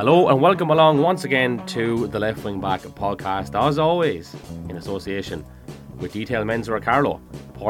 Hello 0.00 0.28
and 0.28 0.40
welcome 0.40 0.70
along 0.70 1.02
once 1.02 1.24
again 1.24 1.62
to 1.66 2.06
the 2.06 2.18
Left 2.18 2.42
Wing 2.42 2.58
Back 2.58 2.80
podcast, 2.80 3.54
as 3.54 3.78
always, 3.78 4.34
in 4.70 4.78
association 4.78 5.44
with 5.98 6.14
Detail 6.14 6.42
Menswear 6.42 6.82
Carlow, 6.82 7.20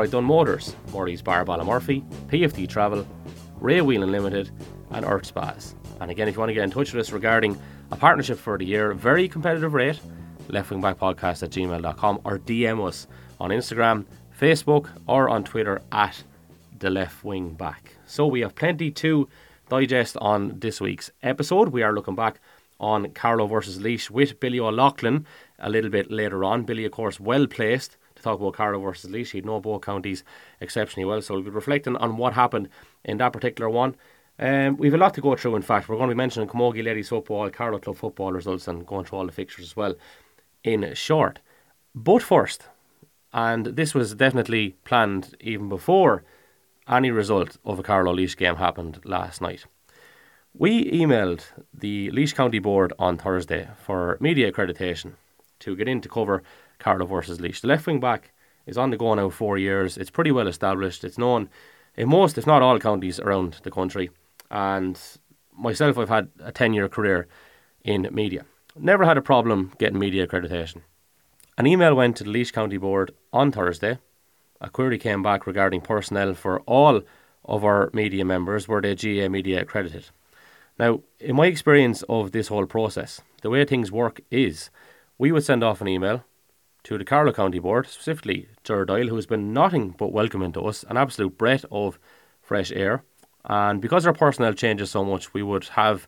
Dunn 0.08 0.22
Motors, 0.22 0.76
Murray's 0.92 1.22
Bar 1.22 1.44
Murphy, 1.44 2.04
PFD 2.28 2.68
Travel, 2.68 3.04
Ray 3.58 3.80
Whelan 3.80 4.12
Limited, 4.12 4.52
and 4.92 5.04
Earth 5.04 5.26
Spas. 5.26 5.74
And 6.00 6.08
again, 6.08 6.28
if 6.28 6.34
you 6.34 6.38
want 6.38 6.50
to 6.50 6.54
get 6.54 6.62
in 6.62 6.70
touch 6.70 6.92
with 6.92 7.00
us 7.00 7.10
regarding 7.10 7.60
a 7.90 7.96
partnership 7.96 8.38
for 8.38 8.56
the 8.56 8.64
year, 8.64 8.94
very 8.94 9.26
competitive 9.26 9.74
rate, 9.74 9.98
leftwingbackpodcast 10.50 11.42
at 11.42 11.50
gmail.com 11.50 12.20
or 12.22 12.38
DM 12.38 12.86
us 12.86 13.08
on 13.40 13.50
Instagram, 13.50 14.06
Facebook, 14.40 14.88
or 15.08 15.28
on 15.28 15.42
Twitter 15.42 15.82
at 15.90 16.22
the 16.78 16.90
left 16.90 17.24
wing 17.24 17.54
back. 17.54 17.96
So 18.06 18.24
we 18.28 18.42
have 18.42 18.54
plenty 18.54 18.92
to 18.92 19.28
digest 19.70 20.16
on 20.20 20.58
this 20.58 20.80
week's 20.80 21.12
episode. 21.22 21.68
We 21.68 21.82
are 21.82 21.94
looking 21.94 22.16
back 22.16 22.40
on 22.80 23.10
Carlow 23.12 23.46
versus 23.46 23.78
Laois 23.78 24.10
with 24.10 24.40
Billy 24.40 24.58
O'Loughlin 24.58 25.24
a 25.60 25.70
little 25.70 25.90
bit 25.90 26.10
later 26.10 26.42
on. 26.44 26.64
Billy, 26.64 26.84
of 26.84 26.92
course, 26.92 27.20
well 27.20 27.46
placed 27.46 27.96
to 28.16 28.22
talk 28.22 28.40
about 28.40 28.54
Carlow 28.54 28.80
versus 28.80 29.10
Laois. 29.10 29.30
He'd 29.30 29.46
know 29.46 29.60
both 29.60 29.82
counties 29.82 30.24
exceptionally 30.60 31.04
well, 31.04 31.22
so 31.22 31.34
we'll 31.34 31.44
be 31.44 31.50
reflecting 31.50 31.96
on 31.96 32.16
what 32.16 32.34
happened 32.34 32.68
in 33.04 33.18
that 33.18 33.32
particular 33.32 33.70
one. 33.70 33.94
Um, 34.40 34.76
we 34.76 34.88
have 34.88 34.94
a 34.94 34.98
lot 34.98 35.14
to 35.14 35.20
go 35.20 35.36
through, 35.36 35.54
in 35.54 35.62
fact. 35.62 35.88
We're 35.88 35.96
going 35.96 36.08
to 36.08 36.14
be 36.14 36.18
mentioning 36.18 36.48
Camogie 36.48 36.84
Ladies 36.84 37.10
Football, 37.10 37.50
Carlow 37.50 37.78
Club 37.78 37.96
football 37.96 38.32
results, 38.32 38.66
and 38.66 38.84
going 38.84 39.04
through 39.04 39.18
all 39.18 39.26
the 39.26 39.32
fixtures 39.32 39.66
as 39.66 39.76
well 39.76 39.94
in 40.64 40.94
short. 40.94 41.38
But 41.94 42.22
first, 42.22 42.64
and 43.32 43.66
this 43.66 43.94
was 43.94 44.14
definitely 44.14 44.76
planned 44.84 45.36
even 45.40 45.68
before 45.68 46.24
any 46.88 47.10
result 47.10 47.56
of 47.64 47.78
a 47.78 47.82
Carlow 47.82 48.12
Laois 48.12 48.36
game 48.36 48.56
happened 48.56 49.00
last 49.04 49.40
night. 49.40 49.66
We 50.54 50.90
emailed 50.90 51.44
the 51.72 52.10
Laois 52.10 52.34
County 52.34 52.58
Board 52.58 52.92
on 52.98 53.16
Thursday 53.16 53.68
for 53.84 54.16
media 54.20 54.50
accreditation 54.50 55.12
to 55.60 55.76
get 55.76 55.88
in 55.88 56.00
to 56.00 56.08
cover 56.08 56.42
Carlow 56.78 57.06
versus 57.06 57.40
Laois. 57.40 57.60
The 57.60 57.68
left 57.68 57.86
wing 57.86 58.00
back 58.00 58.32
is 58.66 58.76
on 58.76 58.90
the 58.90 58.96
go 58.96 59.14
now 59.14 59.30
four 59.30 59.58
years. 59.58 59.96
It's 59.96 60.10
pretty 60.10 60.32
well 60.32 60.48
established. 60.48 61.04
It's 61.04 61.18
known 61.18 61.48
in 61.96 62.08
most, 62.08 62.38
if 62.38 62.46
not 62.46 62.62
all, 62.62 62.78
counties 62.78 63.20
around 63.20 63.60
the 63.62 63.70
country. 63.70 64.10
And 64.50 65.00
myself, 65.56 65.98
I've 65.98 66.08
had 66.08 66.28
a 66.40 66.52
10 66.52 66.72
year 66.72 66.88
career 66.88 67.28
in 67.84 68.08
media. 68.10 68.44
Never 68.76 69.04
had 69.04 69.18
a 69.18 69.22
problem 69.22 69.72
getting 69.78 69.98
media 69.98 70.26
accreditation. 70.26 70.82
An 71.58 71.66
email 71.66 71.94
went 71.94 72.16
to 72.16 72.24
the 72.24 72.30
Laois 72.30 72.52
County 72.52 72.78
Board 72.78 73.12
on 73.32 73.52
Thursday. 73.52 73.98
A 74.60 74.68
query 74.68 74.98
came 74.98 75.22
back 75.22 75.46
regarding 75.46 75.80
personnel 75.80 76.34
for 76.34 76.60
all 76.60 77.02
of 77.46 77.64
our 77.64 77.90
media 77.94 78.24
members 78.24 78.68
were 78.68 78.82
they 78.82 78.94
GAA 78.94 79.28
media 79.28 79.62
accredited. 79.62 80.10
Now, 80.78 81.00
in 81.18 81.36
my 81.36 81.46
experience 81.46 82.02
of 82.08 82.32
this 82.32 82.48
whole 82.48 82.66
process, 82.66 83.22
the 83.42 83.48
way 83.48 83.64
things 83.64 83.90
work 83.90 84.20
is 84.30 84.70
we 85.16 85.32
would 85.32 85.44
send 85.44 85.64
off 85.64 85.80
an 85.80 85.88
email 85.88 86.24
to 86.84 86.98
the 86.98 87.04
Carlow 87.04 87.32
County 87.32 87.58
Board, 87.58 87.86
specifically 87.86 88.48
Ger 88.64 88.84
Doyle, 88.84 89.08
who 89.08 89.16
has 89.16 89.26
been 89.26 89.52
nothing 89.52 89.94
but 89.98 90.12
welcoming 90.12 90.52
to 90.52 90.62
us, 90.62 90.84
an 90.88 90.96
absolute 90.96 91.38
breath 91.38 91.64
of 91.70 91.98
fresh 92.42 92.70
air. 92.72 93.02
And 93.44 93.80
because 93.80 94.06
our 94.06 94.12
personnel 94.12 94.52
changes 94.52 94.90
so 94.90 95.04
much, 95.04 95.32
we 95.32 95.42
would 95.42 95.64
have 95.68 96.06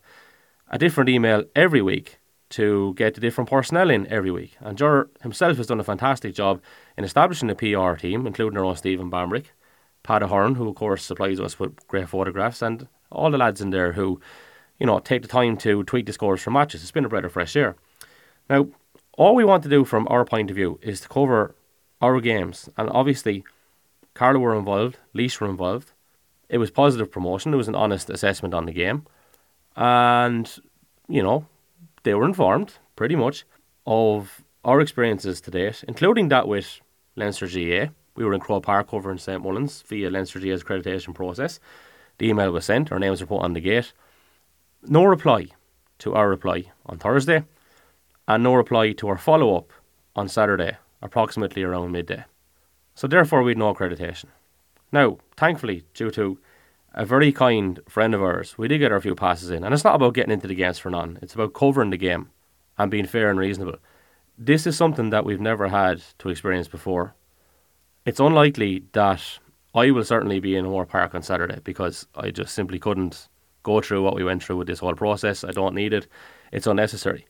a 0.69 0.79
different 0.79 1.11
email 1.11 1.45
every 1.57 1.83
week 1.83 2.19
to 2.53 2.95
get 2.95 3.15
the 3.15 3.21
different 3.21 3.51
personnel 3.51 3.91
in 3.91 4.07
every 4.09 4.31
week. 4.31 4.57
And 4.61 4.77
Ger 4.79 5.09
himself 5.23 5.57
has 5.57 5.67
done 5.67 5.81
a 5.81 5.85
fantastic 5.85 6.35
job 6.35 6.61
in 6.97 7.05
establishing 7.05 7.51
a 7.51 7.55
PR 7.55 7.95
team, 7.95 8.27
including 8.27 8.59
our 8.59 8.65
own 8.65 8.77
Stephen 8.77 9.11
Bambrick, 9.11 9.47
Pat 10.03 10.23
Ahern, 10.23 10.55
who 10.57 10.69
of 10.69 10.75
course 10.75 11.05
supplies 11.05 11.41
us 11.41 11.59
with 11.59 11.87
great 11.89 12.09
photographs, 12.09 12.63
and 12.63 12.89
all 13.11 13.31
the 13.31 13.39
lads 13.39 13.61
in 13.61 13.71
there 13.71 13.93
who, 13.93 14.21
you 14.79 14.87
know, 14.87 14.99
take 14.99 15.23
the 15.23 15.29
time 15.29 15.57
to 15.59 15.83
tweet 15.85 16.07
the 16.07 16.13
scores 16.13 16.43
from 16.43 16.53
matches. 16.53 16.83
It's 16.83 16.91
been 16.91 17.05
a 17.05 17.09
breath 17.09 17.25
of 17.25 17.33
fresh 17.33 17.57
air. 17.57 17.77
Now, 18.51 18.69
all 19.17 19.35
we 19.35 19.45
want 19.45 19.63
to 19.63 19.69
do 19.69 19.85
from 19.85 20.07
our 20.09 20.25
point 20.25 20.51
of 20.51 20.57
view 20.57 20.79
is 20.83 21.01
to 21.01 21.09
cover 21.09 21.55
our 22.01 22.21
games, 22.21 22.69
and 22.77 22.91
obviously, 22.91 23.45
Carlow 24.15 24.41
were 24.41 24.57
involved, 24.57 24.99
Laois 25.15 25.41
were 25.41 25.49
involved. 25.49 25.93
It 26.49 26.59
was 26.59 26.71
positive 26.71 27.11
promotion. 27.11 27.55
It 27.55 27.57
was 27.57 27.69
an 27.69 27.75
honest 27.75 28.11
assessment 28.11 28.53
on 28.53 28.67
the 28.67 28.73
game, 28.73 29.07
and 29.75 30.51
you 31.09 31.23
know, 31.23 31.47
they 32.03 32.15
were 32.15 32.25
informed 32.25 32.75
pretty 32.97 33.17
much 33.17 33.45
of 33.87 34.43
our 34.65 34.81
experiences 34.81 35.41
to 35.43 35.51
date, 35.51 35.85
including 35.89 36.29
that 36.29 36.49
with 36.49 36.81
Leinster 37.17 37.47
GAA. 37.47 37.93
We 38.15 38.25
were 38.25 38.35
in 38.35 38.41
Croke 38.41 38.65
Park 38.65 38.93
over 38.93 39.11
in 39.11 39.19
St 39.19 39.43
Mullins 39.43 39.83
via 39.83 40.11
Leinster 40.11 40.39
GAA's 40.39 40.63
accreditation 40.63 41.15
process. 41.15 41.59
The 42.19 42.29
email 42.29 42.53
was 42.53 42.67
sent, 42.67 42.93
our 42.93 42.99
names 42.99 43.21
were 43.21 43.27
put 43.27 43.43
on 43.43 43.55
the 43.55 43.61
gate. 43.61 43.93
No 44.83 45.05
reply 45.05 45.47
to 45.99 46.15
our 46.15 46.29
reply 46.29 46.65
on 46.87 46.99
Thursday, 46.99 47.45
and 48.29 48.43
no 48.43 48.55
reply 48.55 48.93
to 48.93 49.09
our 49.09 49.19
follow 49.19 49.57
up 49.57 49.73
on 50.15 50.29
Saturday, 50.29 50.77
approximately 51.01 51.63
around 51.63 51.93
midday. 51.93 52.25
So, 52.95 53.07
therefore, 53.07 53.43
we 53.43 53.53
had 53.53 53.59
no 53.59 53.73
accreditation. 53.73 54.27
Now, 54.91 55.19
thankfully, 55.37 55.85
due 55.95 56.11
to 56.11 56.39
a 56.95 57.07
very 57.07 57.33
kind 57.33 57.81
friend 57.89 58.15
of 58.15 58.23
ours, 58.23 58.59
we 58.59 58.69
did 58.69 58.79
get 58.79 58.93
our 58.93 59.01
few 59.01 59.15
passes 59.15 59.51
in. 59.51 59.65
And 59.65 59.73
it's 59.73 59.85
not 59.85 59.95
about 59.95 60.15
getting 60.15 60.33
into 60.33 60.47
the 60.47 60.55
games 60.55 60.79
for 60.79 60.91
none, 60.91 61.19
it's 61.23 61.35
about 61.35 61.55
covering 61.55 61.91
the 61.91 61.97
game 61.97 62.31
and 62.79 62.91
being 62.91 63.07
fair 63.07 63.31
and 63.31 63.39
reasonable. 63.39 63.79
This 64.39 64.67
is 64.67 64.77
something 64.77 65.11
that 65.11 65.25
we've 65.25 65.41
never 65.41 65.69
had 65.69 66.03
to 66.19 66.29
experience 66.29 66.69
before. 66.69 67.15
It's 68.05 68.21
unlikely 68.21 68.85
that 68.93 69.39
I 69.75 69.91
will 69.91 70.05
certainly 70.05 70.41
be 70.41 70.57
in 70.57 70.65
Moore 70.65 70.87
Park 70.87 71.15
on 71.15 71.23
Saturday 71.23 71.61
because 71.65 72.07
I 72.15 72.31
just 72.31 72.55
simply 72.55 72.79
couldn't 72.79 73.29
go 73.63 73.81
through 73.81 74.03
what 74.03 74.15
we 74.15 74.25
went 74.25 74.43
through 74.43 74.57
with 74.57 74.67
this 74.67 74.81
whole 74.81 74.95
process. 74.95 75.45
I 75.45 75.53
don't 75.53 75.75
need 75.75 75.93
it, 75.93 76.09
it's 76.51 76.67
unnecessary. 76.67 77.27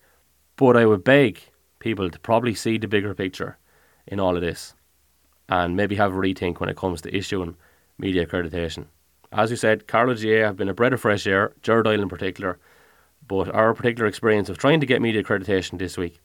But 0.56 0.76
I 0.76 0.86
would 0.86 1.04
beg 1.04 1.40
people 1.78 2.08
to 2.10 2.18
probably 2.18 2.54
see 2.54 2.78
the 2.78 2.88
bigger 2.88 3.14
picture 3.14 3.58
in 4.06 4.18
all 4.18 4.36
of 4.36 4.42
this 4.42 4.74
and 5.48 5.76
maybe 5.76 5.96
have 5.96 6.12
a 6.12 6.16
rethink 6.16 6.60
when 6.60 6.68
it 6.68 6.76
comes 6.76 7.02
to 7.02 7.14
issuing 7.16 7.56
media 7.98 8.26
accreditation 8.26 8.86
as 9.32 9.50
you 9.50 9.56
said, 9.56 9.87
Carlow 9.87 10.15
GAA 10.15 10.47
have 10.47 10.56
been 10.56 10.69
a 10.69 10.75
breath 10.75 10.93
of 10.93 11.00
fresh 11.00 11.26
air, 11.26 11.53
Ger 11.62 11.82
Doyle 11.82 12.03
in 12.03 12.09
particular. 12.09 12.59
But 13.26 13.48
our 13.54 13.72
particular 13.72 14.06
experience 14.06 14.48
of 14.48 14.59
trying 14.59 14.81
to 14.81 14.87
get 14.87 15.00
media 15.00 15.22
accreditation 15.22 15.78
this 15.78 15.97
week 15.97 16.20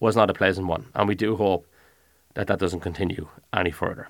was 0.00 0.16
not 0.16 0.30
a 0.30 0.34
pleasant 0.34 0.66
one, 0.66 0.86
and 0.94 1.08
we 1.08 1.14
do 1.14 1.36
hope 1.36 1.66
that 2.34 2.46
that 2.46 2.58
doesn't 2.58 2.80
continue 2.80 3.28
any 3.52 3.70
further. 3.70 4.08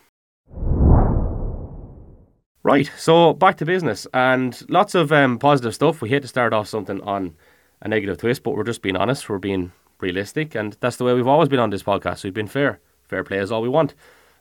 Right, 2.63 2.91
so 2.97 3.33
back 3.33 3.57
to 3.59 3.65
business, 3.65 4.07
and 4.13 4.61
lots 4.69 4.95
of 4.95 5.13
um, 5.13 5.39
positive 5.39 5.75
stuff. 5.75 6.03
We 6.03 6.11
hate 6.11 6.23
to 6.23 6.29
start 6.29 6.53
off 6.53 6.69
something 6.69 7.01
on 7.03 7.35
a 7.81 7.89
negative 7.89 8.19
twist, 8.19 8.43
but 8.43 8.55
we're 8.55 8.65
just 8.65 8.83
being 8.83 8.97
honest, 8.97 9.29
we're 9.29 9.39
being 9.39 9.73
realistic, 10.01 10.55
and 10.55 10.77
that's 10.81 10.97
the 10.97 11.05
way 11.05 11.15
we've 11.15 11.27
always 11.27 11.49
been 11.49 11.61
on 11.61 11.71
this 11.71 11.83
podcast. 11.83 12.25
We've 12.25 12.35
been 12.35 12.49
fair. 12.49 12.81
Fair 13.05 13.25
play 13.25 13.39
is 13.39 13.51
all 13.51 13.63
we 13.63 13.69
want. 13.69 13.95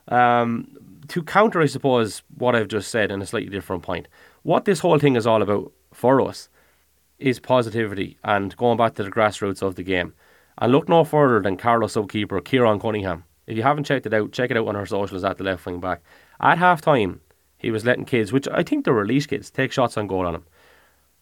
Um, 0.08 0.76
to 1.08 1.22
counter, 1.22 1.60
I 1.60 1.66
suppose, 1.66 2.22
what 2.36 2.54
I've 2.54 2.68
just 2.68 2.90
said 2.90 3.10
in 3.10 3.22
a 3.22 3.26
slightly 3.26 3.50
different 3.50 3.82
point, 3.82 4.08
what 4.42 4.64
this 4.64 4.80
whole 4.80 4.98
thing 4.98 5.16
is 5.16 5.26
all 5.26 5.42
about 5.42 5.72
for 5.92 6.20
us 6.20 6.48
is 7.18 7.40
positivity 7.40 8.18
and 8.22 8.56
going 8.56 8.76
back 8.76 8.94
to 8.94 9.02
the 9.02 9.10
grassroots 9.10 9.62
of 9.62 9.74
the 9.74 9.82
game. 9.82 10.14
And 10.58 10.72
look 10.72 10.88
no 10.88 11.04
further 11.04 11.40
than 11.40 11.56
Carlow's 11.56 11.94
subkeeper 11.94 12.44
Ciaran 12.44 12.80
Cunningham. 12.80 13.24
If 13.46 13.56
you 13.56 13.62
haven't 13.62 13.84
checked 13.84 14.06
it 14.06 14.14
out, 14.14 14.32
check 14.32 14.50
it 14.50 14.56
out 14.56 14.68
on 14.68 14.76
our 14.76 14.86
socials 14.86 15.24
at 15.24 15.38
the 15.38 15.44
left 15.44 15.64
wing 15.64 15.80
back. 15.80 16.02
At 16.40 16.58
half 16.58 16.80
time, 16.80 17.20
he 17.56 17.70
was 17.70 17.84
letting 17.84 18.04
kids, 18.04 18.32
which 18.32 18.46
I 18.48 18.62
think 18.62 18.84
they 18.84 18.90
were 18.90 19.06
Laois 19.06 19.26
kids, 19.26 19.50
take 19.50 19.72
shots 19.72 19.96
on 19.96 20.06
goal 20.06 20.26
on 20.26 20.34
him. 20.34 20.44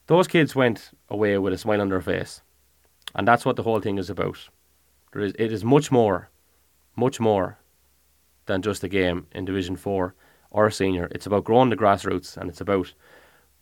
Those 0.06 0.28
kids 0.28 0.54
went 0.54 0.90
away 1.08 1.38
with 1.38 1.52
a 1.52 1.58
smile 1.58 1.80
on 1.80 1.88
their 1.88 2.00
face. 2.00 2.42
And 3.14 3.26
that's 3.26 3.44
what 3.44 3.56
the 3.56 3.62
whole 3.62 3.80
thing 3.80 3.98
is 3.98 4.10
about. 4.10 4.48
There 5.12 5.22
is, 5.22 5.32
it 5.38 5.52
is 5.52 5.64
much 5.64 5.90
more, 5.90 6.30
much 6.96 7.20
more 7.20 7.58
than 8.46 8.62
just 8.62 8.84
a 8.84 8.88
game 8.88 9.26
in 9.32 9.44
Division 9.44 9.76
4 9.76 10.14
or 10.50 10.70
senior. 10.70 11.08
It's 11.10 11.26
about 11.26 11.44
growing 11.44 11.70
the 11.70 11.76
grassroots 11.76 12.36
and 12.36 12.48
it's 12.48 12.60
about 12.60 12.92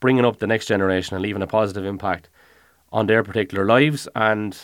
bringing 0.00 0.25
up 0.25 0.38
the 0.38 0.46
next 0.46 0.66
generation 0.66 1.16
and 1.16 1.22
leaving 1.22 1.42
a 1.42 1.46
positive 1.46 1.84
impact 1.84 2.28
on 2.92 3.06
their 3.06 3.25
particular 3.25 3.64
lives 3.64 4.06
and, 4.14 4.56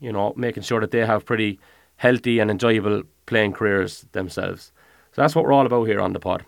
you 0.00 0.12
know, 0.12 0.32
making 0.36 0.62
sure 0.62 0.80
that 0.80 0.90
they 0.90 1.04
have 1.04 1.24
pretty 1.24 1.60
healthy 1.96 2.38
and 2.38 2.50
enjoyable 2.50 3.02
playing 3.26 3.52
careers 3.52 4.06
themselves. 4.12 4.72
So 5.12 5.22
that's 5.22 5.34
what 5.34 5.44
we're 5.44 5.52
all 5.52 5.66
about 5.66 5.84
here 5.84 6.00
on 6.00 6.12
the 6.12 6.20
pod. 6.20 6.44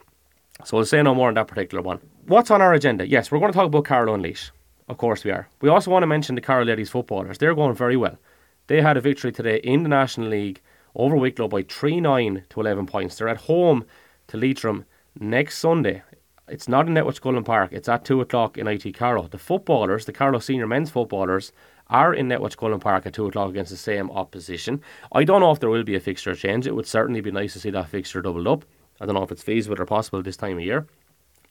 So 0.64 0.76
we'll 0.76 0.87
say 0.87 1.02
no 1.02 1.14
more 1.14 1.28
on 1.28 1.34
that 1.34 1.49
particular 1.49 1.82
one. 1.82 2.00
What's 2.26 2.50
on 2.50 2.61
our 2.61 2.75
agenda? 2.75 3.08
Yes, 3.08 3.31
we're 3.31 3.38
going 3.38 3.52
to 3.52 3.56
talk 3.56 3.67
about 3.67 3.90
and 4.08 4.22
Laois. 4.22 4.50
Of 4.88 4.99
course 4.99 5.25
we 5.25 5.31
are. 5.31 5.49
We 5.61 5.69
also 5.69 5.90
want 5.90 6.02
to 6.02 6.08
mention 6.08 6.34
the 6.34 6.40
Carlow 6.40 6.64
Ladies 6.64 6.90
footballers. 6.90 7.38
They're 7.38 7.55
going 7.55 7.75
very 7.75 7.96
well. 7.96 8.19
They 8.67 8.82
had 8.82 8.96
a 8.96 9.00
victory 9.00 9.32
today 9.32 9.58
in 9.58 9.82
the 9.82 9.88
National 9.88 10.28
League 10.28 10.61
over 10.94 11.16
Wicklow 11.16 11.48
by 11.48 11.62
3 11.62 12.00
9 12.00 12.44
to 12.48 12.60
11 12.60 12.87
points. 12.87 13.16
They're 13.16 13.28
at 13.28 13.42
home 13.42 13.84
to 14.28 14.37
Leitrim 14.37 14.84
next 15.19 15.58
Sunday. 15.58 16.02
It's 16.48 16.69
not 16.69 16.88
in 16.88 16.94
Netwatch 16.94 17.20
Cullen 17.20 17.44
Park, 17.44 17.72
it's 17.72 17.88
at 17.88 18.04
2 18.04 18.20
o'clock 18.20 18.58
in 18.58 18.66
IT 18.66 18.94
Carlow. 18.94 19.28
The 19.28 19.38
footballers, 19.38 20.04
the 20.04 20.12
Carlow 20.12 20.40
senior 20.40 20.66
men's 20.66 20.90
footballers, 20.90 21.52
are 21.88 22.12
in 22.12 22.28
Netwatch 22.28 22.56
Cullen 22.56 22.81
Park 22.81 23.06
at 23.06 23.14
2 23.14 23.26
o'clock 23.26 23.50
against 23.50 23.70
the 23.70 23.76
same 23.76 24.10
opposition. 24.10 24.81
I 25.12 25.25
don't 25.25 25.40
know 25.40 25.52
if 25.52 25.60
there 25.60 25.70
will 25.70 25.84
be 25.84 25.94
a 25.94 26.00
fixture 26.00 26.34
change. 26.34 26.66
It 26.66 26.75
would 26.75 26.87
certainly 26.87 27.20
be 27.20 27.31
nice 27.31 27.52
to 27.52 27.60
see 27.60 27.70
that 27.70 27.88
fixture 27.88 28.22
doubled 28.22 28.48
up. 28.48 28.64
I 29.00 29.06
don't 29.06 29.14
know 29.14 29.22
if 29.22 29.32
it's 29.32 29.43
feasible 29.43 29.81
or 29.81 29.86
possible 29.86 30.22
this 30.22 30.36
time 30.36 30.58
of 30.58 30.64
year. 30.64 30.86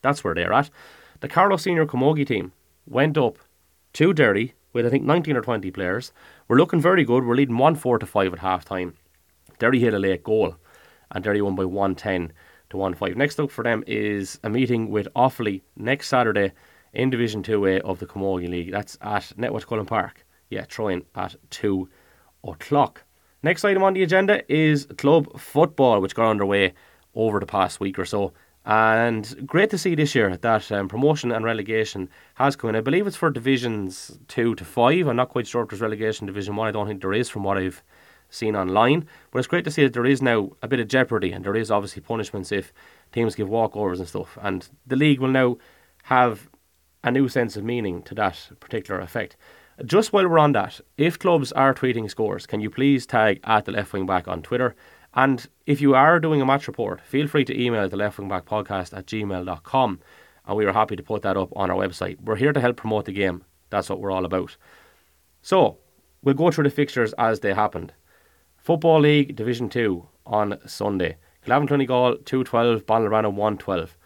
That's 0.02 0.22
where 0.22 0.34
they're 0.34 0.52
at. 0.52 0.70
The 1.20 1.28
Carlow 1.28 1.56
senior 1.56 1.86
Camogie 1.86 2.26
team 2.26 2.52
went 2.86 3.18
up 3.18 3.38
to 3.94 4.12
Derry 4.12 4.54
with 4.72 4.86
I 4.86 4.90
think 4.90 5.04
19 5.04 5.36
or 5.36 5.42
20 5.42 5.70
players. 5.70 6.12
We're 6.48 6.58
looking 6.58 6.80
very 6.80 7.04
good. 7.04 7.24
We're 7.24 7.34
leading 7.34 7.58
1 7.58 7.74
4 7.74 7.98
to 7.98 8.06
5 8.06 8.32
at 8.32 8.38
half 8.38 8.64
time. 8.64 8.94
Derry 9.60 9.78
hit 9.78 9.94
a 9.94 9.98
late 9.98 10.24
goal, 10.24 10.56
and 11.12 11.22
Derry 11.22 11.42
won 11.42 11.54
by 11.54 11.66
110 11.66 12.32
to 12.70 12.76
1 12.76 12.94
5. 12.94 13.16
Next 13.16 13.38
up 13.38 13.50
for 13.50 13.62
them 13.62 13.84
is 13.86 14.40
a 14.42 14.48
meeting 14.48 14.90
with 14.90 15.06
Offaly 15.14 15.60
next 15.76 16.08
Saturday 16.08 16.52
in 16.94 17.10
Division 17.10 17.42
2A 17.42 17.80
of 17.80 17.98
the 17.98 18.06
Camogie 18.06 18.48
League. 18.48 18.72
That's 18.72 18.96
at 19.02 19.32
Netwatch 19.36 19.66
Cullen 19.66 19.86
Park. 19.86 20.26
Yeah, 20.48 20.64
throwing 20.68 21.04
at 21.14 21.36
2 21.50 21.88
o'clock. 22.42 23.04
Next 23.42 23.64
item 23.64 23.82
on 23.82 23.92
the 23.92 24.02
agenda 24.02 24.42
is 24.52 24.86
club 24.96 25.38
football, 25.38 26.00
which 26.00 26.14
got 26.14 26.30
underway 26.30 26.72
over 27.14 27.38
the 27.38 27.46
past 27.46 27.80
week 27.80 27.98
or 27.98 28.06
so. 28.06 28.32
And 28.64 29.46
great 29.46 29.70
to 29.70 29.78
see 29.78 29.94
this 29.94 30.14
year 30.14 30.36
that 30.36 30.72
um, 30.72 30.88
promotion 30.88 31.32
and 31.32 31.44
relegation 31.44 32.08
has 32.34 32.56
come 32.56 32.70
in. 32.70 32.76
I 32.76 32.80
believe 32.80 33.06
it's 33.06 33.16
for 33.16 33.30
divisions 33.30 34.18
two 34.26 34.54
to 34.54 34.64
five. 34.64 35.06
I'm 35.06 35.16
not 35.16 35.28
quite 35.28 35.46
sure 35.46 35.62
if 35.62 35.68
there's 35.68 35.80
relegation 35.82 36.26
division 36.26 36.56
one. 36.56 36.68
I 36.68 36.70
don't 36.70 36.86
think 36.86 37.02
there 37.02 37.12
is 37.12 37.28
from 37.28 37.44
what 37.44 37.58
I've 37.58 37.82
seen 38.30 38.56
online. 38.56 39.06
But 39.30 39.40
it's 39.40 39.48
great 39.48 39.64
to 39.64 39.70
see 39.70 39.82
that 39.82 39.92
there 39.92 40.06
is 40.06 40.22
now 40.22 40.50
a 40.62 40.68
bit 40.68 40.80
of 40.80 40.88
jeopardy 40.88 41.32
and 41.32 41.44
there 41.44 41.56
is 41.56 41.70
obviously 41.70 42.02
punishments 42.02 42.52
if 42.52 42.72
teams 43.12 43.34
give 43.34 43.48
walkovers 43.48 43.98
and 43.98 44.08
stuff. 44.08 44.38
And 44.40 44.68
the 44.86 44.96
league 44.96 45.20
will 45.20 45.28
now 45.28 45.58
have 46.04 46.48
a 47.04 47.10
new 47.10 47.28
sense 47.28 47.56
of 47.56 47.64
meaning 47.64 48.02
to 48.02 48.14
that 48.14 48.50
particular 48.60 49.00
effect. 49.00 49.36
Just 49.84 50.12
while 50.12 50.28
we're 50.28 50.38
on 50.38 50.52
that, 50.52 50.80
if 50.96 51.18
clubs 51.18 51.52
are 51.52 51.74
tweeting 51.74 52.10
scores, 52.10 52.46
can 52.46 52.60
you 52.60 52.70
please 52.70 53.06
tag 53.06 53.40
at 53.44 53.64
the 53.64 53.72
left 53.72 53.92
wing 53.92 54.06
back 54.06 54.28
on 54.28 54.42
Twitter? 54.42 54.74
And 55.14 55.46
if 55.66 55.80
you 55.80 55.94
are 55.94 56.20
doing 56.20 56.40
a 56.40 56.46
match 56.46 56.68
report, 56.68 57.00
feel 57.00 57.26
free 57.26 57.44
to 57.46 57.60
email 57.60 57.88
the 57.88 57.96
left 57.96 58.18
wing 58.18 58.28
back 58.28 58.44
podcast 58.44 58.96
at 58.96 59.06
gmail.com 59.06 60.00
and 60.46 60.56
we 60.56 60.66
are 60.66 60.72
happy 60.72 60.96
to 60.96 61.02
put 61.02 61.22
that 61.22 61.36
up 61.36 61.52
on 61.54 61.70
our 61.70 61.76
website. 61.76 62.20
We're 62.20 62.36
here 62.36 62.52
to 62.52 62.60
help 62.60 62.76
promote 62.76 63.04
the 63.04 63.12
game. 63.12 63.44
That's 63.70 63.88
what 63.88 64.00
we're 64.00 64.10
all 64.10 64.24
about. 64.24 64.56
So, 65.42 65.78
we'll 66.22 66.34
go 66.34 66.50
through 66.50 66.64
the 66.64 66.70
fixtures 66.70 67.12
as 67.14 67.40
they 67.40 67.54
happened. 67.54 67.92
Football 68.62 69.00
League 69.00 69.36
Division 69.36 69.70
2 69.70 70.06
on 70.26 70.58
Sunday. 70.66 71.16
Kildavin 71.46 71.66
Clonegal 71.66 72.22
212, 72.26 72.84
Ballyrana 72.84 73.32
112. 73.32 73.96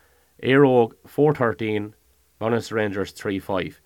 Éire 0.44 0.64
Óg 0.64 0.92
413, 1.08 1.92
Mount 2.40 2.70
Rangers 2.70 3.10
3 3.10 3.40
5. 3.40 3.80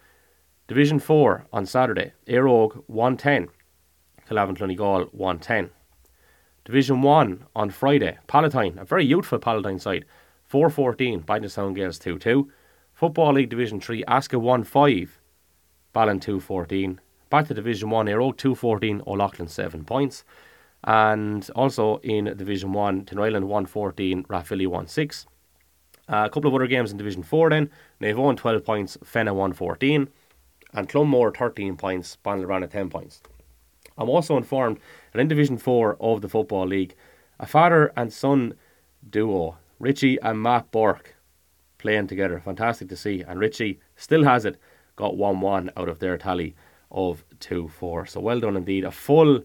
Division 0.66 0.98
4 0.98 1.46
on 1.54 1.64
Saturday. 1.64 2.12
Óg 2.28 2.84
110, 2.86 3.48
Kildavin 4.28 4.58
Clonegal 4.58 5.08
110. 5.14 5.70
Division 6.66 7.00
1 7.00 7.46
on 7.56 7.70
Friday. 7.70 8.18
Palatine, 8.26 8.78
a 8.78 8.84
very 8.84 9.06
youthful 9.06 9.38
Palatine 9.38 9.78
side, 9.78 10.04
414, 10.44 11.22
Bidnestown 11.22 11.74
Gales 11.74 11.98
2 11.98 12.18
2. 12.18 12.52
Football 12.92 13.32
League 13.32 13.48
Division 13.48 13.80
3, 13.80 14.04
Asca 14.04 14.38
1 14.38 14.64
5, 14.64 15.18
Ballin 15.94 16.20
214. 16.20 17.00
Back 17.30 17.48
to 17.48 17.54
Division 17.54 17.88
1, 17.88 18.06
Aero 18.08 18.32
214, 18.32 19.00
O'Loughlin 19.06 19.48
7 19.48 19.84
points. 19.86 20.24
And 20.84 21.48
also 21.54 21.98
in 21.98 22.24
Division 22.36 22.72
1, 22.72 23.06
Tinryland 23.06 23.44
114, 23.44 24.24
Rathvilly 24.24 24.66
1 24.66 24.86
6. 24.86 25.26
Uh, 26.10 26.24
a 26.24 26.30
couple 26.30 26.48
of 26.48 26.54
other 26.54 26.66
games 26.66 26.90
in 26.90 26.96
Division 26.96 27.22
4 27.22 27.50
then. 27.50 27.70
Naomh 28.00 28.36
12 28.36 28.64
points, 28.64 28.96
Fenagh 29.04 29.34
114. 29.34 30.08
And 30.72 30.88
Clonmore 30.88 31.36
13 31.36 31.76
points, 31.76 32.16
Ballyrana 32.24 32.70
10 32.70 32.90
points. 32.90 33.22
I'm 33.96 34.08
also 34.08 34.36
informed 34.36 34.78
that 35.12 35.20
in 35.20 35.28
Division 35.28 35.58
4 35.58 35.96
of 36.00 36.20
the 36.20 36.28
Football 36.28 36.66
League, 36.66 36.94
a 37.40 37.46
father 37.46 37.92
and 37.96 38.12
son 38.12 38.54
duo, 39.10 39.56
Richie 39.78 40.18
and 40.20 40.42
Matt 40.42 40.70
Bork, 40.70 41.16
playing 41.78 42.06
together. 42.06 42.40
Fantastic 42.44 42.88
to 42.88 42.96
see. 42.96 43.22
And 43.22 43.40
Richie 43.40 43.80
still 43.96 44.24
has 44.24 44.44
it, 44.44 44.58
got 44.96 45.16
1 45.16 45.40
1 45.40 45.70
out 45.76 45.88
of 45.88 45.98
their 45.98 46.16
tally 46.16 46.54
of 46.90 47.24
2 47.40 47.68
4. 47.68 48.06
So 48.06 48.20
well 48.20 48.40
done 48.40 48.56
indeed. 48.56 48.84
A 48.84 48.90
full 48.90 49.42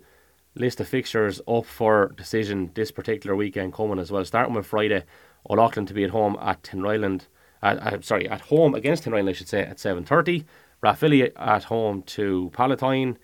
list 0.55 0.79
of 0.79 0.87
fixtures 0.87 1.41
up 1.47 1.65
for 1.65 2.13
decision 2.15 2.71
this 2.73 2.91
particular 2.91 3.35
weekend 3.35 3.73
coming 3.73 3.99
as 3.99 4.11
well. 4.11 4.23
Starting 4.25 4.53
with 4.53 4.65
Friday, 4.65 5.03
O'Loughlin 5.49 5.85
to 5.85 5.93
be 5.93 6.03
at 6.03 6.11
home 6.11 6.37
at 6.41 6.63
Tinryland. 6.63 7.27
Uh, 7.61 7.77
uh, 7.79 8.01
sorry, 8.01 8.27
at 8.29 8.41
home 8.41 8.75
against 8.75 9.03
Tinryland, 9.03 9.29
I 9.29 9.33
should 9.33 9.47
say, 9.49 9.61
at 9.61 9.77
7.30. 9.77 10.45
Rathvilly 10.83 11.31
at 11.35 11.65
home 11.65 12.03
to 12.03 12.51
Palatine. 12.53 13.17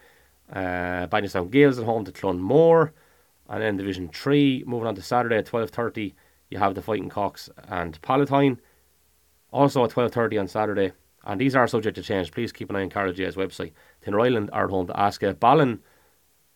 Uh, 0.52 1.08
Bidnestown 1.08 1.52
Gales 1.52 1.78
at 1.78 1.86
home 1.86 2.06
to 2.06 2.12
Clonmore. 2.12 2.92
And 3.50 3.62
then 3.62 3.78
Division 3.78 4.10
3, 4.10 4.64
moving 4.66 4.88
on 4.88 4.96
to 4.96 5.02
Saturday 5.02 5.38
at 5.38 5.48
12.30, 5.48 6.14
you 6.50 6.60
have 6.60 6.76
the 6.76 6.82
Fighting 6.82 7.10
Cocks 7.10 7.50
and 7.68 8.00
Palatine. 8.02 8.60
Also 9.52 9.84
at 9.84 9.92
12.30 9.92 10.40
on 10.40 10.48
Saturday, 10.48 10.92
and 11.26 11.42
these 11.42 11.56
are 11.56 11.68
subject 11.68 11.96
to 11.96 12.04
change. 12.04 12.32
Please 12.32 12.52
keep 12.52 12.70
an 12.70 12.76
eye 12.76 12.84
on 12.84 13.16
J's 13.16 13.36
website. 13.36 13.72
Tinryland 14.06 14.50
are 14.54 14.66
at 14.66 14.70
home 14.70 14.86
to 14.88 14.94
Asca. 14.94 15.40
Ballin 15.40 15.80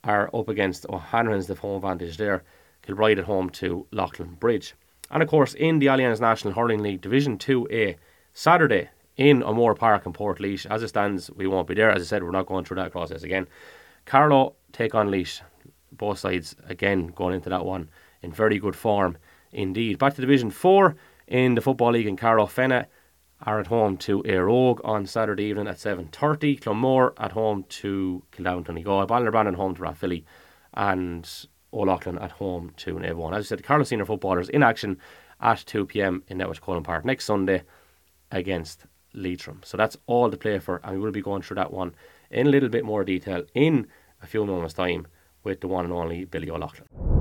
are 0.03 0.29
up 0.33 0.49
against 0.49 0.85
O'Hanrahans 0.89 1.47
the 1.47 1.55
home 1.55 1.77
advantage 1.77 2.17
there. 2.17 2.43
Kilbride 2.81 3.19
at 3.19 3.25
home 3.25 3.49
to 3.51 3.87
Leighlinbridge. 3.91 4.73
And 5.09 5.23
of 5.23 5.29
course, 5.29 5.53
in 5.53 5.79
the 5.79 5.85
Allianz 5.87 6.19
National 6.19 6.53
Hurling 6.53 6.81
League 6.81 7.01
Division 7.01 7.37
2A, 7.37 7.95
Saturday 8.33 8.89
in 9.15 9.43
O'Moore 9.43 9.75
Park 9.75 10.05
in 10.05 10.13
Portlaoise. 10.13 10.65
As 10.69 10.83
it 10.83 10.89
stands, 10.89 11.29
we 11.31 11.47
won't 11.47 11.67
be 11.67 11.75
there. 11.75 11.91
As 11.91 12.01
I 12.01 12.05
said, 12.05 12.23
we're 12.23 12.31
not 12.31 12.47
going 12.47 12.65
through 12.65 12.77
that 12.77 12.91
process 12.91 13.23
again. 13.23 13.47
Carlow 14.05 14.55
take 14.71 14.95
on 14.95 15.09
Laois. 15.09 15.41
Both 15.91 16.19
sides 16.19 16.55
again 16.67 17.07
going 17.07 17.35
into 17.35 17.49
that 17.49 17.65
one 17.65 17.89
in 18.23 18.31
very 18.31 18.57
good 18.57 18.75
form 18.75 19.17
indeed. 19.51 19.99
Back 19.99 20.15
to 20.15 20.21
Division 20.21 20.49
4 20.49 20.95
in 21.27 21.53
the 21.53 21.61
Football 21.61 21.91
League 21.91 22.07
in 22.07 22.17
Carlow. 22.17 22.47
Fenagh 22.47 22.87
are 23.45 23.59
at 23.59 23.67
home 23.67 23.97
to 23.97 24.23
Éire 24.23 24.47
Óg 24.47 24.79
on 24.83 25.05
Saturday 25.05 25.43
evening 25.45 25.67
at 25.67 25.77
7.30. 25.77 26.61
Clonmore 26.61 27.13
at 27.17 27.33
home 27.33 27.65
to 27.69 28.23
Kildavin 28.31 28.65
Clonegal. 28.65 29.07
Ballinabranna 29.07 29.55
home 29.55 29.75
to 29.75 29.81
Rathvilly. 29.81 30.23
And 30.73 31.29
O'Loughlin 31.73 32.17
at 32.19 32.31
home 32.31 32.71
to 32.77 32.95
Naomh. 32.95 33.35
As 33.35 33.45
I 33.45 33.47
said, 33.47 33.59
the 33.59 33.63
Carlow 33.63 33.83
senior 33.83 34.05
footballers 34.05 34.49
in 34.49 34.63
action 34.63 34.97
at 35.41 35.57
2pm 35.57 36.21
in 36.27 36.37
Netwatch 36.37 36.61
Cullen 36.61 36.83
Park 36.83 37.03
next 37.03 37.25
Sunday 37.25 37.63
against 38.31 38.85
Leitrim. 39.13 39.61
So 39.63 39.77
that's 39.77 39.97
all 40.07 40.31
to 40.31 40.37
play 40.37 40.59
for, 40.59 40.79
and 40.83 40.93
we 40.93 40.99
will 40.99 41.11
be 41.11 41.21
going 41.21 41.41
through 41.41 41.55
that 41.55 41.73
one 41.73 41.95
in 42.31 42.47
a 42.47 42.49
little 42.49 42.69
bit 42.69 42.85
more 42.85 43.03
detail 43.03 43.43
in 43.53 43.87
a 44.21 44.27
few 44.27 44.45
moments' 44.45 44.73
time 44.73 45.07
with 45.43 45.61
the 45.61 45.67
one 45.67 45.85
and 45.85 45.93
only 45.93 46.25
Billy 46.25 46.49
O'Loughlin. 46.49 47.12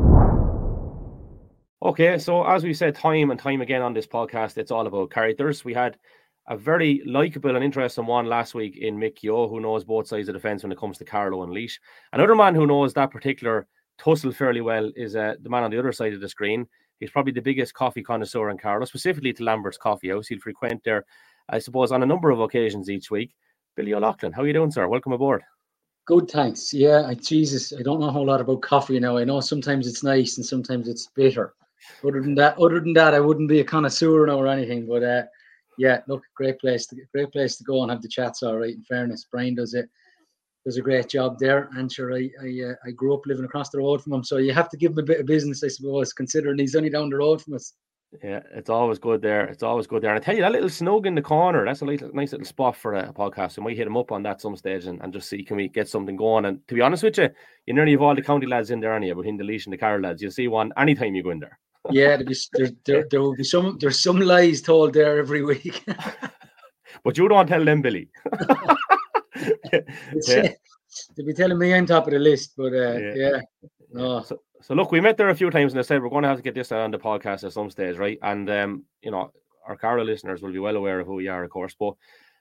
Okay, 1.84 2.17
so 2.17 2.44
as 2.44 2.62
we 2.62 2.74
said 2.74 2.94
time 2.94 3.32
and 3.32 3.41
time 3.41 3.60
again 3.60 3.82
on 3.82 3.93
this 3.93 4.06
podcast, 4.06 4.56
it's 4.56 4.70
all 4.70 4.86
about 4.86 5.10
characters. 5.10 5.65
We 5.65 5.74
had 5.74 5.98
a 6.46 6.56
very 6.56 7.03
likable 7.05 7.56
and 7.56 7.65
interesting 7.65 8.06
one 8.06 8.27
last 8.27 8.55
week 8.55 8.77
in 8.77 8.96
Mick 8.96 9.24
Yo, 9.24 9.48
who 9.48 9.58
knows 9.58 9.82
both 9.82 10.06
sides 10.06 10.29
of 10.29 10.34
the 10.34 10.41
fence 10.41 10.62
when 10.62 10.70
it 10.70 10.79
comes 10.79 10.96
to 10.98 11.05
Carlow 11.05 11.43
and 11.43 11.53
Laois. 11.53 11.81
Another 12.12 12.36
man 12.36 12.55
who 12.55 12.69
knows 12.69 12.94
that 12.94 13.10
particular 13.10 13.67
tussle 13.98 14.31
fairly 14.31 14.60
well 14.60 14.93
is 14.94 15.17
uh, 15.17 15.34
the 15.43 15.51
man 15.51 15.65
on 15.65 15.72
the 15.72 15.79
other 15.79 15.91
side 15.91 16.12
of 16.12 16.20
the 16.20 16.29
screen. 16.29 16.69
He's 17.01 17.10
probably 17.10 17.32
the 17.32 17.43
biggest 17.43 17.74
coffee 17.74 18.05
connoisseur 18.05 18.51
in 18.51 18.58
Carlow, 18.58 18.84
specifically 18.84 19.32
to 19.32 19.43
Lambert's 19.43 19.77
Coffee 19.77 20.10
House. 20.10 20.29
He'll 20.29 20.39
frequent 20.39 20.84
there, 20.84 21.05
I 21.48 21.58
suppose, 21.58 21.91
on 21.91 22.05
a 22.05 22.06
number 22.06 22.31
of 22.31 22.39
occasions 22.39 22.91
each 22.91 23.10
week. 23.10 23.34
Billy 23.74 23.93
O'Loughlin, 23.93 24.31
how 24.31 24.43
are 24.43 24.46
you 24.46 24.53
doing, 24.53 24.70
sir? 24.70 24.86
Welcome 24.86 25.15
aboard. 25.15 25.43
Good, 26.05 26.31
thanks. 26.31 26.72
Yeah, 26.72 27.06
I, 27.08 27.15
Jesus, 27.15 27.72
I 27.77 27.82
don't 27.82 27.98
know 27.98 28.06
a 28.06 28.12
whole 28.12 28.27
lot 28.27 28.41
about 28.41 28.62
coffee 28.62 29.01
now. 29.01 29.17
I 29.17 29.24
know 29.24 29.41
sometimes 29.41 29.89
it's 29.89 30.05
nice 30.05 30.36
and 30.36 30.46
sometimes 30.46 30.86
it's 30.86 31.08
bitter. 31.17 31.55
Other 32.05 32.20
than 32.20 32.34
that, 32.36 32.58
other 32.58 32.81
than 32.81 32.93
that, 32.94 33.15
I 33.15 33.20
wouldn't 33.20 33.48
be 33.48 33.60
a 33.60 33.65
connoisseur 33.65 34.27
now 34.27 34.39
or 34.39 34.48
anything. 34.48 34.86
But 34.86 35.03
uh, 35.03 35.22
yeah, 35.79 36.01
look, 36.06 36.22
great 36.34 36.58
place 36.58 36.86
to 36.86 36.96
great 37.12 37.32
place 37.32 37.56
to 37.56 37.65
go 37.65 37.82
and 37.82 37.91
have 37.91 38.03
the 38.03 38.08
chats. 38.08 38.43
All 38.43 38.58
right, 38.58 38.74
in 38.74 38.82
fairness, 38.84 39.27
Brian 39.31 39.55
does 39.55 39.74
it 39.74 39.89
does 40.65 40.77
a 40.77 40.82
great 40.82 41.08
job 41.08 41.39
there. 41.39 41.69
And 41.77 41.91
sure, 41.91 42.15
I 42.15 42.31
I, 42.43 42.70
uh, 42.70 42.74
I 42.86 42.91
grew 42.93 43.15
up 43.15 43.27
living 43.27 43.44
across 43.44 43.70
the 43.70 43.79
road 43.79 44.03
from 44.03 44.12
him, 44.12 44.24
so 44.24 44.36
you 44.36 44.53
have 44.53 44.69
to 44.70 44.77
give 44.77 44.93
him 44.93 44.98
a 44.98 45.03
bit 45.03 45.20
of 45.20 45.27
business, 45.27 45.65
I 45.65 45.69
suppose, 45.69 46.12
considering 46.12 46.58
he's 46.58 46.77
only 46.77 46.91
down 46.91 47.10
the 47.10 47.17
road 47.17 47.43
from 47.43 47.55
us. 47.55 47.74
Yeah, 48.22 48.41
it's 48.53 48.69
always 48.69 48.98
good 48.98 49.22
there. 49.22 49.46
It's 49.46 49.62
always 49.62 49.86
good 49.86 50.03
there. 50.03 50.10
And 50.10 50.20
I 50.20 50.22
tell 50.22 50.34
you, 50.34 50.43
that 50.43 50.53
little 50.53 50.69
snug 50.69 51.06
in 51.06 51.15
the 51.15 51.22
corner, 51.22 51.65
that's 51.65 51.81
a 51.81 51.86
little, 51.86 52.10
nice 52.12 52.32
little 52.32 52.46
spot 52.46 52.77
for 52.77 52.94
a 52.94 53.10
podcast. 53.10 53.56
We 53.56 53.65
might 53.65 53.77
hit 53.77 53.86
him 53.86 53.96
up 53.96 54.12
on 54.12 54.22
that 54.24 54.41
some 54.41 54.55
stage 54.55 54.84
and, 54.84 55.01
and 55.01 55.15
just 55.15 55.31
see 55.31 55.43
can 55.43 55.56
we 55.56 55.69
get 55.69 55.89
something 55.89 56.17
going. 56.17 56.44
And 56.44 56.67
to 56.69 56.74
be 56.74 56.82
honest 56.82 57.05
with 57.05 57.17
you, 57.17 57.31
you 57.65 57.72
nearly 57.72 57.93
have 57.93 58.03
all 58.03 58.15
the 58.15 58.20
county 58.20 58.46
lads 58.46 58.70
in 58.70 58.81
there, 58.81 58.93
aren't 58.93 59.06
you? 59.06 59.15
Between 59.15 59.39
the 59.39 59.44
Laois 59.44 59.65
and 59.65 59.72
the 59.72 59.79
Carlow 59.79 60.01
lads. 60.01 60.20
You'll 60.20 60.31
see 60.31 60.46
one 60.46 60.72
anytime 60.77 61.15
you 61.15 61.22
go 61.22 61.31
in 61.31 61.39
there. 61.39 61.58
Yeah, 61.91 62.17
there, 62.17 62.70
there, 62.84 63.06
there, 63.10 63.20
will 63.20 63.34
be 63.34 63.44
some 63.44 63.77
there's 63.81 64.01
some 64.01 64.20
lies 64.20 64.62
told 64.62 64.94
there 64.94 65.19
every 65.19 65.43
week. 65.43 65.84
but 67.05 67.19
you 67.19 67.29
don't 67.29 67.46
tell 67.46 67.65
them, 67.65 67.82
Billy. 67.82 68.08
yeah. 70.27 70.48
They'll 71.17 71.27
be 71.27 71.32
telling 71.32 71.58
me 71.58 71.74
I'm 71.74 71.86
top 71.86 72.06
of 72.06 72.12
the 72.12 72.19
list, 72.19 72.53
but 72.56 72.72
uh, 72.72 72.98
yeah. 72.98 73.15
yeah. 73.15 73.41
No. 73.93 74.22
So, 74.22 74.39
so 74.60 74.74
look, 74.74 74.93
we 74.93 75.01
met 75.01 75.17
there 75.17 75.31
a 75.31 75.34
few 75.34 75.51
times, 75.51 75.72
and 75.72 75.81
I 75.81 75.82
said 75.82 76.03
we're 76.03 76.10
going 76.10 76.22
to 76.22 76.29
have 76.29 76.36
to 76.39 76.43
get 76.43 76.55
this 76.55 76.70
on 76.70 76.91
the 76.91 76.98
podcast 76.98 77.44
at 77.44 77.53
some 77.53 77.70
stage, 77.70 77.96
right? 77.96 78.19
And 78.22 78.48
um, 78.51 78.84
you 79.03 79.10
know, 79.10 79.32
our 79.67 79.77
Carlow 79.77 80.05
listeners 80.05 80.43
will 80.43 80.53
be 80.53 80.58
well 80.58 80.77
aware 80.77 81.01
of 81.01 81.06
who 81.06 81.20
you 81.20 81.32
are, 81.32 81.43
of 81.43 81.51
course. 81.51 81.74
But 81.79 81.94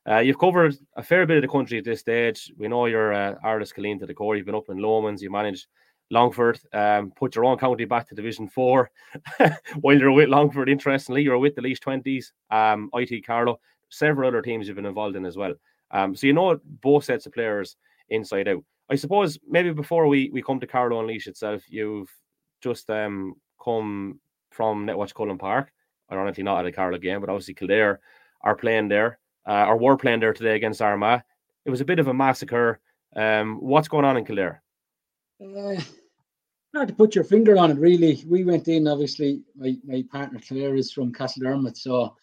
uh, 0.07 0.19
you've 0.19 0.39
covered 0.39 0.75
a 0.95 1.03
fair 1.03 1.25
bit 1.25 1.37
of 1.37 1.41
the 1.41 1.47
country 1.47 1.77
at 1.77 1.85
this 1.85 1.99
stage. 1.99 2.51
We 2.57 2.67
know 2.67 2.85
you're 2.85 3.13
uh, 3.13 3.35
Arles-Killeen 3.43 3.99
to 3.99 4.05
the 4.05 4.13
core. 4.13 4.35
You've 4.35 4.45
been 4.45 4.55
up 4.55 4.69
in 4.69 4.77
Lomans. 4.77 5.21
You 5.21 5.31
managed 5.31 5.67
Longford. 6.11 6.59
Um, 6.73 7.11
put 7.15 7.35
your 7.35 7.45
own 7.45 7.57
county 7.57 7.85
back 7.85 8.07
to 8.09 8.15
Division 8.15 8.47
Four 8.47 8.91
while 9.81 9.97
you're 9.97 10.11
with 10.11 10.29
Longford. 10.29 10.69
Interestingly, 10.69 11.23
you're 11.23 11.37
with 11.37 11.55
the 11.55 11.61
Laois 11.61 11.79
Twenties, 11.79 12.33
um, 12.51 12.89
IT 12.93 13.25
Carlow, 13.25 13.59
several 13.89 14.27
other 14.27 14.41
teams 14.41 14.67
you've 14.67 14.75
been 14.75 14.85
involved 14.85 15.15
in 15.15 15.25
as 15.25 15.37
well. 15.37 15.53
Um, 15.91 16.15
so 16.15 16.27
you 16.27 16.33
know 16.33 16.59
both 16.81 17.05
sets 17.05 17.25
of 17.25 17.33
players 17.33 17.77
inside 18.09 18.47
out. 18.47 18.63
I 18.89 18.95
suppose 18.95 19.39
maybe 19.47 19.71
before 19.71 20.07
we, 20.07 20.29
we 20.31 20.41
come 20.41 20.59
to 20.59 20.67
Carlow 20.67 20.99
Unleash 20.99 21.27
itself, 21.27 21.63
you've 21.69 22.11
just 22.61 22.89
um, 22.89 23.35
come 23.63 24.19
from 24.51 24.85
Netwatch 24.85 25.13
Cullen 25.13 25.37
Park. 25.37 25.71
Ironically, 26.11 26.43
not 26.43 26.59
at 26.59 26.65
a 26.65 26.71
Carlow 26.73 26.97
game, 26.97 27.21
but 27.21 27.29
obviously 27.29 27.53
Kildare 27.53 28.01
are 28.41 28.55
playing 28.55 28.89
there, 28.89 29.17
uh, 29.47 29.65
or 29.67 29.77
were 29.77 29.95
playing 29.95 30.19
there 30.19 30.33
today 30.33 30.55
against 30.57 30.81
Armagh. 30.81 31.21
It 31.63 31.69
was 31.69 31.79
a 31.79 31.85
bit 31.85 31.99
of 31.99 32.07
a 32.07 32.13
massacre. 32.13 32.79
Um, 33.15 33.59
what's 33.61 33.87
going 33.87 34.03
on 34.03 34.17
in 34.17 34.25
Kildare? 34.25 34.61
Uh, 35.41 35.81
hard 36.73 36.87
to 36.87 36.93
put 36.93 37.15
your 37.15 37.23
finger 37.23 37.57
on 37.57 37.71
it, 37.71 37.77
really. 37.77 38.23
We 38.27 38.43
went 38.43 38.67
in, 38.67 38.87
obviously, 38.87 39.41
my, 39.55 39.75
my 39.85 40.03
partner 40.11 40.39
Claire 40.45 40.75
is 40.75 40.91
from 40.91 41.13
Castle 41.13 41.43
Castledermot, 41.43 41.77
so 41.77 42.15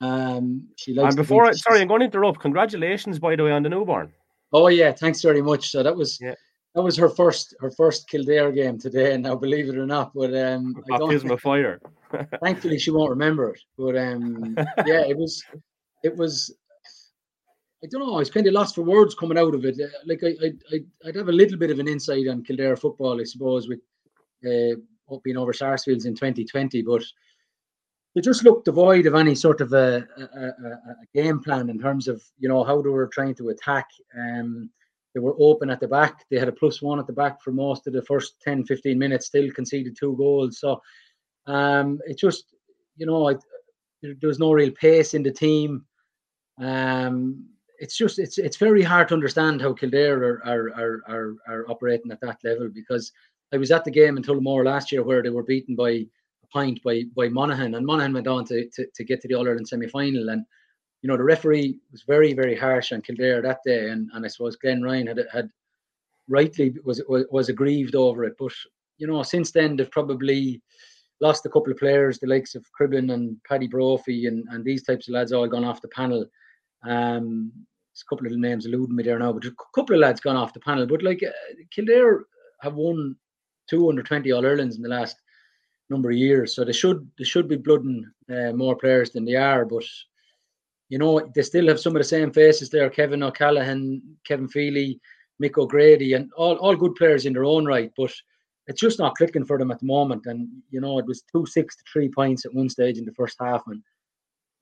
um, 0.00 0.68
she 0.76 0.94
likes. 0.94 1.14
And 1.14 1.16
before, 1.16 1.46
I, 1.46 1.52
sorry, 1.52 1.80
I'm 1.80 1.88
going 1.88 2.00
to 2.00 2.06
interrupt. 2.06 2.40
Congratulations, 2.40 3.18
by 3.18 3.36
the 3.36 3.44
way, 3.44 3.52
on 3.52 3.62
the 3.62 3.68
newborn. 3.68 4.12
Oh 4.52 4.68
yeah, 4.68 4.92
thanks 4.92 5.20
very 5.22 5.42
much. 5.42 5.70
So 5.70 5.82
that 5.82 5.96
was 5.96 6.18
yeah. 6.20 6.34
that 6.74 6.82
was 6.82 6.96
her 6.96 7.08
first 7.08 7.54
her 7.60 7.70
first 7.72 8.08
Kildare 8.08 8.52
game 8.52 8.78
today. 8.78 9.14
And 9.14 9.22
now, 9.24 9.34
believe 9.34 9.68
it 9.68 9.76
or 9.76 9.86
not, 9.86 10.12
but 10.14 10.34
um, 10.36 10.82
I 10.92 10.98
don't. 10.98 11.30
of 11.30 11.40
fire. 11.40 11.80
thankfully, 12.42 12.78
she 12.78 12.90
won't 12.90 13.10
remember 13.10 13.50
it. 13.50 13.60
But 13.76 13.96
um, 13.96 14.54
yeah, 14.86 15.04
it 15.06 15.16
was 15.16 15.42
it 16.02 16.16
was 16.16 16.54
I 17.82 17.88
don't 17.90 18.06
know. 18.06 18.14
I 18.14 18.18
was 18.18 18.30
kind 18.30 18.46
of 18.46 18.52
lost 18.52 18.74
for 18.74 18.82
words 18.82 19.14
coming 19.14 19.38
out 19.38 19.54
of 19.54 19.64
it. 19.64 19.78
Uh, 19.80 19.88
like 20.06 20.22
I, 20.22 20.34
I, 20.72 20.78
I'd 21.06 21.16
have 21.16 21.28
a 21.28 21.32
little 21.32 21.58
bit 21.58 21.70
of 21.70 21.80
an 21.80 21.88
insight 21.88 22.28
on 22.28 22.44
Kildare 22.44 22.76
football, 22.76 23.20
I 23.20 23.24
suppose, 23.24 23.68
with 23.68 23.80
uh, 24.46 25.16
being 25.22 25.36
over 25.36 25.52
Sarsfields 25.52 26.06
in 26.06 26.14
2020, 26.14 26.82
but 26.82 27.02
they 28.14 28.20
just 28.20 28.44
looked 28.44 28.64
devoid 28.64 29.06
of 29.06 29.14
any 29.14 29.34
sort 29.34 29.60
of 29.60 29.72
a, 29.72 30.06
a, 30.16 30.44
a, 30.46 30.96
game 31.14 31.40
plan 31.40 31.68
in 31.68 31.80
terms 31.80 32.06
of 32.06 32.22
you 32.38 32.48
know 32.48 32.62
how 32.62 32.80
they 32.80 32.88
were 32.88 33.08
trying 33.08 33.34
to 33.36 33.48
attack. 33.48 33.86
Um, 34.16 34.70
they 35.14 35.20
were 35.20 35.36
open 35.38 35.70
at 35.70 35.80
the 35.80 35.88
back. 35.88 36.24
They 36.30 36.38
had 36.38 36.48
a 36.48 36.52
plus 36.52 36.82
one 36.82 36.98
at 36.98 37.06
the 37.06 37.12
back 37.12 37.40
for 37.40 37.52
most 37.52 37.86
of 37.86 37.92
the 37.92 38.02
first 38.02 38.40
10, 38.42 38.64
15 38.64 38.98
minutes. 38.98 39.26
Still 39.26 39.50
conceded 39.52 39.96
two 39.96 40.16
goals. 40.16 40.58
So 40.58 40.80
um, 41.46 41.98
it 42.06 42.18
just 42.18 42.54
you 42.96 43.06
know 43.06 43.28
I, 43.28 43.34
there, 44.02 44.14
there 44.20 44.28
was 44.28 44.38
no 44.38 44.52
real 44.52 44.72
pace 44.72 45.14
in 45.14 45.22
the 45.22 45.32
team. 45.32 45.84
Um, 46.60 47.46
it's 47.78 47.96
just 47.96 48.20
it's 48.20 48.38
it's 48.38 48.56
very 48.56 48.82
hard 48.82 49.08
to 49.08 49.14
understand 49.14 49.60
how 49.60 49.72
Kildare 49.72 50.22
are 50.22 50.46
are 50.46 50.70
are 50.74 51.02
are, 51.08 51.34
are 51.48 51.70
operating 51.70 52.12
at 52.12 52.20
that 52.20 52.38
level 52.44 52.68
because 52.72 53.12
I 53.54 53.56
was 53.56 53.70
at 53.70 53.84
the 53.84 53.90
game 53.90 54.16
in 54.16 54.22
Tullamore 54.24 54.64
last 54.64 54.90
year 54.90 55.04
where 55.04 55.22
they 55.22 55.30
were 55.30 55.44
beaten 55.44 55.76
by 55.76 55.90
a 55.90 56.08
point 56.52 56.82
by 56.82 57.04
by 57.16 57.28
Monaghan 57.28 57.74
and 57.76 57.86
Monaghan 57.86 58.12
went 58.12 58.26
on 58.26 58.44
to 58.46 58.68
to, 58.70 58.86
to 58.94 59.04
get 59.04 59.20
to 59.20 59.28
the 59.28 59.34
All 59.34 59.46
Ireland 59.46 59.68
semi 59.68 59.86
final 59.86 60.30
and 60.30 60.44
you 61.02 61.08
know 61.08 61.16
the 61.16 61.22
referee 61.22 61.78
was 61.92 62.02
very 62.02 62.34
very 62.34 62.56
harsh 62.56 62.90
on 62.92 63.00
Kildare 63.00 63.42
that 63.42 63.60
day 63.64 63.90
and 63.90 64.10
and 64.12 64.24
I 64.24 64.28
suppose 64.28 64.56
Glenn 64.56 64.82
Ryan 64.82 65.06
had 65.06 65.20
had 65.32 65.48
rightly 66.28 66.74
was 66.84 67.00
was, 67.08 67.26
was 67.30 67.48
aggrieved 67.48 67.94
over 67.94 68.24
it. 68.24 68.34
But 68.38 68.52
you 68.98 69.06
know 69.06 69.22
since 69.22 69.52
then 69.52 69.76
they've 69.76 69.90
probably 69.90 70.60
lost 71.20 71.46
a 71.46 71.48
couple 71.48 71.72
of 71.72 71.78
players 71.78 72.18
the 72.18 72.26
likes 72.26 72.56
of 72.56 72.66
Cribben 72.78 73.12
and 73.12 73.36
Paddy 73.48 73.68
Brophy 73.68 74.26
and 74.26 74.44
and 74.50 74.64
these 74.64 74.82
types 74.82 75.06
of 75.06 75.14
lads 75.14 75.32
all 75.32 75.46
gone 75.46 75.64
off 75.64 75.80
the 75.80 75.88
panel. 75.88 76.26
Um, 76.82 77.52
there's 77.54 78.04
a 78.04 78.10
couple 78.12 78.26
of 78.26 78.36
names 78.36 78.66
eluding 78.66 78.96
me 78.96 79.04
there 79.04 79.20
now, 79.20 79.32
but 79.32 79.44
a 79.44 79.54
couple 79.72 79.94
of 79.94 80.00
lads 80.00 80.20
gone 80.20 80.34
off 80.34 80.52
the 80.52 80.58
panel. 80.58 80.86
But 80.86 81.04
like 81.04 81.22
uh, 81.22 81.30
Kildare 81.70 82.24
have 82.60 82.74
won 82.74 83.16
two 83.68 83.88
under 83.88 84.02
twenty 84.02 84.32
All 84.32 84.44
Irelands 84.44 84.76
in 84.76 84.82
the 84.82 84.88
last 84.88 85.16
number 85.90 86.10
of 86.10 86.16
years, 86.16 86.54
so 86.54 86.64
they 86.64 86.72
should 86.72 87.08
they 87.18 87.24
should 87.24 87.48
be 87.48 87.56
blooding 87.56 88.10
uh, 88.30 88.52
more 88.52 88.76
players 88.76 89.10
than 89.10 89.24
they 89.24 89.36
are. 89.36 89.64
But 89.64 89.84
you 90.88 90.98
know 90.98 91.20
they 91.34 91.42
still 91.42 91.68
have 91.68 91.80
some 91.80 91.94
of 91.96 92.00
the 92.00 92.08
same 92.08 92.32
faces 92.32 92.70
there: 92.70 92.90
Kevin 92.90 93.22
O'Callaghan, 93.22 94.02
Kevin 94.26 94.48
Feely, 94.48 95.00
Mick 95.42 95.58
O'Grady, 95.58 96.14
and 96.14 96.32
all 96.36 96.56
all 96.56 96.76
good 96.76 96.94
players 96.94 97.26
in 97.26 97.32
their 97.32 97.44
own 97.44 97.64
right. 97.66 97.90
But 97.96 98.12
it's 98.66 98.80
just 98.80 98.98
not 98.98 99.16
clicking 99.16 99.44
for 99.44 99.58
them 99.58 99.70
at 99.70 99.80
the 99.80 99.86
moment. 99.86 100.26
And 100.26 100.48
you 100.70 100.80
know 100.80 100.98
it 100.98 101.06
was 101.06 101.22
two 101.22 101.46
six 101.46 101.76
to 101.76 101.84
three 101.92 102.08
points 102.08 102.44
at 102.44 102.54
one 102.54 102.68
stage 102.68 102.98
in 102.98 103.04
the 103.04 103.12
first 103.12 103.36
half, 103.40 103.62
and 103.66 103.82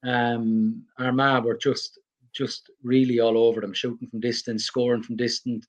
um, 0.05 0.85
Armagh 0.99 1.45
were 1.45 1.57
just 1.57 1.99
just 2.33 2.71
really 2.83 3.21
all 3.21 3.37
over 3.37 3.61
them, 3.61 3.75
shooting 3.75 4.09
from 4.09 4.21
distance, 4.21 4.65
scoring 4.65 5.03
from 5.03 5.17
distance. 5.17 5.67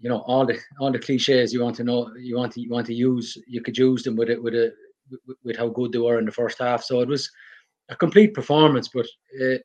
You 0.00 0.08
know, 0.08 0.20
all 0.20 0.46
the 0.46 0.58
all 0.80 0.90
the 0.90 0.98
cliches 0.98 1.52
you 1.52 1.62
want 1.62 1.76
to 1.76 1.84
know, 1.84 2.10
you 2.18 2.36
want 2.36 2.52
to 2.54 2.60
you 2.60 2.70
want 2.70 2.86
to 2.86 2.94
use, 2.94 3.36
you 3.46 3.62
could 3.62 3.76
use 3.76 4.02
them 4.02 4.16
with 4.16 4.30
it 4.30 4.42
with 4.42 4.54
a 4.54 4.72
with, 5.44 5.56
how 5.56 5.68
good 5.68 5.92
they 5.92 5.98
were 5.98 6.18
in 6.18 6.24
the 6.24 6.32
first 6.32 6.58
half. 6.58 6.82
So 6.82 7.00
it 7.00 7.08
was 7.08 7.30
a 7.88 7.96
complete 7.96 8.34
performance. 8.34 8.88
But 8.88 9.06
uh, 9.42 9.58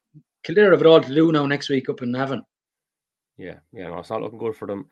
have 0.48 0.82
it 0.82 0.86
all 0.86 1.02
to 1.02 1.16
do 1.16 1.32
now 1.32 1.46
next 1.46 1.70
week 1.70 1.90
up 1.90 2.02
in 2.02 2.12
Navan. 2.12 2.44
Yeah, 3.38 3.56
yeah, 3.74 3.88
no, 3.88 4.00
it's 4.00 4.10
not 4.10 4.22
looking 4.22 4.40
good 4.40 4.56
for 4.56 4.68
them 4.68 4.88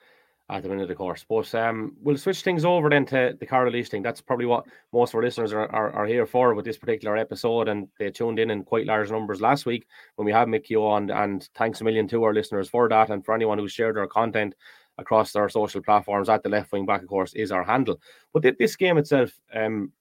at 0.50 0.62
the 0.62 0.69
minute, 0.69 0.83
of 0.83 0.89
the 0.89 0.95
course. 0.95 1.25
But 1.27 1.53
um, 1.55 1.95
we'll 2.01 2.17
switch 2.17 2.41
things 2.41 2.65
over 2.65 2.89
then 2.89 3.05
to 3.07 3.35
the 3.39 3.45
Carlow 3.45 3.71
Laois 3.71 3.88
thing. 3.88 4.03
That's 4.03 4.21
probably 4.21 4.45
what 4.45 4.65
most 4.91 5.12
of 5.12 5.15
our 5.15 5.23
listeners 5.23 5.53
are, 5.53 5.69
are, 5.71 5.91
are, 5.91 6.05
here 6.05 6.25
for 6.25 6.53
with 6.53 6.65
this 6.65 6.77
particular 6.77 7.15
episode. 7.15 7.69
And 7.69 7.88
they 7.97 8.12
tuned 8.12 8.39
in 8.39 8.51
in 8.51 8.63
quite 8.63 8.85
large 8.85 9.09
numbers 9.09 9.41
last 9.41 9.65
week 9.65 9.88
when 10.15 10.25
we 10.25 10.33
had 10.33 10.50
Mickey 10.50 10.75
on. 10.75 11.09
And 11.12 11.47
thanks 11.55 11.79
a 11.79 11.83
million 11.83 12.07
to 12.09 12.23
our 12.23 12.33
listeners 12.33 12.67
for 12.67 12.89
that. 12.89 13.09
And 13.09 13.23
for 13.23 13.33
anyone 13.33 13.57
who 13.57 13.69
shared 13.69 13.97
our 13.97 14.07
content 14.07 14.53
across 14.97 15.35
our 15.35 15.50
social 15.50 15.81
platforms 15.81 16.29
at 16.29 16.43
the 16.43 16.50
left 16.50 16.71
wing 16.71 16.85
back, 16.85 17.01
of 17.01 17.07
course, 17.07 17.33
is 17.33 17.51
our 17.51 17.63
handle. 17.63 18.00
But 18.33 18.57
this 18.57 18.75
game 18.75 18.97
itself, 18.97 19.31
um, 19.53 19.91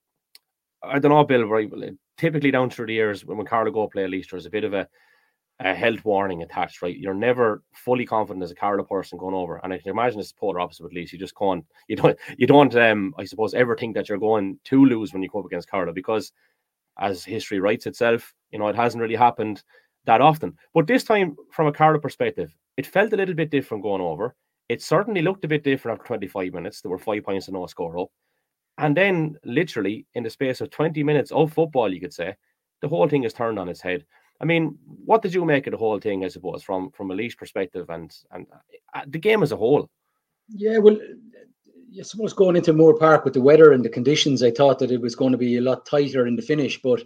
I 0.82 0.98
don't 0.98 1.10
know, 1.10 1.24
Bill, 1.24 1.44
right? 1.44 1.70
Typically 2.18 2.50
down 2.50 2.70
through 2.70 2.86
the 2.86 2.94
years 2.94 3.24
when 3.24 3.44
Carlow 3.46 3.70
go 3.70 3.88
play 3.88 4.06
Laois, 4.06 4.28
there's 4.30 4.46
a 4.46 4.50
bit 4.50 4.64
of 4.64 4.74
a 4.74 4.88
a 5.60 5.74
health 5.74 6.04
warning 6.04 6.42
attached, 6.42 6.82
right? 6.82 6.96
You're 6.96 7.14
never 7.14 7.62
fully 7.72 8.04
confident 8.04 8.42
as 8.42 8.50
a 8.50 8.54
Carlow 8.54 8.84
person 8.84 9.18
going 9.18 9.34
over, 9.34 9.60
and 9.62 9.72
I 9.72 9.78
can 9.78 9.90
imagine 9.90 10.20
it's 10.20 10.32
polar 10.32 10.60
opposite 10.60 10.82
with 10.82 10.92
Laois. 10.92 11.12
You 11.12 11.18
just 11.18 11.36
can't, 11.36 11.64
you 11.88 11.96
don't, 11.96 12.18
you 12.36 12.46
don't, 12.46 12.74
um, 12.76 13.14
I 13.18 13.24
suppose, 13.24 13.54
ever 13.54 13.76
think 13.76 13.94
that 13.94 14.08
you're 14.08 14.18
going 14.18 14.58
to 14.64 14.84
lose 14.84 15.12
when 15.12 15.22
you 15.22 15.28
go 15.28 15.40
up 15.40 15.46
against 15.46 15.70
Carlow 15.70 15.92
because, 15.92 16.32
as 16.98 17.24
history 17.24 17.60
writes 17.60 17.86
itself, 17.86 18.34
you 18.50 18.58
know 18.58 18.68
it 18.68 18.76
hasn't 18.76 19.00
really 19.00 19.14
happened 19.14 19.62
that 20.04 20.20
often. 20.20 20.56
But 20.74 20.86
this 20.86 21.04
time, 21.04 21.36
from 21.50 21.68
a 21.68 21.72
Carlow 21.72 22.00
perspective, 22.00 22.54
it 22.76 22.86
felt 22.86 23.12
a 23.12 23.16
little 23.16 23.34
bit 23.34 23.50
different 23.50 23.82
going 23.82 24.02
over. 24.02 24.34
It 24.72 24.80
certainly 24.80 25.20
looked 25.20 25.44
a 25.44 25.48
bit 25.48 25.64
different 25.64 25.98
after 25.98 26.06
25 26.06 26.54
minutes. 26.54 26.80
There 26.80 26.90
were 26.90 26.98
five 26.98 27.24
points 27.24 27.46
and 27.46 27.54
no 27.54 27.66
score 27.66 27.98
up, 27.98 28.08
and 28.78 28.96
then 28.96 29.36
literally 29.44 30.06
in 30.14 30.22
the 30.22 30.30
space 30.30 30.62
of 30.62 30.70
20 30.70 31.02
minutes 31.02 31.30
of 31.30 31.52
football, 31.52 31.92
you 31.92 32.00
could 32.00 32.14
say, 32.14 32.34
the 32.80 32.88
whole 32.88 33.06
thing 33.06 33.24
is 33.24 33.34
turned 33.34 33.58
on 33.58 33.68
its 33.68 33.82
head. 33.82 34.06
I 34.40 34.46
mean, 34.46 34.78
what 35.04 35.20
did 35.20 35.34
you 35.34 35.44
make 35.44 35.66
of 35.66 35.72
the 35.72 35.76
whole 35.76 36.00
thing? 36.00 36.24
I 36.24 36.28
suppose 36.28 36.62
from 36.62 36.90
from 36.92 37.10
a 37.10 37.14
Laois 37.14 37.36
perspective 37.36 37.90
and 37.90 38.16
and 38.30 38.46
uh, 38.94 39.02
the 39.06 39.18
game 39.18 39.42
as 39.42 39.52
a 39.52 39.58
whole. 39.58 39.90
Yeah, 40.48 40.78
well, 40.78 40.98
I 41.98 42.02
suppose 42.02 42.32
going 42.32 42.56
into 42.56 42.72
Moore 42.72 42.98
Park 42.98 43.26
with 43.26 43.34
the 43.34 43.42
weather 43.42 43.72
and 43.72 43.84
the 43.84 43.90
conditions, 43.98 44.42
I 44.42 44.52
thought 44.52 44.78
that 44.78 44.90
it 44.90 45.02
was 45.02 45.14
going 45.14 45.32
to 45.32 45.38
be 45.38 45.58
a 45.58 45.60
lot 45.60 45.84
tighter 45.84 46.26
in 46.26 46.36
the 46.36 46.48
finish. 46.50 46.80
But 46.80 47.04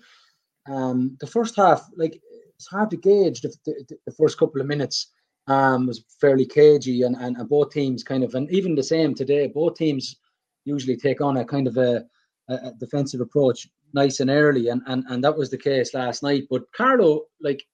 um, 0.69 1.17
the 1.19 1.27
first 1.27 1.57
half, 1.57 1.85
like 1.97 2.21
it's 2.55 2.69
hard 2.69 2.91
to 2.91 2.97
gauge. 2.97 3.41
The, 3.41 3.53
the, 3.65 3.99
the 4.07 4.13
first 4.13 4.39
couple 4.39 4.61
of 4.61 4.69
minutes 4.69 5.09
um, 5.49 5.87
was 5.87 6.05
fairly 6.21 6.47
cagey, 6.47 7.03
and, 7.03 7.17
and 7.17 7.37
and 7.37 7.49
both 7.49 7.71
teams 7.71 8.03
kind 8.03 8.25
of, 8.25 8.35
and 8.35 8.51
even 8.51 8.75
the 8.75 8.83
same 8.83 9.15
today. 9.15 9.47
Both 9.47 9.77
teams 9.77 10.17
usually 10.65 10.97
take 10.97 11.21
on 11.21 11.37
a 11.37 11.45
kind 11.45 11.67
of 11.69 11.77
a, 11.77 12.05
a 12.49 12.73
defensive 12.79 13.21
approach 13.21 13.69
nice 13.93 14.21
and 14.21 14.31
early, 14.31 14.69
and 14.69 14.83
and 14.87 15.05
and 15.09 15.23
that 15.23 15.37
was 15.37 15.51
the 15.51 15.59
case 15.59 15.95
last 15.95 16.23
night. 16.23 16.45
But 16.51 16.71
Carlow, 16.73 17.23
like, 17.41 17.65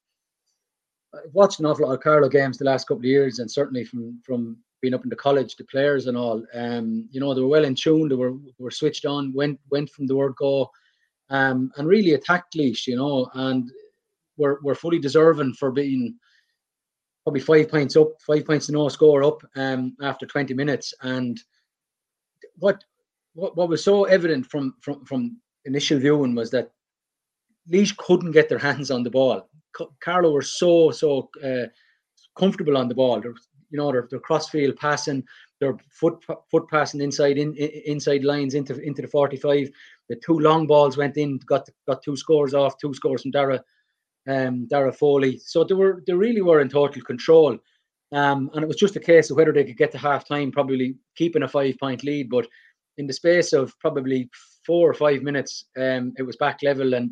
I've 1.15 1.35
watched 1.35 1.61
an 1.61 1.67
awful 1.67 1.87
lot 1.87 1.95
of 1.95 2.01
Carlow 2.01 2.29
games 2.29 2.59
the 2.59 2.65
last 2.65 2.87
couple 2.87 3.01
of 3.01 3.05
years, 3.05 3.39
and 3.39 3.51
certainly 3.51 3.85
from 3.85 4.21
from 4.25 4.59
being 4.83 4.95
up 4.95 5.05
in 5.05 5.11
the 5.11 5.17
college, 5.17 5.55
the 5.55 5.65
players 5.65 6.09
and 6.09 6.17
all, 6.17 6.45
um, 6.55 7.09
you 7.13 7.21
know, 7.21 7.33
they 7.33 7.41
were 7.41 7.47
well 7.47 7.65
in 7.65 7.75
tune. 7.75 8.09
They 8.09 8.17
were 8.17 8.35
were 8.59 8.71
switched 8.71 9.07
on, 9.07 9.33
went 9.33 9.59
went 9.71 9.89
from 9.91 10.07
the 10.07 10.17
word 10.17 10.35
go, 10.37 10.71
um, 11.31 11.71
and 11.77 11.89
really 11.89 12.15
attacked 12.15 12.57
Laois, 12.57 12.87
you 12.87 12.97
know, 12.97 13.31
and 13.35 13.71
were 14.37 14.61
were 14.63 14.75
fully 14.75 14.99
deserving 14.99 15.55
for 15.55 15.71
being 15.71 16.19
probably 17.25 17.41
five 17.41 17.71
points 17.71 17.97
up, 17.97 18.21
five 18.27 18.45
points 18.45 18.67
to 18.67 18.73
no 18.73 18.89
score 18.89 19.23
up 19.23 19.43
um, 19.57 19.97
after 20.03 20.27
20 20.27 20.55
minutes. 20.55 20.93
And 21.03 21.41
what 22.59 22.85
what 23.35 23.57
what 23.57 23.69
was 23.69 23.83
so 23.83 24.05
evident 24.05 24.47
from 24.47 24.75
from 24.81 25.05
from 25.05 25.39
initial 25.65 25.99
viewing 25.99 26.35
was 26.35 26.51
that 26.51 26.71
Laois 27.71 27.93
couldn't 27.97 28.33
get 28.33 28.49
their 28.49 28.59
hands 28.59 28.91
on 28.91 29.03
the 29.03 29.11
ball. 29.11 29.49
Carlow 30.01 30.33
were 30.33 30.43
so 30.43 30.91
so 30.91 31.31
uh, 31.43 31.67
comfortable 32.37 32.77
on 32.77 32.89
the 32.89 32.95
ball. 32.95 33.21
They're, 33.21 33.35
you 33.71 33.79
know, 33.79 33.91
they're, 33.91 34.07
they're 34.11 34.21
crossfield 34.21 34.77
passing, 34.77 35.25
they're 35.61 35.79
foot 35.91 36.23
foot 36.51 36.69
passing 36.69 37.01
inside 37.01 37.39
in, 37.39 37.55
in, 37.55 37.71
inside 37.87 38.25
lines 38.25 38.55
into 38.55 38.79
into 38.81 39.03
the 39.03 39.09
45. 39.09 39.71
The 40.09 40.17
two 40.17 40.39
long 40.39 40.67
balls 40.67 40.97
went 40.97 41.17
in, 41.17 41.39
got 41.47 41.69
got 41.87 42.03
two 42.03 42.17
scores 42.17 42.53
off, 42.53 42.79
two 42.79 42.93
scores 42.93 43.23
from 43.23 43.31
Dara 43.31 43.63
um, 44.29 44.67
Dara 44.69 44.93
Foley. 44.93 45.39
So 45.39 45.65
they 45.65 45.75
were 45.75 46.03
they 46.07 46.15
really 46.15 46.43
were 46.43 46.61
in 46.61 46.69
total 46.69 47.03
control. 47.03 47.59
Um, 48.13 48.51
and 48.53 48.63
it 48.63 48.69
was 48.69 48.77
just 48.77 48.97
a 48.97 49.01
case 49.01 49.31
of 49.31 49.39
whether 49.39 49.53
they 49.53 49.65
could 49.65 49.79
get 49.79 49.91
to 49.93 49.99
half 49.99 50.29
time, 50.29 50.53
probably 50.53 50.97
keeping 51.17 51.45
a 51.45 51.49
five 51.49 51.79
point 51.79 52.05
lead. 52.05 52.29
But 52.29 52.47
in 52.99 53.07
the 53.07 53.13
space 53.13 53.55
of 53.55 53.79
probably 53.79 54.29
four 54.67 54.91
or 54.91 54.95
five 54.95 55.23
minutes, 55.23 55.65
um, 55.79 56.13
it 56.19 56.23
was 56.23 56.37
back 56.37 56.59
level, 56.63 56.95
and 56.95 57.11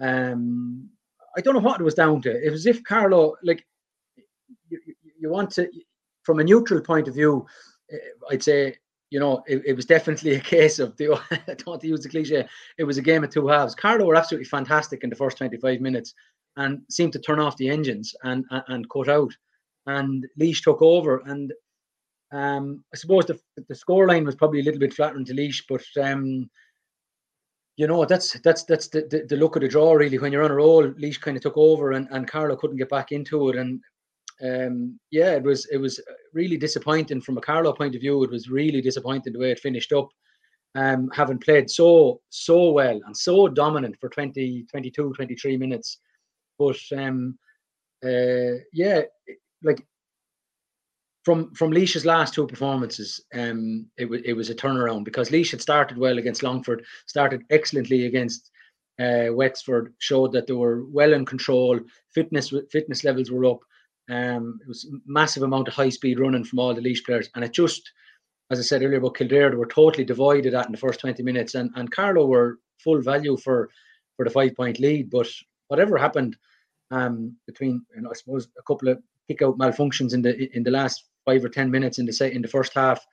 um, 0.00 0.88
I 1.36 1.40
don't 1.40 1.54
know 1.54 1.60
what 1.60 1.80
it 1.80 1.84
was 1.84 1.94
down 1.94 2.20
to. 2.22 2.30
It 2.30 2.50
was 2.50 2.66
if 2.66 2.84
Carlow, 2.84 3.36
like, 3.42 3.64
you, 4.68 4.78
you 5.18 5.30
want 5.30 5.50
to, 5.52 5.68
from 6.24 6.40
a 6.40 6.44
neutral 6.44 6.82
point 6.82 7.08
of 7.08 7.14
view, 7.14 7.46
eh, 7.90 7.96
I'd 8.30 8.42
say 8.42 8.76
you 9.10 9.18
know, 9.20 9.42
it, 9.46 9.62
it, 9.64 9.72
was 9.74 9.86
definitely 9.86 10.34
a 10.34 10.40
case 10.40 10.78
of 10.78 10.96
the 10.96 11.14
I 11.30 11.40
don't 11.46 11.66
want 11.66 11.80
to 11.82 11.88
use 11.88 12.02
the 12.02 12.08
cliche. 12.08 12.46
It 12.76 12.84
was 12.84 12.98
a 12.98 13.02
game 13.02 13.24
of 13.24 13.30
two 13.30 13.48
halves. 13.48 13.74
Carlow 13.74 14.06
were 14.06 14.16
absolutely 14.16 14.46
fantastic 14.46 15.02
in 15.02 15.10
the 15.10 15.16
first 15.16 15.38
25 15.38 15.80
minutes 15.80 16.14
and 16.56 16.82
seemed 16.90 17.12
to 17.14 17.18
turn 17.18 17.40
off 17.40 17.56
the 17.56 17.70
engines 17.70 18.14
and 18.24 18.44
and, 18.50 18.62
and 18.68 18.90
cut 18.90 19.08
out. 19.08 19.32
And 19.86 20.26
Laois 20.38 20.60
took 20.62 20.82
over. 20.82 21.22
And 21.26 21.52
um, 22.32 22.84
I 22.92 22.96
suppose 22.96 23.26
the 23.26 23.40
the 23.56 23.74
scoreline 23.74 24.26
was 24.26 24.34
probably 24.34 24.60
a 24.60 24.64
little 24.64 24.80
bit 24.80 24.94
flattering 24.94 25.24
to 25.26 25.34
Laois, 25.34 25.62
but 25.68 25.84
um, 26.02 26.50
you 27.78 27.86
know, 27.86 28.04
that's 28.04 28.32
that's 28.40 28.64
that's 28.64 28.88
the, 28.88 29.02
the, 29.02 29.24
the, 29.28 29.36
look 29.36 29.56
of 29.56 29.62
the 29.62 29.68
draw 29.68 29.92
really. 29.92 30.18
When 30.18 30.32
you're 30.32 30.42
on 30.42 30.50
a 30.50 30.56
roll, 30.56 30.82
Laois 30.82 31.20
kind 31.20 31.36
of 31.36 31.42
took 31.42 31.56
over 31.56 31.92
and, 31.92 32.08
and 32.10 32.28
Carlow 32.28 32.56
couldn't 32.56 32.76
get 32.76 32.90
back 32.90 33.12
into 33.12 33.48
it. 33.48 33.56
And 33.56 33.80
um, 34.42 34.98
yeah, 35.10 35.32
it 35.32 35.42
was 35.42 35.66
it 35.66 35.78
was 35.78 36.00
really 36.32 36.56
disappointing 36.56 37.20
from 37.20 37.38
a 37.38 37.40
Carlow 37.40 37.72
point 37.72 37.94
of 37.94 38.00
view. 38.00 38.22
It 38.24 38.30
was 38.30 38.48
really 38.48 38.80
disappointing 38.80 39.32
the 39.32 39.38
way 39.38 39.50
it 39.50 39.60
finished 39.60 39.92
up. 39.92 40.08
Um, 40.74 41.10
having 41.14 41.38
played 41.38 41.70
so 41.70 42.20
so 42.28 42.70
well 42.70 43.00
and 43.06 43.16
so 43.16 43.48
dominant 43.48 43.96
for 44.00 44.08
20, 44.10 44.66
22, 44.70 45.12
23 45.14 45.56
minutes. 45.56 45.98
But 46.58 46.78
um, 46.96 47.38
uh, 48.04 48.60
yeah, 48.72 49.02
like 49.62 49.84
from 51.24 51.52
from 51.54 51.72
Laois's 51.72 52.06
last 52.06 52.34
two 52.34 52.46
performances, 52.46 53.20
um, 53.34 53.86
it 53.98 54.08
was 54.08 54.22
it 54.24 54.34
was 54.34 54.50
a 54.50 54.54
turnaround 54.54 55.04
because 55.04 55.30
Laois 55.30 55.50
had 55.50 55.60
started 55.60 55.98
well 55.98 56.18
against 56.18 56.42
Longford, 56.42 56.84
started 57.06 57.42
excellently 57.50 58.06
against 58.06 58.50
uh, 59.00 59.26
Wexford, 59.30 59.94
showed 59.98 60.32
that 60.32 60.46
they 60.46 60.52
were 60.54 60.84
well 60.86 61.12
in 61.12 61.24
control. 61.26 61.80
Fitness 62.14 62.52
fitness 62.70 63.04
levels 63.04 63.30
were 63.30 63.46
up. 63.46 63.60
Um, 64.08 64.58
it 64.62 64.68
was 64.68 64.90
massive 65.06 65.42
amount 65.42 65.68
of 65.68 65.74
high 65.74 65.90
speed 65.90 66.18
running 66.18 66.44
from 66.44 66.58
all 66.58 66.74
the 66.74 66.80
Laois 66.80 67.04
players, 67.04 67.28
and 67.34 67.44
it 67.44 67.52
just, 67.52 67.90
as 68.50 68.58
I 68.58 68.62
said 68.62 68.82
earlier 68.82 68.98
about 68.98 69.16
Kildare, 69.16 69.50
they 69.50 69.56
were 69.56 69.66
totally 69.66 70.04
divided 70.04 70.54
at 70.54 70.66
in 70.66 70.72
the 70.72 70.78
first 70.78 71.00
twenty 71.00 71.22
minutes, 71.22 71.54
and 71.54 71.70
and 71.76 71.90
Carlow 71.90 72.26
were 72.26 72.58
full 72.82 73.00
value 73.02 73.36
for 73.36 73.68
for 74.16 74.24
the 74.24 74.30
five 74.30 74.54
point 74.54 74.80
lead. 74.80 75.10
But 75.10 75.28
whatever 75.68 75.98
happened 75.98 76.36
um, 76.90 77.36
between, 77.46 77.82
you 77.94 78.02
know, 78.02 78.10
I 78.10 78.14
suppose 78.14 78.48
a 78.58 78.62
couple 78.62 78.88
of 78.88 78.98
kick 79.28 79.42
out 79.42 79.58
malfunctions 79.58 80.14
in 80.14 80.22
the 80.22 80.56
in 80.56 80.62
the 80.62 80.70
last 80.70 81.04
five 81.24 81.44
or 81.44 81.50
ten 81.50 81.70
minutes 81.70 81.98
in 81.98 82.06
the 82.06 82.30
in 82.32 82.42
the 82.42 82.48
first 82.48 82.72
half, 82.74 83.04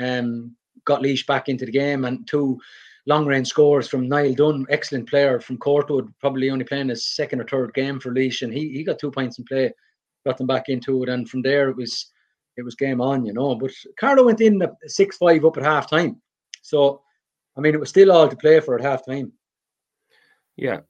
um, 0.00 0.56
got 0.86 1.02
Laois 1.02 1.26
back 1.26 1.48
into 1.48 1.66
the 1.66 1.72
game, 1.72 2.06
and 2.06 2.26
two 2.26 2.58
long 3.06 3.26
range 3.26 3.48
scores 3.48 3.88
from 3.88 4.08
Niall 4.08 4.34
Dunn, 4.34 4.66
excellent 4.70 5.08
player 5.08 5.40
from 5.40 5.58
Courtwood, 5.58 6.12
probably 6.20 6.48
only 6.48 6.64
playing 6.64 6.88
his 6.88 7.14
second 7.14 7.40
or 7.40 7.44
third 7.44 7.74
game 7.74 8.00
for 8.00 8.14
Laois, 8.14 8.40
and 8.42 8.52
he 8.54 8.70
he 8.70 8.84
got 8.84 8.98
two 8.98 9.10
points 9.10 9.38
in 9.38 9.44
play 9.44 9.72
got 10.24 10.38
them 10.38 10.46
back 10.46 10.68
into 10.68 11.02
it, 11.02 11.08
and 11.08 11.28
from 11.28 11.42
there 11.42 11.68
it 11.68 11.76
was 11.76 12.10
it 12.56 12.62
was 12.62 12.74
game 12.74 13.00
on, 13.00 13.24
you 13.24 13.32
know. 13.32 13.54
But 13.54 13.72
Carlow 13.98 14.24
went 14.24 14.40
in 14.40 14.62
six 14.86 15.16
five 15.16 15.44
up 15.44 15.56
at 15.56 15.64
half 15.64 15.88
time, 15.88 16.20
so 16.62 17.02
I 17.56 17.60
mean 17.60 17.74
it 17.74 17.80
was 17.80 17.88
still 17.88 18.12
all 18.12 18.28
to 18.28 18.36
play 18.36 18.60
for 18.60 18.76
at 18.76 18.84
half 18.84 19.04
time. 19.04 19.32
Yeah, 20.56 20.80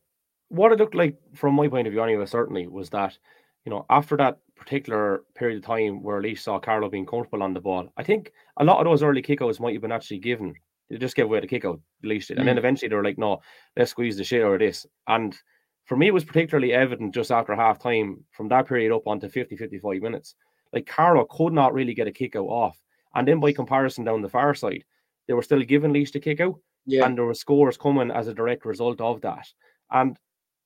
what 0.49 0.73
it 0.73 0.79
looked 0.79 0.95
like 0.95 1.17
from 1.35 1.55
my 1.55 1.69
point 1.69 1.87
of 1.87 1.93
view, 1.93 2.03
anyway, 2.03 2.27
certainly 2.27 2.67
was 2.67 2.91
that 2.91 3.17
you 3.65 3.71
know 3.71 3.87
after 3.91 4.17
that 4.17 4.39
particular 4.57 5.25
period 5.35 5.59
of 5.59 5.65
time 5.65 6.03
where 6.03 6.21
Laois 6.21 6.39
saw 6.39 6.59
Carlow 6.59 6.89
being 6.89 7.07
comfortable 7.07 7.43
on 7.43 7.55
the 7.55 7.61
ball, 7.61 7.89
I 7.97 8.03
think 8.03 8.33
a 8.59 8.65
lot 8.65 8.79
of 8.79 8.85
those 8.85 9.03
early 9.03 9.23
kickouts 9.23 9.61
might 9.61 9.73
have 9.73 9.83
been 9.83 9.93
actually 9.93 10.19
given. 10.19 10.55
They 10.91 10.99
just 10.99 11.17
gave 11.17 11.25
away 11.25 11.41
the 11.41 11.47
kickout, 11.47 11.81
Laois 12.05 12.27
did, 12.27 12.37
mm. 12.37 12.41
and 12.41 12.49
then 12.49 12.57
mm. 12.57 12.59
eventually 12.59 12.89
they 12.89 12.97
were 12.97 13.05
like, 13.05 13.19
"No, 13.19 13.41
let's 13.77 13.93
squeeze 13.93 14.17
the 14.17 14.25
shit 14.25 14.43
out 14.43 14.55
of 14.55 14.59
this." 14.59 14.87
And 15.07 15.37
for 15.85 15.97
me, 15.97 16.09
it 16.09 16.15
was 16.15 16.25
particularly 16.25 16.73
evident 16.73 17.15
just 17.15 17.31
after 17.31 17.55
half 17.55 17.79
time 17.79 18.25
from 18.31 18.49
that 18.49 18.67
period 18.67 18.95
up 18.95 19.07
onto 19.07 19.29
50, 19.29 19.57
55 19.57 20.01
minutes. 20.01 20.35
Like 20.73 20.87
Carlow 20.87 21.27
could 21.27 21.53
not 21.53 21.75
really 21.75 21.95
get 21.95 22.07
a 22.07 22.13
kick 22.13 22.37
out 22.37 22.47
off. 22.47 22.79
And 23.15 23.27
then 23.29 23.41
by 23.41 23.53
comparison, 23.53 24.05
down 24.05 24.23
the 24.23 24.29
far 24.29 24.55
side, 24.55 24.85
they 25.27 25.35
were 25.35 25.43
still 25.43 25.63
giving 25.63 25.93
Laois 25.93 26.13
the 26.13 26.21
kick 26.21 26.41
out. 26.41 26.59
Yeah. 26.87 27.05
And 27.05 27.17
there 27.17 27.25
were 27.25 27.35
scores 27.35 27.77
coming 27.77 28.11
as 28.11 28.29
a 28.29 28.35
direct 28.35 28.65
result 28.65 29.01
of 29.01 29.21
that. 29.21 29.47
And 29.91 30.17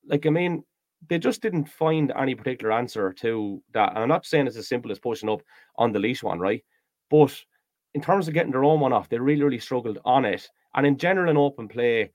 like, 0.07 0.27
I 0.27 0.31
mean, 0.31 0.65
they 1.09 1.19
just 1.19 1.43
didn't 1.43 1.69
find 1.69 2.13
any 2.17 2.35
particular 2.35 2.73
answer 2.73 3.13
to 3.15 3.63
that. 3.75 3.91
And 3.91 3.99
I'm 3.99 4.09
not 4.09 4.27
saying 4.27 4.47
it's 4.47 4.57
as 4.57 4.69
simple 4.69 4.91
as 4.93 4.99
pushing 4.99 5.29
up 5.29 5.43
on 5.77 5.93
the 5.93 5.99
Laois 5.99 6.23
one, 6.23 6.39
right? 6.39 6.65
But 7.11 7.35
in 7.95 8.01
terms 8.01 8.29
of 8.29 8.35
getting 8.35 8.53
their 8.53 8.65
own 8.65 8.81
one 8.81 8.93
off, 8.93 9.09
they 9.09 9.19
really, 9.19 9.43
really 9.43 9.59
struggled 9.59 9.99
on 10.05 10.25
it. 10.25 10.49
And 10.75 10.87
in 10.87 10.99
general, 10.99 11.31
in 11.31 11.37
open 11.37 11.69
play, 11.69 12.11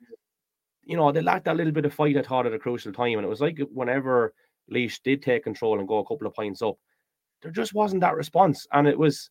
you 0.83 0.97
know, 0.97 1.11
they 1.11 1.21
lacked 1.21 1.45
that 1.45 1.57
little 1.57 1.73
bit 1.73 1.85
of 1.85 1.93
fight, 1.93 2.17
I 2.17 2.21
thought, 2.21 2.45
at 2.45 2.53
a 2.53 2.59
crucial 2.59 2.91
time. 2.91 3.17
And 3.17 3.25
it 3.25 3.29
was 3.29 3.41
like 3.41 3.59
whenever 3.71 4.33
Laois 4.69 4.99
did 5.03 5.21
take 5.21 5.43
control 5.43 5.79
and 5.79 5.87
go 5.87 5.99
a 5.99 6.05
couple 6.05 6.27
of 6.27 6.33
points 6.33 6.61
up, 6.61 6.77
there 7.41 7.51
just 7.51 7.73
wasn't 7.73 8.01
that 8.01 8.15
response. 8.15 8.67
And 8.71 8.87
it 8.87 8.97
was, 8.97 9.29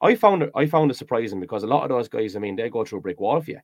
I 0.00 0.14
found 0.14 0.42
it, 0.42 0.50
I 0.54 0.66
found 0.66 0.90
it 0.90 0.96
surprising 0.96 1.40
because 1.40 1.62
a 1.62 1.68
lot 1.68 1.82
of 1.82 1.88
those 1.88 2.08
guys, 2.08 2.36
I 2.36 2.38
mean, 2.38 2.56
they 2.56 2.68
go 2.68 2.84
through 2.84 2.98
a 2.98 3.02
brick 3.02 3.20
wall 3.20 3.40
for 3.40 3.52
you. 3.52 3.60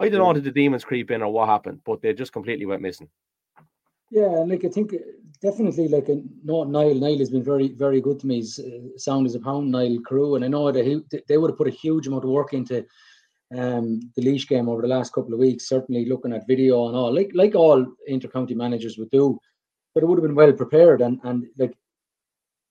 I 0.00 0.08
don't 0.08 0.18
know 0.18 0.32
did 0.32 0.44
the 0.44 0.50
demons 0.50 0.84
creep 0.84 1.10
in 1.12 1.22
or 1.22 1.32
what 1.32 1.48
happened, 1.48 1.80
but 1.84 2.02
they 2.02 2.12
just 2.12 2.32
completely 2.32 2.66
went 2.66 2.82
missing. 2.82 3.08
Yeah, 4.10 4.40
and 4.40 4.50
like 4.50 4.64
I 4.64 4.68
think 4.68 4.94
definitely 5.40 5.88
like 5.88 6.08
a, 6.08 6.20
no 6.44 6.64
Niall 6.64 6.94
Niall 6.94 7.18
has 7.18 7.30
been 7.30 7.44
very 7.44 7.68
very 7.68 8.00
good 8.00 8.18
to 8.20 8.26
me. 8.26 8.36
He's 8.36 8.58
uh, 8.58 8.98
sound 8.98 9.26
as 9.26 9.36
a 9.36 9.40
pound 9.40 9.70
Niall 9.70 10.00
Carew, 10.06 10.34
and 10.34 10.44
I 10.44 10.48
know 10.48 10.72
that 10.72 10.84
he 10.84 11.00
they 11.28 11.38
would 11.38 11.50
have 11.50 11.56
put 11.56 11.68
a 11.68 11.70
huge 11.70 12.08
amount 12.08 12.24
of 12.24 12.30
work 12.30 12.52
into 12.52 12.84
um, 13.56 14.00
the 14.16 14.22
Laois 14.22 14.46
game 14.48 14.68
over 14.68 14.82
the 14.82 14.88
last 14.88 15.12
couple 15.12 15.32
of 15.32 15.38
weeks, 15.38 15.68
certainly 15.68 16.04
looking 16.06 16.32
at 16.32 16.46
video 16.46 16.88
and 16.88 16.96
all, 16.96 17.14
like 17.14 17.30
like 17.34 17.54
all 17.54 17.84
intercounty 18.10 18.54
managers 18.54 18.98
would 18.98 19.10
do, 19.10 19.38
but 19.94 20.02
it 20.02 20.06
would 20.06 20.18
have 20.18 20.26
been 20.26 20.34
well 20.34 20.52
prepared 20.52 21.00
and 21.00 21.20
and 21.24 21.46
like 21.58 21.76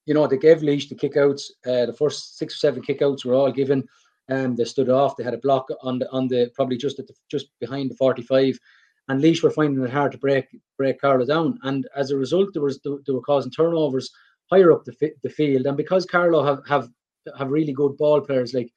you 0.05 0.13
know 0.13 0.27
they 0.27 0.37
gave 0.37 0.63
Laois 0.63 0.87
the 0.89 0.95
kickouts. 0.95 1.51
Uh, 1.65 1.85
the 1.85 1.93
first 1.93 2.37
six 2.37 2.55
or 2.55 2.57
seven 2.57 2.81
kickouts 2.81 3.25
were 3.25 3.35
all 3.35 3.51
given. 3.51 3.87
Um, 4.29 4.55
they 4.55 4.63
stood 4.65 4.89
off. 4.89 5.17
They 5.17 5.23
had 5.23 5.33
a 5.33 5.39
block 5.39 5.67
on 5.81 5.99
the 5.99 6.09
on 6.11 6.27
the 6.27 6.51
probably 6.55 6.77
just 6.77 6.99
at 6.99 7.07
the, 7.07 7.13
just 7.29 7.47
behind 7.59 7.91
the 7.91 7.95
forty 7.95 8.21
five, 8.21 8.57
and 9.07 9.21
Laois 9.21 9.43
were 9.43 9.51
finding 9.51 9.83
it 9.83 9.89
hard 9.89 10.11
to 10.13 10.17
break 10.17 10.47
break 10.77 10.99
Carlow 10.99 11.25
down. 11.25 11.59
And 11.63 11.87
as 11.95 12.11
a 12.11 12.17
result, 12.17 12.53
there 12.53 12.63
was 12.63 12.79
they 12.83 13.13
were 13.13 13.21
causing 13.21 13.51
turnovers 13.51 14.11
higher 14.51 14.71
up 14.71 14.83
the 14.85 15.11
the 15.23 15.29
field. 15.29 15.65
And 15.65 15.77
because 15.77 16.05
Carlow 16.05 16.43
have 16.43 16.61
have 16.67 16.89
have 17.37 17.51
really 17.51 17.73
good 17.73 17.97
ball 17.97 18.21
players 18.21 18.53
like 18.53 18.71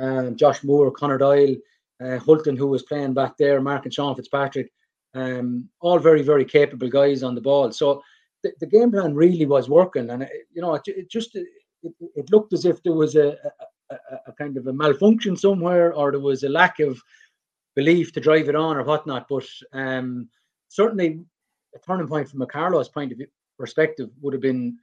um, 0.00 0.36
Josh 0.36 0.64
Moore, 0.64 0.90
Connor 0.90 1.18
Doyle, 1.18 1.56
uh, 2.02 2.18
Hulton, 2.18 2.56
who 2.56 2.66
was 2.66 2.82
playing 2.82 3.14
back 3.14 3.36
there, 3.36 3.60
Mark 3.60 3.84
and 3.84 3.94
Sean 3.94 4.14
Fitzpatrick, 4.14 4.72
um, 5.14 5.68
all 5.80 5.98
very, 5.98 6.22
very 6.22 6.44
capable 6.44 6.88
guys 6.88 7.22
on 7.22 7.34
the 7.34 7.40
ball. 7.40 7.70
So 7.72 8.02
the, 8.42 8.52
the 8.60 8.66
game 8.66 8.90
plan 8.90 9.14
really 9.14 9.46
was 9.46 9.68
working, 9.68 10.10
and 10.10 10.22
it, 10.22 10.30
you 10.52 10.62
know, 10.62 10.74
it, 10.74 10.82
it 10.86 11.10
just 11.10 11.36
it, 11.36 11.46
it, 11.82 12.30
looked 12.30 12.52
as 12.52 12.64
if 12.64 12.82
there 12.82 12.92
was 12.92 13.16
a, 13.16 13.36
a, 13.90 13.96
a, 14.28 14.32
kind 14.32 14.56
of 14.56 14.66
a 14.66 14.72
malfunction 14.72 15.36
somewhere, 15.36 15.92
or 15.92 16.10
there 16.10 16.20
was 16.20 16.42
a 16.42 16.48
lack 16.48 16.80
of 16.80 17.00
belief 17.76 18.12
to 18.12 18.20
drive 18.20 18.48
it 18.48 18.54
on, 18.54 18.76
or 18.76 18.84
whatnot. 18.84 19.26
But 19.28 19.46
um, 19.72 20.28
certainly, 20.68 21.20
a 21.74 21.78
turning 21.80 22.08
point 22.08 22.28
from 22.28 22.42
a 22.42 22.46
Carlow's 22.46 22.88
point 22.88 23.12
of 23.12 23.18
view 23.18 23.26
perspective 23.58 24.10
would 24.20 24.32
have 24.32 24.42
been. 24.42 24.78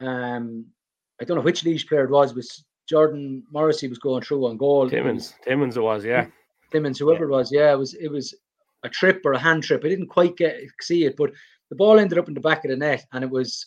Um, 0.00 0.66
I 1.20 1.24
don't 1.24 1.36
know 1.36 1.42
which 1.42 1.64
Laois 1.64 1.84
player 1.88 2.04
it 2.04 2.10
was, 2.10 2.32
was 2.32 2.64
Jordan 2.88 3.42
Morrissey 3.50 3.88
was 3.88 3.98
going 3.98 4.22
through 4.22 4.46
on 4.46 4.56
goal. 4.56 4.88
Timmins, 4.88 5.34
Timmins 5.42 5.76
it 5.76 5.82
was, 5.82 6.04
yeah. 6.04 6.26
Timmins, 6.72 6.98
whoever 6.98 7.24
yeah. 7.24 7.26
it 7.26 7.36
was, 7.36 7.52
yeah, 7.52 7.72
it 7.72 7.78
was 7.78 7.94
it 7.94 8.10
was 8.10 8.34
a 8.84 8.88
trip 8.88 9.20
or 9.24 9.32
a 9.32 9.38
hand 9.38 9.62
trip. 9.62 9.82
I 9.84 9.88
didn't 9.88 10.08
quite 10.08 10.36
get 10.36 10.56
see 10.80 11.04
it, 11.04 11.16
but 11.16 11.30
the 11.70 11.76
ball 11.76 11.98
ended 11.98 12.18
up 12.18 12.28
in 12.28 12.34
the 12.34 12.40
back 12.40 12.64
of 12.64 12.70
the 12.70 12.76
net, 12.76 13.04
and 13.12 13.22
it 13.22 13.30
was 13.30 13.66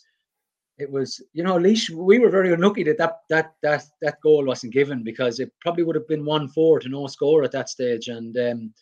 it 0.78 0.90
was 0.90 1.22
you 1.32 1.42
know 1.42 1.56
Laois 1.56 1.90
we 1.90 2.18
were 2.18 2.30
very 2.30 2.52
unlucky 2.52 2.82
that 2.84 2.98
that 2.98 3.18
that 3.28 3.54
that 3.62 3.84
that 4.00 4.20
goal 4.22 4.44
wasn't 4.44 4.72
given 4.72 5.04
because 5.04 5.38
it 5.38 5.52
probably 5.60 5.84
would 5.84 5.96
have 5.96 6.08
been 6.08 6.24
one 6.24 6.48
four 6.48 6.80
to 6.80 6.88
no 6.88 7.06
score 7.06 7.44
at 7.44 7.52
that 7.52 7.68
stage, 7.68 8.08
and 8.08 8.36
um, 8.38 8.74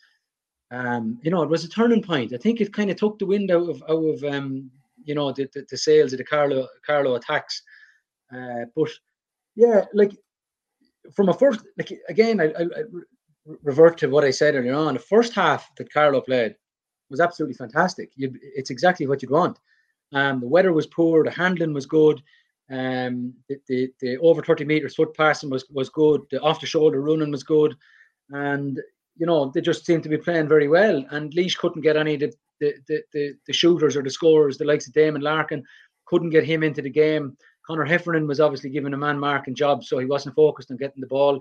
um, 0.71 1.19
you 1.23 1.29
know 1.29 1.43
it 1.43 1.49
was 1.49 1.63
a 1.63 1.69
turning 1.69 2.01
point. 2.01 2.33
I 2.33 2.37
think 2.37 2.61
it 2.61 2.73
kind 2.73 2.89
of 2.89 2.97
took 2.97 3.19
the 3.19 3.25
wind 3.25 3.51
out 3.51 3.69
of 3.69 3.83
out 3.89 4.03
of 4.03 4.23
um, 4.23 4.71
you 5.03 5.15
know 5.15 5.31
the, 5.31 5.47
the, 5.53 5.65
the 5.69 5.77
sails 5.77 6.13
of 6.13 6.17
the 6.17 6.25
Carlow 6.25 6.67
Carlow 6.85 7.15
attacks, 7.15 7.61
uh, 8.33 8.65
but 8.75 8.89
yeah, 9.55 9.85
like 9.93 10.11
from 11.13 11.29
a 11.29 11.33
first, 11.33 11.61
like 11.77 11.91
again, 12.09 12.39
I, 12.39 12.45
I, 12.45 12.63
I, 12.63 12.83
revert 13.63 13.97
to 13.97 14.07
what 14.07 14.23
I 14.23 14.31
said 14.31 14.55
earlier 14.55 14.73
on. 14.73 14.93
The 14.93 14.99
first 14.99 15.33
half 15.33 15.67
that 15.77 15.91
Carlow 15.91 16.21
played 16.21 16.55
was 17.09 17.19
absolutely 17.19 17.55
fantastic. 17.55 18.11
You, 18.15 18.33
it's 18.41 18.69
exactly 18.69 19.07
what 19.07 19.21
you'd 19.21 19.31
want. 19.31 19.59
Um, 20.13 20.39
the 20.39 20.47
weather 20.47 20.73
was 20.73 20.87
poor, 20.87 21.23
the 21.23 21.31
handling 21.31 21.73
was 21.73 21.85
good, 21.85 22.21
um, 22.71 23.33
the, 23.49 23.57
the, 23.67 23.93
the 23.99 24.17
over 24.19 24.41
30 24.41 24.63
meters 24.63 24.95
foot 24.95 25.15
passing 25.15 25.49
was, 25.49 25.65
was 25.71 25.89
good, 25.89 26.21
the 26.31 26.39
off 26.41 26.61
the 26.61 26.65
shoulder 26.65 27.01
running 27.01 27.31
was 27.31 27.43
good, 27.43 27.75
and 28.29 28.79
you 29.17 29.25
know 29.25 29.51
they 29.53 29.59
just 29.59 29.85
seemed 29.85 30.03
to 30.03 30.09
be 30.09 30.17
playing 30.17 30.47
very 30.47 30.69
well. 30.69 31.03
And 31.09 31.33
Laois 31.33 31.57
couldn't 31.57 31.81
get 31.81 31.97
any 31.97 32.13
of 32.13 32.21
the 32.21 32.33
the, 32.61 32.73
the, 32.87 33.03
the, 33.11 33.33
the 33.47 33.53
shooters 33.53 33.97
or 33.97 34.03
the 34.03 34.09
scorers, 34.09 34.57
the 34.57 34.65
likes 34.65 34.87
of 34.87 34.93
Damon 34.93 35.21
Larkin, 35.21 35.63
couldn't 36.05 36.29
get 36.29 36.45
him 36.45 36.63
into 36.63 36.81
the 36.81 36.89
game. 36.89 37.35
Connor 37.65 37.85
Heffernan 37.85 38.27
was 38.27 38.39
obviously 38.39 38.69
given 38.69 38.93
a 38.93 38.97
man 38.97 39.19
marking 39.19 39.55
job, 39.55 39.83
so 39.83 39.97
he 39.99 40.05
wasn't 40.05 40.35
focused 40.35 40.71
on 40.71 40.77
getting 40.77 41.01
the 41.01 41.07
ball. 41.07 41.39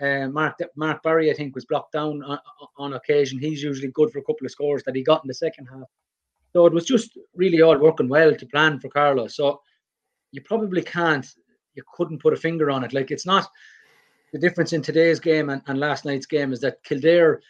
Uh, 0.00 0.28
Mark 0.28 0.58
Mark 0.76 1.02
Barry, 1.02 1.30
I 1.30 1.34
think, 1.34 1.54
was 1.54 1.66
blocked 1.66 1.92
down 1.92 2.22
on, 2.22 2.38
on, 2.78 2.94
occasion. 2.94 3.38
He's 3.38 3.62
usually 3.62 3.92
good 3.92 4.10
for 4.10 4.18
a 4.18 4.24
couple 4.24 4.46
of 4.46 4.50
scores 4.50 4.82
that 4.84 4.96
he 4.96 5.02
got 5.02 5.22
in 5.22 5.28
the 5.28 5.34
second 5.34 5.66
half. 5.66 5.88
So 6.52 6.66
it 6.66 6.72
was 6.72 6.86
just 6.86 7.18
really 7.34 7.60
all 7.60 7.78
working 7.78 8.08
well 8.08 8.34
to 8.34 8.46
plan 8.46 8.80
for 8.80 8.88
Carlow. 8.88 9.28
So 9.28 9.60
you 10.32 10.40
probably 10.42 10.82
can't 10.82 11.26
you 11.74 11.82
couldn't 11.94 12.22
put 12.22 12.32
a 12.32 12.36
finger 12.36 12.70
on 12.70 12.82
it. 12.82 12.92
Like 12.92 13.10
it's 13.10 13.26
not 13.26 13.48
the 14.32 14.38
difference 14.38 14.72
in 14.72 14.82
today's 14.82 15.20
game 15.20 15.50
and, 15.50 15.62
and 15.66 15.78
last 15.78 16.04
night's 16.04 16.26
game 16.26 16.52
is 16.52 16.60
that 16.60 16.82
Kildare 16.82 17.40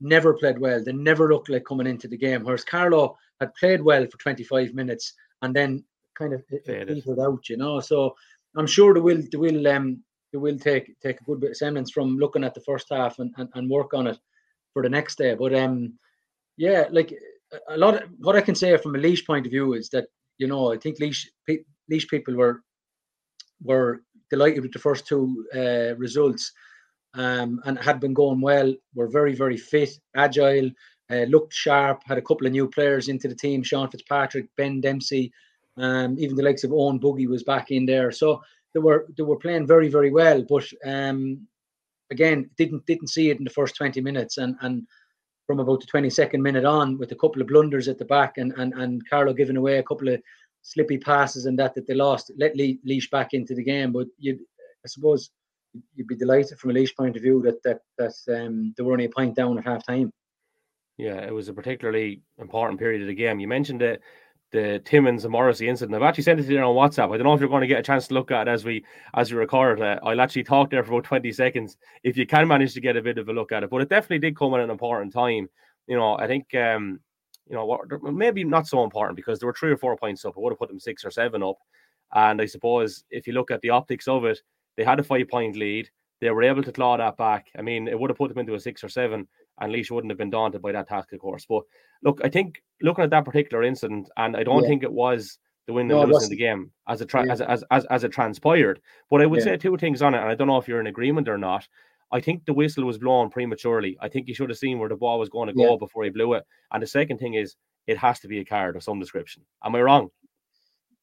never 0.00 0.34
played 0.34 0.58
well. 0.58 0.82
They 0.82 0.92
never 0.92 1.28
looked 1.28 1.48
like 1.48 1.64
coming 1.64 1.86
into 1.86 2.08
the 2.08 2.16
game, 2.16 2.44
whereas 2.44 2.64
Carlow 2.64 3.16
had 3.40 3.54
played 3.54 3.82
well 3.82 4.06
for 4.06 4.18
25 4.18 4.74
minutes 4.74 5.14
and 5.42 5.54
then 5.54 5.84
kind 6.20 6.34
of 6.34 6.42
petered 6.48 7.18
out, 7.18 7.48
you 7.48 7.56
know. 7.56 7.80
So 7.80 8.14
I'm 8.56 8.66
sure 8.66 8.94
they 8.94 9.00
will 9.00 9.22
they 9.30 9.38
will 9.38 9.66
um 9.68 10.02
they 10.32 10.38
will 10.38 10.58
take 10.58 10.98
take 11.00 11.20
a 11.20 11.24
good 11.24 11.40
bit 11.40 11.50
of 11.50 11.56
semblance 11.56 11.90
from 11.90 12.16
looking 12.16 12.44
at 12.44 12.54
the 12.54 12.60
first 12.60 12.86
half 12.90 13.18
and, 13.18 13.32
and, 13.38 13.48
and 13.54 13.70
work 13.70 13.94
on 13.94 14.06
it 14.06 14.18
for 14.72 14.82
the 14.82 14.88
next 14.88 15.18
day. 15.18 15.34
But 15.34 15.54
um 15.54 15.98
yeah, 16.56 16.84
like 16.90 17.12
a 17.68 17.78
lot 17.78 17.94
of 17.94 18.02
what 18.18 18.36
I 18.36 18.40
can 18.40 18.54
say 18.54 18.76
from 18.76 18.94
a 18.94 18.98
Laois 18.98 19.26
point 19.26 19.46
of 19.46 19.52
view 19.52 19.74
is 19.74 19.88
that 19.90 20.06
you 20.38 20.46
know 20.46 20.72
I 20.72 20.76
think 20.76 20.98
Laois 21.00 21.26
Laois 21.90 22.08
people 22.08 22.34
were 22.34 22.62
were 23.62 24.02
delighted 24.30 24.62
with 24.62 24.72
the 24.72 24.78
first 24.78 25.06
two 25.06 25.44
uh, 25.54 25.94
results 25.96 26.52
um, 27.14 27.60
and 27.64 27.78
had 27.78 28.00
been 28.00 28.14
going 28.14 28.40
well. 28.40 28.72
Were 28.94 29.08
very 29.08 29.34
very 29.34 29.56
fit, 29.56 29.90
agile, 30.14 30.70
uh, 31.10 31.24
looked 31.34 31.52
sharp. 31.52 32.02
Had 32.06 32.18
a 32.18 32.22
couple 32.22 32.46
of 32.46 32.52
new 32.52 32.68
players 32.68 33.08
into 33.08 33.28
the 33.28 33.34
team: 33.34 33.62
Sean 33.62 33.90
Fitzpatrick, 33.90 34.46
Ben 34.56 34.80
Dempsey, 34.80 35.32
um, 35.80 36.16
even 36.18 36.36
the 36.36 36.42
likes 36.42 36.64
of 36.64 36.72
Owen 36.72 36.98
Buggy 36.98 37.26
was 37.26 37.42
back 37.42 37.70
in 37.70 37.86
there. 37.86 38.10
So 38.10 38.42
they 38.74 38.80
were 38.80 39.06
they 39.16 39.22
were 39.22 39.36
playing 39.36 39.66
very 39.66 39.88
very 39.88 40.10
well. 40.10 40.42
But 40.42 40.64
um, 40.84 41.46
again, 42.10 42.50
didn't 42.56 42.86
didn't 42.86 43.08
see 43.08 43.30
it 43.30 43.38
in 43.38 43.44
the 43.44 43.50
first 43.50 43.76
twenty 43.76 44.00
minutes, 44.00 44.38
and 44.38 44.56
and 44.60 44.86
from 45.50 45.58
about 45.58 45.80
the 45.80 45.86
22nd 45.86 46.40
minute 46.40 46.64
on 46.64 46.96
with 46.96 47.10
a 47.10 47.16
couple 47.16 47.42
of 47.42 47.48
blunders 47.48 47.88
at 47.88 47.98
the 47.98 48.04
back 48.04 48.38
and 48.38 48.52
and, 48.56 48.72
and 48.74 49.02
Carlow 49.10 49.32
giving 49.32 49.56
away 49.56 49.78
a 49.78 49.82
couple 49.82 50.08
of 50.08 50.22
slippy 50.62 50.96
passes 50.96 51.46
and 51.46 51.58
that 51.58 51.74
that 51.74 51.88
they 51.88 51.94
lost 51.94 52.30
let 52.38 52.54
Le- 52.54 52.78
Laois 52.86 53.10
back 53.10 53.34
into 53.34 53.56
the 53.56 53.64
game 53.64 53.90
but 53.90 54.06
you 54.16 54.38
I 54.84 54.86
suppose 54.86 55.28
you'd 55.96 56.06
be 56.06 56.14
delighted 56.14 56.56
from 56.56 56.70
a 56.70 56.74
Laois 56.74 56.94
point 56.96 57.16
of 57.16 57.22
view 57.22 57.42
that 57.42 57.60
that 57.64 57.80
that 57.98 58.14
um, 58.32 58.72
they 58.76 58.84
were 58.84 58.92
only 58.92 59.06
a 59.06 59.08
point 59.08 59.34
down 59.34 59.58
at 59.58 59.64
half 59.64 59.84
time 59.84 60.12
yeah 60.98 61.16
it 61.16 61.34
was 61.34 61.48
a 61.48 61.52
particularly 61.52 62.22
important 62.38 62.78
period 62.78 63.02
of 63.02 63.08
the 63.08 63.14
game 63.14 63.40
you 63.40 63.48
mentioned 63.48 63.82
it 63.82 64.00
the 64.52 64.80
Timmins 64.84 65.24
and 65.24 65.32
Morrissey 65.32 65.68
incident. 65.68 65.94
I've 65.94 66.08
actually 66.08 66.24
sent 66.24 66.40
it 66.40 66.44
to 66.44 66.52
you 66.52 66.60
on 66.60 66.74
WhatsApp. 66.74 67.12
I 67.12 67.16
don't 67.16 67.24
know 67.24 67.34
if 67.34 67.40
you're 67.40 67.48
going 67.48 67.60
to 67.60 67.66
get 67.66 67.78
a 67.78 67.82
chance 67.82 68.08
to 68.08 68.14
look 68.14 68.30
at 68.30 68.48
it 68.48 68.50
as 68.50 68.64
we 68.64 68.84
as 69.14 69.30
we 69.30 69.38
record. 69.38 69.80
I'll 69.80 70.20
actually 70.20 70.44
talk 70.44 70.70
there 70.70 70.82
for 70.82 70.92
about 70.92 71.04
20 71.04 71.32
seconds 71.32 71.76
if 72.02 72.16
you 72.16 72.26
can 72.26 72.48
manage 72.48 72.74
to 72.74 72.80
get 72.80 72.96
a 72.96 73.02
bit 73.02 73.18
of 73.18 73.28
a 73.28 73.32
look 73.32 73.52
at 73.52 73.62
it. 73.62 73.70
But 73.70 73.82
it 73.82 73.88
definitely 73.88 74.18
did 74.18 74.36
come 74.36 74.54
at 74.54 74.60
an 74.60 74.70
important 74.70 75.12
time. 75.12 75.48
You 75.86 75.96
know, 75.96 76.18
I 76.18 76.26
think 76.26 76.54
um, 76.54 77.00
you 77.48 77.54
know 77.54 77.80
maybe 78.02 78.44
not 78.44 78.66
so 78.66 78.82
important 78.82 79.16
because 79.16 79.38
there 79.38 79.46
were 79.46 79.54
three 79.54 79.72
or 79.72 79.76
four 79.76 79.96
points 79.96 80.24
up. 80.24 80.34
I 80.36 80.40
would 80.40 80.52
have 80.52 80.58
put 80.58 80.68
them 80.68 80.80
six 80.80 81.04
or 81.04 81.10
seven 81.10 81.42
up. 81.42 81.58
And 82.12 82.40
I 82.40 82.46
suppose 82.46 83.04
if 83.10 83.26
you 83.26 83.32
look 83.32 83.50
at 83.50 83.60
the 83.60 83.70
optics 83.70 84.08
of 84.08 84.24
it, 84.24 84.40
they 84.76 84.84
had 84.84 84.98
a 84.98 85.04
five 85.04 85.28
point 85.28 85.56
lead. 85.56 85.88
They 86.20 86.30
were 86.30 86.42
able 86.42 86.62
to 86.64 86.72
claw 86.72 86.96
that 86.96 87.16
back. 87.16 87.46
I 87.56 87.62
mean, 87.62 87.88
it 87.88 87.98
would 87.98 88.10
have 88.10 88.18
put 88.18 88.28
them 88.28 88.38
into 88.38 88.54
a 88.54 88.60
six 88.60 88.84
or 88.84 88.88
seven, 88.88 89.26
and 89.60 89.72
Laois 89.72 89.90
wouldn't 89.90 90.10
have 90.10 90.18
been 90.18 90.30
daunted 90.30 90.62
by 90.62 90.72
that 90.72 90.88
task, 90.88 91.12
of 91.12 91.20
course. 91.20 91.46
But 91.48 91.62
look, 92.02 92.20
I 92.24 92.28
think 92.28 92.62
looking 92.82 93.04
at 93.04 93.10
that 93.10 93.24
particular 93.24 93.62
incident, 93.62 94.10
and 94.16 94.36
I 94.36 94.42
don't 94.42 94.62
yeah. 94.62 94.68
think 94.68 94.82
it 94.82 94.92
was 94.92 95.38
the 95.66 95.72
win 95.72 95.90
and 95.90 96.00
no, 96.00 96.04
losing 96.04 96.30
the 96.30 96.36
game 96.36 96.70
as 96.88 97.00
it 97.00 97.08
tra- 97.08 97.26
yeah. 97.26 97.32
as, 97.32 97.40
as, 97.40 97.64
as 97.70 97.84
as 97.86 98.04
it 98.04 98.12
transpired. 98.12 98.80
But 99.10 99.22
I 99.22 99.26
would 99.26 99.40
yeah. 99.40 99.44
say 99.44 99.56
two 99.56 99.76
things 99.76 100.02
on 100.02 100.14
it, 100.14 100.18
and 100.18 100.28
I 100.28 100.34
don't 100.34 100.48
know 100.48 100.58
if 100.58 100.68
you're 100.68 100.80
in 100.80 100.86
agreement 100.86 101.28
or 101.28 101.38
not. 101.38 101.68
I 102.12 102.20
think 102.20 102.44
the 102.44 102.54
whistle 102.54 102.84
was 102.84 102.98
blown 102.98 103.30
prematurely. 103.30 103.96
I 104.00 104.08
think 104.08 104.26
you 104.26 104.34
should 104.34 104.50
have 104.50 104.58
seen 104.58 104.78
where 104.78 104.88
the 104.88 104.96
ball 104.96 105.20
was 105.20 105.28
going 105.28 105.46
to 105.46 105.54
go 105.54 105.76
before 105.76 106.02
he 106.02 106.10
blew 106.10 106.32
it. 106.32 106.44
And 106.72 106.82
the 106.82 106.86
second 106.88 107.18
thing 107.18 107.34
is, 107.34 107.54
it 107.86 107.96
has 107.98 108.18
to 108.20 108.28
be 108.28 108.40
a 108.40 108.44
card 108.44 108.74
of 108.74 108.82
some 108.82 108.98
description. 108.98 109.44
Am 109.64 109.76
I 109.76 109.82
wrong? 109.82 110.10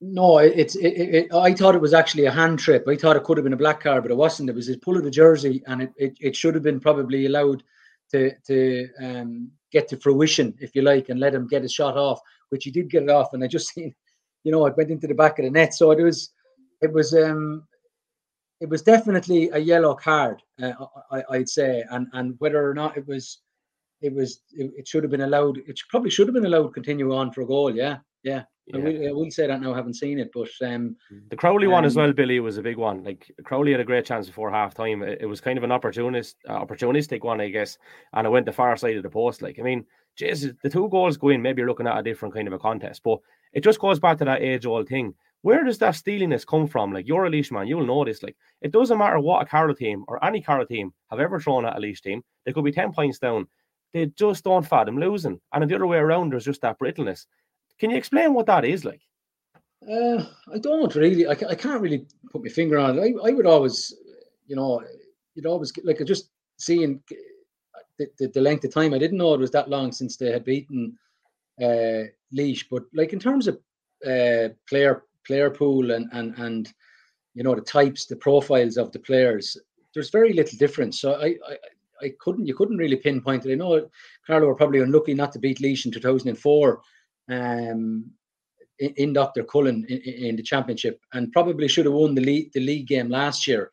No, 0.01 0.37
it's 0.37 0.75
it, 0.75 0.89
it, 0.89 1.33
I 1.33 1.53
thought 1.53 1.75
it 1.75 1.81
was 1.81 1.93
actually 1.93 2.25
a 2.25 2.31
hand 2.31 2.59
trip. 2.59 2.85
I 2.87 2.95
thought 2.95 3.15
it 3.15 3.23
could 3.23 3.37
have 3.37 3.45
been 3.45 3.53
a 3.53 3.57
black 3.57 3.81
card, 3.81 4.03
but 4.03 4.11
it 4.11 4.17
wasn't. 4.17 4.49
It 4.49 4.55
was 4.55 4.67
his 4.67 4.77
pull 4.77 4.97
of 4.97 5.03
the 5.03 5.09
jersey, 5.09 5.63
and 5.65 5.81
it, 5.81 5.93
it, 5.97 6.17
it 6.19 6.35
should 6.35 6.53
have 6.53 6.63
been 6.63 6.79
probably 6.79 7.25
allowed 7.25 7.63
to 8.11 8.31
to 8.47 8.89
um, 9.01 9.51
get 9.71 9.87
to 9.89 9.97
fruition, 9.97 10.55
if 10.59 10.75
you 10.75 10.81
like, 10.81 11.09
and 11.09 11.19
let 11.19 11.35
him 11.35 11.47
get 11.47 11.63
a 11.63 11.69
shot 11.69 11.97
off, 11.97 12.19
which 12.49 12.63
he 12.63 12.71
did 12.71 12.89
get 12.89 13.03
it 13.03 13.09
off. 13.09 13.33
And 13.33 13.43
I 13.43 13.47
just 13.47 13.69
seen, 13.73 13.93
you 14.43 14.51
know, 14.51 14.65
it 14.65 14.77
went 14.77 14.91
into 14.91 15.07
the 15.07 15.13
back 15.13 15.39
of 15.39 15.45
the 15.45 15.51
net. 15.51 15.73
So 15.73 15.91
it 15.91 16.01
was, 16.01 16.31
it 16.81 16.91
was, 16.91 17.13
um, 17.13 17.67
it 18.59 18.69
was 18.69 18.81
definitely 18.81 19.49
a 19.49 19.59
yellow 19.59 19.93
card, 19.93 20.41
uh, 20.61 20.73
I, 21.11 21.23
would 21.29 21.49
say, 21.49 21.83
and 21.91 22.07
and 22.13 22.35
whether 22.39 22.67
or 22.67 22.73
not 22.73 22.97
it 22.97 23.07
was, 23.07 23.39
it 24.01 24.13
was, 24.13 24.41
it, 24.51 24.71
it, 24.77 24.87
should 24.87 25.03
have 25.03 25.11
been 25.11 25.21
allowed. 25.21 25.57
It 25.57 25.79
probably 25.89 26.09
should 26.09 26.27
have 26.27 26.33
been 26.33 26.45
allowed 26.45 26.73
continue 26.73 27.13
on 27.13 27.31
for 27.31 27.41
a 27.41 27.45
goal. 27.45 27.75
Yeah, 27.75 27.97
yeah. 28.23 28.43
Yeah. 28.67 28.77
I, 28.77 28.83
will, 28.83 29.07
I 29.07 29.11
will 29.11 29.31
say 29.31 29.47
that 29.47 29.61
now. 29.61 29.73
I 29.73 29.77
haven't 29.77 29.93
seen 29.93 30.19
it, 30.19 30.29
but 30.33 30.49
um, 30.61 30.97
the 31.29 31.37
Crowley 31.37 31.67
um, 31.67 31.71
one 31.71 31.85
as 31.85 31.95
um, 31.95 32.03
well, 32.03 32.13
Billy, 32.13 32.41
was 32.41 32.57
a 32.57 32.61
big 32.61 32.77
one. 32.77 33.01
Like 33.03 33.31
Crowley 33.45 33.71
had 33.71 33.79
a 33.79 33.85
great 33.85 34.05
chance 34.05 34.27
before 34.27 34.51
half 34.51 34.73
time. 34.73 35.03
It, 35.03 35.19
it, 35.21 35.25
was 35.25 35.39
kind 35.39 35.57
of 35.57 35.63
an 35.63 35.71
opportunist, 35.71 36.35
uh, 36.49 36.59
opportunistic 36.59 37.23
one, 37.23 37.39
I 37.39 37.49
guess, 37.49 37.77
and 38.13 38.27
it 38.27 38.29
went 38.29 38.45
the 38.45 38.51
far 38.51 38.75
side 38.75 38.97
of 38.97 39.03
the 39.03 39.09
post. 39.09 39.41
Like 39.41 39.57
I 39.57 39.61
mean, 39.61 39.85
Jesus, 40.17 40.51
the 40.63 40.69
two 40.69 40.89
goals 40.89 41.15
going. 41.15 41.41
Maybe 41.41 41.61
you're 41.61 41.69
looking 41.69 41.87
at 41.87 41.97
a 41.97 42.03
different 42.03 42.33
kind 42.33 42.47
of 42.47 42.53
a 42.53 42.59
contest, 42.59 43.03
but 43.03 43.19
it 43.53 43.63
just 43.63 43.79
goes 43.79 43.99
back 43.99 44.17
to 44.17 44.25
that 44.25 44.41
age-old 44.41 44.89
thing. 44.89 45.13
Where 45.43 45.63
does 45.63 45.77
that 45.77 45.95
steeliness 45.95 46.43
come 46.43 46.67
from? 46.67 46.91
Like 46.91 47.07
you're 47.07 47.25
a 47.25 47.29
Laois 47.29 47.51
man, 47.51 47.67
you'll 47.67 47.85
know 47.85 48.03
this. 48.03 48.21
Like 48.21 48.35
it 48.61 48.73
doesn't 48.73 48.97
matter 48.97 49.19
what 49.19 49.43
a 49.43 49.45
Carlow 49.45 49.75
team 49.75 50.03
or 50.09 50.23
any 50.25 50.41
Carlow 50.41 50.65
team 50.65 50.93
have 51.09 51.21
ever 51.21 51.39
thrown 51.39 51.65
at 51.65 51.77
a 51.77 51.79
Laois 51.79 52.01
team. 52.01 52.21
They 52.45 52.51
could 52.51 52.65
be 52.65 52.73
ten 52.73 52.91
points 52.91 53.19
down. 53.19 53.47
They 53.93 54.07
just 54.07 54.43
don't 54.43 54.67
fathom 54.67 54.99
losing, 54.99 55.39
and 55.53 55.69
the 55.69 55.75
other 55.75 55.87
way 55.87 55.99
around, 55.99 56.33
there's 56.33 56.43
just 56.43 56.61
that 56.61 56.77
brittleness. 56.77 57.27
Can 57.79 57.91
you 57.91 57.97
explain 57.97 58.33
what 58.33 58.47
that 58.47 58.65
is 58.65 58.85
like? 58.85 59.01
Uh, 59.89 60.25
I 60.53 60.57
don't 60.57 60.93
really. 60.95 61.27
I, 61.27 61.31
I 61.31 61.55
can't 61.55 61.81
really 61.81 62.05
put 62.31 62.43
my 62.43 62.49
finger 62.49 62.77
on 62.77 62.97
it. 62.97 63.01
I, 63.01 63.29
I 63.29 63.33
would 63.33 63.45
always, 63.45 63.95
you 64.47 64.55
know, 64.55 64.83
you'd 65.35 65.45
always 65.45 65.71
like 65.83 66.03
just 66.05 66.31
seeing 66.57 67.01
the, 67.99 68.07
the, 68.17 68.27
the, 68.27 68.41
length 68.41 68.65
of 68.65 68.73
time. 68.73 68.93
I 68.93 68.97
didn't 68.97 69.17
know 69.17 69.33
it 69.33 69.39
was 69.39 69.51
that 69.51 69.69
long 69.69 69.91
since 69.91 70.17
they 70.17 70.31
had 70.31 70.43
beaten 70.43 70.97
uh, 71.61 72.09
Laois. 72.33 72.63
But 72.69 72.83
like 72.93 73.13
in 73.13 73.19
terms 73.19 73.47
of 73.47 73.59
uh, 74.05 74.49
player 74.67 75.03
player 75.25 75.49
pool 75.49 75.91
and 75.91 76.09
and 76.11 76.37
and 76.37 76.73
you 77.35 77.43
know 77.43 77.55
the 77.55 77.61
types, 77.61 78.05
the 78.05 78.15
profiles 78.15 78.77
of 78.77 78.91
the 78.91 78.99
players, 78.99 79.57
there's 79.93 80.09
very 80.09 80.33
little 80.33 80.57
difference. 80.57 80.99
So 81.01 81.13
I 81.13 81.35
I, 81.47 81.57
I 82.01 82.13
couldn't 82.19 82.47
you 82.47 82.55
couldn't 82.55 82.77
really 82.77 82.97
pinpoint 82.97 83.45
it. 83.45 83.51
I 83.51 83.55
know 83.55 83.89
Carlow 84.25 84.47
were 84.47 84.55
probably 84.55 84.79
unlucky 84.79 85.13
not 85.13 85.31
to 85.33 85.39
beat 85.39 85.61
Laois 85.61 85.85
in 85.85 85.91
2004. 85.91 86.81
Um, 87.29 88.11
in, 88.79 88.93
in 88.97 89.13
Dr. 89.13 89.43
Cullen 89.43 89.85
in, 89.89 89.97
in, 89.97 90.35
the 90.35 90.43
championship, 90.43 90.99
and 91.13 91.31
probably 91.31 91.67
should 91.67 91.85
have 91.85 91.93
won 91.93 92.15
the 92.15 92.21
league 92.21 92.51
the 92.53 92.59
league 92.59 92.87
game 92.87 93.09
last 93.09 93.47
year, 93.47 93.71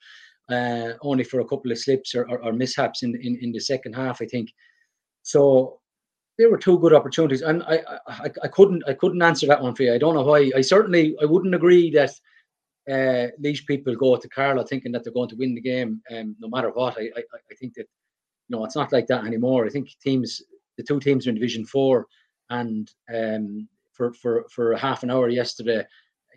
uh, 0.50 0.92
only 1.02 1.24
for 1.24 1.40
a 1.40 1.46
couple 1.46 1.70
of 1.70 1.78
slips 1.78 2.14
or, 2.14 2.28
or, 2.28 2.42
or 2.42 2.52
mishaps 2.52 3.02
in, 3.02 3.14
in 3.16 3.38
in 3.40 3.52
the 3.52 3.60
second 3.60 3.94
half, 3.94 4.20
I 4.20 4.26
think. 4.26 4.52
So 5.22 5.80
there 6.38 6.50
were 6.50 6.58
two 6.58 6.78
good 6.78 6.92
opportunities, 6.92 7.42
and 7.42 7.62
I, 7.64 7.80
I 8.06 8.30
I 8.42 8.48
couldn't 8.48 8.82
I 8.88 8.94
couldn't 8.94 9.22
answer 9.22 9.46
that 9.46 9.62
one 9.62 9.74
for 9.74 9.84
you. 9.84 9.94
I 9.94 9.98
don't 9.98 10.14
know 10.14 10.22
why. 10.22 10.50
I 10.56 10.60
certainly 10.60 11.16
I 11.20 11.24
wouldn't 11.24 11.54
agree 11.54 11.90
that 11.92 12.10
uh, 12.90 13.30
Laois 13.40 13.66
people 13.66 13.94
go 13.94 14.16
to 14.16 14.28
Carlow 14.28 14.64
thinking 14.64 14.92
that 14.92 15.04
they're 15.04 15.12
going 15.12 15.28
to 15.30 15.36
win 15.36 15.54
the 15.54 15.60
game, 15.60 16.02
um, 16.10 16.36
no 16.40 16.48
matter 16.48 16.70
what. 16.70 16.98
I, 16.98 17.10
I 17.16 17.22
I 17.50 17.54
think 17.58 17.74
that 17.74 17.86
you 18.48 18.56
know 18.56 18.64
it's 18.64 18.76
not 18.76 18.92
like 18.92 19.06
that 19.08 19.24
anymore. 19.24 19.64
I 19.64 19.70
think 19.70 19.88
teams, 20.02 20.42
the 20.76 20.82
two 20.82 21.00
teams 21.00 21.26
are 21.26 21.30
in 21.30 21.36
Division 21.36 21.64
Four, 21.64 22.06
and 22.50 22.90
um, 23.14 23.68
for 23.92 24.12
for 24.14 24.46
for 24.50 24.76
half 24.76 25.02
an 25.02 25.10
hour 25.10 25.28
yesterday, 25.28 25.84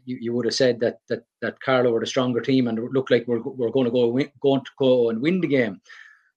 you, 0.06 0.18
you 0.22 0.34
would 0.34 0.46
have 0.46 0.54
said 0.54 0.80
that 0.80 1.00
that 1.10 1.24
that 1.42 1.60
Carlow 1.62 1.92
were 1.92 2.00
the 2.00 2.06
stronger 2.06 2.42
team 2.42 2.68
and 2.68 2.78
it 2.80 2.92
looked 2.92 3.12
like 3.12 3.28
we're, 3.28 3.42
we're 3.42 3.72
going 3.72 3.86
to 3.86 3.92
go 3.92 4.08
win, 4.08 4.32
going 4.42 4.62
to 4.62 4.72
go 4.80 5.10
and 5.10 5.22
win 5.22 5.42
the 5.42 5.48
game. 5.48 5.82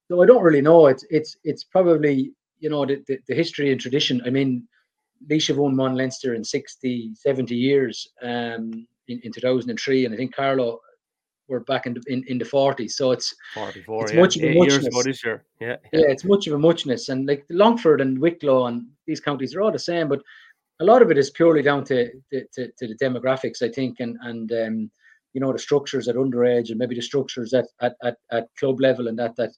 So 0.08 0.22
I 0.22 0.26
don't 0.26 0.42
really 0.42 0.62
know. 0.62 0.86
It's 0.86 1.04
it's 1.10 1.36
it's 1.44 1.64
probably 1.64 2.32
you 2.58 2.70
know 2.70 2.84
the, 2.84 3.02
the, 3.06 3.18
the 3.28 3.34
history 3.34 3.70
and 3.70 3.80
tradition. 3.80 4.20
I 4.26 4.30
mean, 4.30 4.66
Laois 5.28 5.46
have 5.48 5.58
won 5.58 5.76
one 5.76 5.94
Leinster 5.94 6.34
in 6.34 6.44
60, 6.44 7.12
70 7.14 7.54
years 7.54 8.08
um, 8.22 8.86
in, 9.08 9.20
in 9.22 9.32
2003, 9.32 10.04
and 10.04 10.14
I 10.14 10.16
think 10.16 10.34
Carlow 10.34 10.80
were 11.50 11.60
back 11.60 11.86
in 11.86 11.94
the, 11.94 12.02
in, 12.06 12.24
in 12.28 12.38
the 12.38 12.44
40s. 12.44 12.92
So 12.92 13.10
it's 13.10 13.34
44, 13.54 14.04
it's 14.04 14.12
yeah. 14.12 14.20
much 14.20 14.36
of 14.36 14.44
a 14.44 14.54
muchness. 14.54 15.04
this 15.04 15.24
year. 15.24 15.44
Yeah, 15.60 15.76
yeah, 15.92 16.00
yeah, 16.00 16.06
it's 16.08 16.24
much 16.24 16.46
of 16.46 16.54
a 16.54 16.58
muchness. 16.58 17.10
And 17.10 17.26
like 17.26 17.44
Longford 17.50 18.00
and 18.00 18.18
Wicklow 18.18 18.66
and 18.66 18.86
these 19.06 19.20
counties 19.20 19.54
are 19.54 19.60
all 19.60 19.72
the 19.72 19.78
same, 19.78 20.08
but 20.08 20.22
a 20.80 20.84
lot 20.84 21.02
of 21.02 21.10
it 21.10 21.18
is 21.18 21.30
purely 21.30 21.62
down 21.62 21.84
to, 21.84 22.10
to, 22.32 22.44
to, 22.54 22.70
to 22.78 22.86
the 22.86 22.96
demographics, 23.02 23.62
I 23.62 23.68
think, 23.68 24.00
and 24.00 24.16
and 24.22 24.50
um, 24.52 24.90
you 25.34 25.40
know 25.40 25.52
the 25.52 25.58
structures 25.58 26.08
at 26.08 26.16
underage 26.16 26.70
and 26.70 26.78
maybe 26.78 26.94
the 26.94 27.02
structures 27.02 27.52
at 27.52 27.66
at, 27.80 27.94
at, 28.02 28.16
at 28.32 28.48
club 28.58 28.80
level 28.80 29.08
and 29.08 29.18
that 29.18 29.36
that 29.36 29.50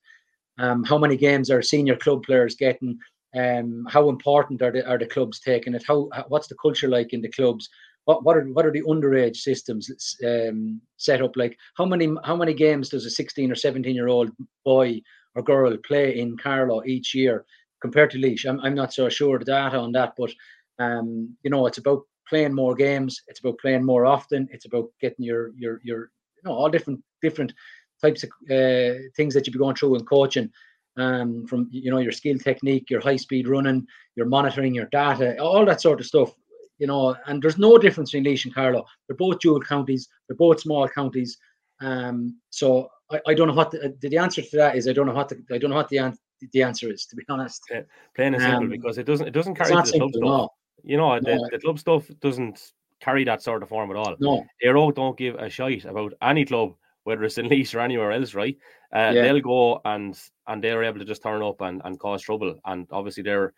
um, 0.59 0.85
how 0.85 0.99
many 0.99 1.17
games 1.17 1.51
are 1.51 1.63
senior 1.63 1.97
club 1.97 2.23
players 2.25 2.57
getting, 2.57 2.99
um, 3.35 3.87
how 3.89 4.09
important 4.09 4.61
are 4.61 4.71
the 4.71 4.87
are 4.87 4.99
the 4.99 5.07
clubs 5.07 5.41
taking 5.41 5.75
it, 5.75 5.85
how, 5.87 6.09
what's 6.29 6.49
the 6.49 6.57
culture 6.61 6.89
like 6.89 7.13
in 7.13 7.23
the 7.23 7.31
clubs, 7.31 7.69
what 8.05 8.25
what 8.25 8.37
are 8.37 8.45
what 8.47 8.67
are 8.67 8.73
the 8.73 8.83
underage 8.83 9.37
systems 9.37 9.91
um, 10.25 10.81
set 10.97 11.23
up 11.23 11.37
like, 11.37 11.57
how 11.77 11.85
many 11.85 12.15
how 12.25 12.37
many 12.37 12.55
games 12.55 12.89
does 12.89 13.07
a 13.07 13.11
16 13.11 13.51
or 13.51 13.55
17 13.55 13.95
year 13.95 14.09
old 14.09 14.31
boy 14.65 15.01
or 15.35 15.43
girl 15.43 15.77
play 15.87 16.19
in 16.19 16.37
Carlow 16.37 16.83
each 16.85 17.15
year 17.15 17.45
compared 17.81 18.11
to 18.11 18.19
Laois 18.19 18.49
I'm 18.49 18.61
I'm 18.61 18.75
not 18.75 18.93
so 18.93 19.09
sure 19.09 19.39
the 19.39 19.45
data 19.45 19.79
on 19.79 19.93
that, 19.93 20.15
but 20.17 20.33
um, 20.79 21.37
you 21.43 21.51
know, 21.51 21.67
it's 21.67 21.79
about 21.79 22.03
playing 22.29 22.55
more 22.55 22.75
games. 22.75 23.23
It's 23.29 23.41
about 23.41 23.59
playing 23.59 23.85
more 23.85 24.07
often. 24.07 24.49
It's 24.51 24.65
about 24.65 24.89
getting 25.01 25.25
your 25.25 25.53
your 25.57 25.81
your 25.83 26.11
you 26.37 26.43
know 26.45 26.53
all 26.53 26.71
different 26.71 27.01
different 27.21 27.53
types 28.01 28.25
of 28.25 28.31
uh, 28.51 28.99
things 29.17 29.35
that 29.35 29.47
you'd 29.47 29.53
be 29.53 29.59
going 29.59 29.77
through 29.77 29.97
in 29.97 30.05
coaching. 30.05 30.51
Um, 30.99 31.47
from 31.47 31.69
you 31.71 31.91
know 31.91 31.99
your 31.99 32.13
skill 32.13 32.39
technique, 32.39 32.91
your 32.91 33.01
high 33.01 33.17
speed 33.17 33.49
running, 33.49 33.87
your 34.15 34.27
monitoring 34.27 34.75
your 34.75 34.89
data, 34.93 35.39
all 35.41 35.65
that 35.65 35.81
sort 35.81 36.01
of 36.01 36.07
stuff. 36.07 36.35
You 36.83 36.89
know, 36.89 37.15
and 37.29 37.41
there's 37.41 37.59
no 37.59 37.79
difference 37.79 38.11
between 38.11 38.25
Laois 38.25 38.45
and 38.45 38.53
Carlow. 38.53 38.85
They're 39.07 39.17
both 39.17 39.39
dual 39.39 39.61
counties. 39.61 40.09
They're 40.27 40.37
both 40.37 40.63
small 40.63 40.89
counties. 40.89 41.39
Um, 41.81 42.41
so 42.51 42.89
I, 43.09 43.21
I 43.29 43.35
don't 43.35 43.47
know 43.47 43.55
what 43.55 43.71
the, 43.71 43.97
the 44.01 44.19
answer 44.19 44.43
to 44.43 44.57
that 44.57 44.75
is. 44.75 44.89
I 44.89 44.93
don't 44.93 45.07
know 45.07 45.13
what 45.13 45.29
the, 45.29 45.41
I 45.53 45.59
don't 45.59 45.71
know 45.71 45.77
what 45.77 45.89
the 45.91 45.99
answer 45.99 46.19
the 46.51 46.65
answer 46.65 46.91
is, 46.93 47.07
to 47.07 47.15
be 47.15 47.23
honest. 47.29 47.63
Yeah, 47.71 47.83
plain 48.17 48.35
and 48.35 48.43
simple, 48.43 48.65
um, 48.65 48.69
because 48.69 48.99
it 48.99 49.07
doesn't 49.07 49.29
it 49.29 49.31
doesn't 49.31 49.55
carry 49.55 49.71
the 49.71 49.93
club 49.93 50.11
stuff. 50.13 50.51
You 50.83 50.97
know, 50.97 51.21
the, 51.21 51.37
no. 51.37 51.49
the 51.53 51.61
club 51.61 51.79
stuff 51.79 52.11
doesn't 52.21 52.73
carry 52.99 53.23
that 53.27 53.45
sort 53.45 53.63
of 53.63 53.69
form 53.69 53.93
at 53.93 53.97
all. 53.97 54.17
No, 54.19 54.45
Aero 54.61 54.91
don't 54.91 55.17
give 55.17 55.37
a 55.37 55.49
shite 55.49 55.85
about 55.85 56.15
any 56.21 56.45
club, 56.45 56.75
whether 57.05 57.23
it's 57.23 57.39
in 57.39 57.47
Laois 57.49 57.77
or 57.77 57.81
anywhere 57.81 58.11
else, 58.11 58.35
right? 58.35 58.57
Uh, 58.93 59.13
yeah. 59.15 59.23
They'll 59.23 59.41
go 59.41 59.81
and 59.85 60.19
and 60.49 60.65
they're 60.65 60.83
able 60.83 60.99
to 60.99 61.05
just 61.05 61.23
turn 61.23 61.45
up 61.45 61.61
and, 61.61 61.81
and 61.85 61.97
cause 62.01 62.23
trouble, 62.23 62.59
and 62.65 62.89
obviously 62.91 63.23
their 63.23 63.55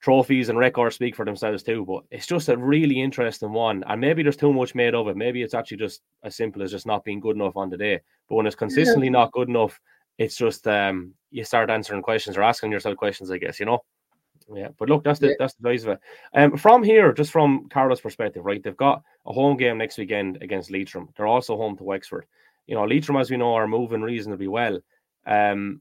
trophies 0.00 0.48
and 0.48 0.58
records 0.58 0.94
speak 0.94 1.16
for 1.16 1.24
themselves 1.24 1.62
too. 1.62 1.84
But 1.84 2.04
it's 2.10 2.26
just 2.26 2.48
a 2.48 2.56
really 2.56 3.00
interesting 3.00 3.52
one, 3.52 3.84
and 3.86 4.00
maybe 4.00 4.22
there's 4.22 4.36
too 4.36 4.52
much 4.52 4.74
made 4.74 4.94
of 4.94 5.08
it. 5.08 5.16
Maybe 5.16 5.42
it's 5.42 5.54
actually 5.54 5.78
just 5.78 6.02
as 6.22 6.36
simple 6.36 6.62
as 6.62 6.70
just 6.70 6.86
not 6.86 7.04
being 7.04 7.20
good 7.20 7.36
enough 7.36 7.56
on 7.56 7.70
the 7.70 7.76
day. 7.76 8.00
But 8.28 8.36
when 8.36 8.46
it's 8.46 8.56
consistently 8.56 9.06
yeah. 9.06 9.12
not 9.12 9.32
good 9.32 9.48
enough, 9.48 9.80
it's 10.18 10.36
just 10.36 10.66
um 10.66 11.14
you 11.30 11.44
start 11.44 11.70
answering 11.70 12.02
questions 12.02 12.36
or 12.36 12.42
asking 12.42 12.72
yourself 12.72 12.96
questions, 12.96 13.30
I 13.30 13.38
guess, 13.38 13.60
you 13.60 13.66
know. 13.66 13.80
Yeah, 14.54 14.68
but 14.78 14.88
look, 14.88 15.02
that's 15.02 15.18
the 15.18 15.28
yeah. 15.28 15.34
that's 15.38 15.54
the 15.54 15.68
size 15.68 15.84
of 15.84 15.90
it. 15.90 16.00
Um, 16.34 16.56
from 16.56 16.82
here, 16.82 17.12
just 17.12 17.32
from 17.32 17.68
Carlow's 17.68 18.00
perspective, 18.00 18.44
right? 18.44 18.62
They've 18.62 18.76
got 18.76 19.02
a 19.26 19.32
home 19.32 19.56
game 19.56 19.78
next 19.78 19.98
weekend 19.98 20.38
against 20.40 20.70
Leitrim. 20.70 21.08
They're 21.16 21.26
also 21.26 21.56
home 21.56 21.76
to 21.78 21.84
Wexford. 21.84 22.26
You 22.66 22.76
know, 22.76 22.84
Leitrim, 22.84 23.18
as 23.18 23.30
we 23.30 23.36
know, 23.36 23.54
are 23.54 23.66
moving 23.66 24.02
reasonably 24.02 24.48
well. 24.48 24.78
Um, 25.26 25.80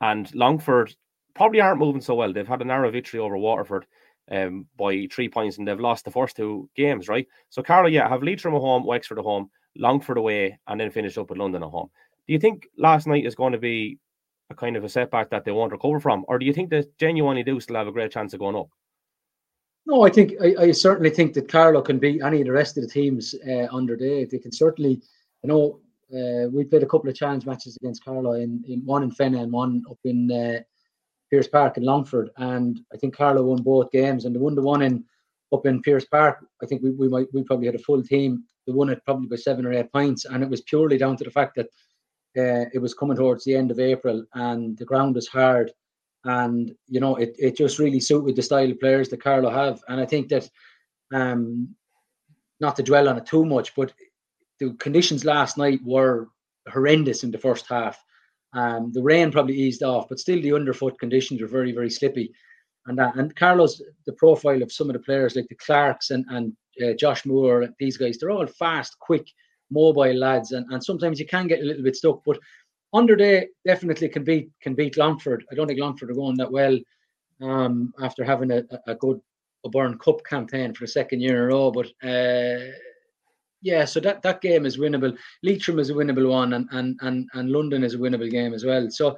and 0.00 0.32
Longford 0.34 0.94
probably 1.34 1.60
aren't 1.60 1.80
moving 1.80 2.00
so 2.00 2.14
well. 2.14 2.32
They've 2.32 2.46
had 2.46 2.62
a 2.62 2.64
narrow 2.64 2.90
victory 2.90 3.20
over 3.20 3.36
Waterford 3.36 3.86
um, 4.30 4.66
by 4.76 5.06
three 5.10 5.28
points, 5.28 5.58
and 5.58 5.66
they've 5.66 5.78
lost 5.78 6.04
the 6.04 6.10
first 6.10 6.36
two 6.36 6.68
games, 6.76 7.08
right? 7.08 7.26
So, 7.50 7.62
Carlow, 7.62 7.88
yeah, 7.88 8.08
have 8.08 8.22
Leitrim 8.22 8.54
at 8.54 8.60
home, 8.60 8.84
Wexford 8.84 9.18
at 9.18 9.24
home, 9.24 9.50
Longford 9.76 10.18
away, 10.18 10.58
and 10.66 10.80
then 10.80 10.90
finish 10.90 11.18
up 11.18 11.30
with 11.30 11.38
London 11.38 11.62
at 11.62 11.70
home. 11.70 11.90
Do 12.26 12.32
you 12.32 12.38
think 12.38 12.68
last 12.78 13.06
night 13.06 13.26
is 13.26 13.34
going 13.34 13.52
to 13.52 13.58
be 13.58 13.98
a 14.50 14.54
kind 14.54 14.76
of 14.76 14.84
a 14.84 14.88
setback 14.88 15.30
that 15.30 15.44
they 15.44 15.52
won't 15.52 15.72
recover 15.72 16.00
from, 16.00 16.24
or 16.28 16.38
do 16.38 16.46
you 16.46 16.52
think 16.52 16.70
that 16.70 16.96
genuinely 16.98 17.42
do 17.42 17.60
still 17.60 17.76
have 17.76 17.88
a 17.88 17.92
great 17.92 18.12
chance 18.12 18.32
of 18.32 18.40
going 18.40 18.56
up? 18.56 18.68
No, 19.86 20.02
I 20.02 20.10
think 20.10 20.32
I, 20.42 20.54
I 20.58 20.70
certainly 20.72 21.10
think 21.10 21.34
that 21.34 21.48
Carlow 21.48 21.82
can 21.82 21.98
beat 21.98 22.22
any 22.22 22.40
of 22.40 22.46
the 22.46 22.52
rest 22.52 22.78
of 22.78 22.84
the 22.84 22.88
teams 22.88 23.34
uh, 23.46 23.66
under 23.70 23.96
day. 23.96 24.24
They 24.24 24.38
can 24.38 24.52
certainly, 24.52 25.02
you 25.42 25.48
know, 25.48 25.80
uh, 26.14 26.48
we 26.48 26.64
played 26.64 26.82
a 26.82 26.86
couple 26.86 27.10
of 27.10 27.16
challenge 27.16 27.44
matches 27.44 27.76
against 27.76 28.04
Carlow 28.04 28.32
in, 28.32 28.64
in 28.66 28.80
one 28.86 29.02
in 29.02 29.10
Fenagh 29.10 29.42
and 29.42 29.52
one 29.52 29.82
up 29.90 29.98
in 30.04 30.30
uh, 30.30 30.60
Pearse 31.34 31.48
Park 31.48 31.76
in 31.76 31.82
Longford, 31.82 32.30
and 32.36 32.80
I 32.92 32.96
think 32.96 33.16
Carlow 33.16 33.42
won 33.42 33.62
both 33.62 33.90
games. 33.90 34.24
And 34.24 34.34
the 34.34 34.38
one, 34.38 34.54
the 34.54 34.62
one 34.62 34.82
in 34.82 35.04
up 35.52 35.66
in 35.66 35.82
Pearse 35.82 36.04
Park. 36.04 36.46
I 36.62 36.66
think 36.66 36.82
we, 36.82 36.90
we 36.90 37.08
might 37.08 37.26
we 37.32 37.42
probably 37.42 37.66
had 37.66 37.74
a 37.74 37.78
full 37.78 38.02
team. 38.02 38.44
They 38.66 38.72
won 38.72 38.88
it 38.88 39.04
probably 39.04 39.26
by 39.26 39.36
seven 39.36 39.66
or 39.66 39.72
eight 39.72 39.92
points, 39.92 40.24
and 40.26 40.42
it 40.44 40.48
was 40.48 40.60
purely 40.62 40.96
down 40.96 41.16
to 41.16 41.24
the 41.24 41.30
fact 41.30 41.56
that 41.56 41.66
uh, 42.36 42.66
it 42.72 42.80
was 42.80 42.94
coming 42.94 43.16
towards 43.16 43.44
the 43.44 43.56
end 43.56 43.70
of 43.70 43.78
April 43.80 44.24
and 44.34 44.76
the 44.78 44.84
ground 44.84 45.14
was 45.14 45.28
hard. 45.28 45.72
And, 46.24 46.74
you 46.88 47.00
know, 47.00 47.16
it, 47.16 47.36
it 47.38 47.56
just 47.56 47.78
really 47.78 48.00
suited 48.00 48.36
the 48.36 48.42
style 48.42 48.70
of 48.70 48.80
players 48.80 49.08
that 49.10 49.22
Carlow 49.22 49.50
have. 49.50 49.82
And 49.88 50.00
I 50.00 50.06
think 50.06 50.28
that, 50.30 50.48
um, 51.12 51.74
not 52.60 52.76
to 52.76 52.82
dwell 52.82 53.08
on 53.08 53.18
it 53.18 53.26
too 53.26 53.44
much, 53.44 53.74
but 53.74 53.92
the 54.58 54.72
conditions 54.74 55.24
last 55.24 55.58
night 55.58 55.80
were 55.84 56.28
horrendous 56.68 57.24
in 57.24 57.30
the 57.30 57.38
first 57.38 57.66
half. 57.68 58.02
Um, 58.54 58.92
the 58.92 59.02
rain 59.02 59.30
probably 59.32 59.56
eased 59.56 59.82
off, 59.82 60.08
but 60.08 60.20
still 60.20 60.40
the 60.40 60.54
underfoot 60.54 60.98
conditions 60.98 61.40
were 61.40 61.48
very, 61.48 61.72
very 61.72 61.90
slippy. 61.90 62.32
And 62.86 62.98
that, 62.98 63.16
and 63.16 63.34
Carlow's 63.34 63.82
the 64.06 64.12
profile 64.12 64.62
of 64.62 64.72
some 64.72 64.88
of 64.88 64.94
the 64.94 65.00
players 65.00 65.36
like 65.36 65.48
the 65.48 65.54
Clarks 65.56 66.10
and 66.10 66.24
and 66.30 66.52
uh, 66.84 66.92
Josh 66.94 67.24
Moore, 67.24 67.68
these 67.78 67.96
guys, 67.96 68.18
they're 68.18 68.30
all 68.30 68.46
fast, 68.46 68.98
quick, 68.98 69.26
mobile 69.70 70.14
lads, 70.14 70.52
and, 70.52 70.70
and 70.72 70.82
sometimes 70.82 71.18
you 71.18 71.26
can 71.26 71.46
get 71.46 71.60
a 71.60 71.64
little 71.64 71.82
bit 71.82 71.96
stuck. 71.96 72.22
But 72.24 72.38
under 72.92 73.16
day 73.16 73.48
definitely 73.66 74.08
can 74.08 74.24
beat 74.24 74.50
can 74.60 74.74
beat 74.74 74.96
Longford. 74.96 75.44
I 75.50 75.54
don't 75.54 75.66
think 75.66 75.80
Longford 75.80 76.10
are 76.10 76.14
going 76.14 76.36
that 76.36 76.52
well 76.52 76.78
um, 77.40 77.92
after 78.00 78.24
having 78.24 78.50
a, 78.50 78.62
good 78.62 78.80
a 78.86 78.94
good 78.94 79.20
O'Byrne 79.64 79.98
Cup 79.98 80.24
campaign 80.24 80.74
for 80.74 80.84
the 80.84 80.88
second 80.88 81.20
year 81.20 81.36
in 81.36 81.42
a 81.44 81.46
row. 81.54 81.70
But 81.70 81.86
uh, 82.02 82.70
yeah, 83.64 83.86
so 83.86 83.98
that, 84.00 84.20
that 84.22 84.42
game 84.42 84.66
is 84.66 84.76
winnable. 84.76 85.16
Leitrim 85.42 85.78
is 85.78 85.88
a 85.88 85.94
winnable 85.94 86.28
one, 86.30 86.52
and, 86.52 86.68
and 86.70 86.98
and 87.00 87.28
and 87.32 87.50
London 87.50 87.82
is 87.82 87.94
a 87.94 87.98
winnable 87.98 88.30
game 88.30 88.52
as 88.52 88.64
well. 88.64 88.90
So 88.90 89.16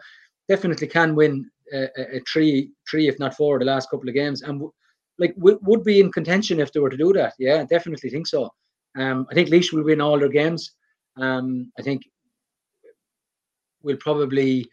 definitely 0.48 0.86
can 0.86 1.16
win 1.16 1.50
a, 1.74 1.88
a 2.16 2.20
three, 2.20 2.70
three 2.88 3.08
if 3.08 3.18
not 3.18 3.36
four, 3.36 3.58
the 3.58 3.64
last 3.64 3.90
couple 3.90 4.08
of 4.08 4.14
games, 4.14 4.42
and 4.42 4.60
w- 4.60 4.72
like 5.18 5.34
w- 5.34 5.58
would 5.62 5.82
be 5.82 5.98
in 5.98 6.12
contention 6.12 6.60
if 6.60 6.72
they 6.72 6.78
were 6.78 6.90
to 6.90 6.96
do 6.96 7.12
that. 7.14 7.34
Yeah, 7.40 7.64
definitely 7.64 8.08
think 8.08 8.28
so. 8.28 8.48
Um, 8.96 9.26
I 9.30 9.34
think 9.34 9.50
Laois 9.50 9.72
will 9.72 9.84
win 9.84 10.00
all 10.00 10.18
their 10.18 10.28
games. 10.28 10.72
Um, 11.20 11.72
I 11.76 11.82
think 11.82 12.02
we'll 13.82 13.96
probably, 13.96 14.70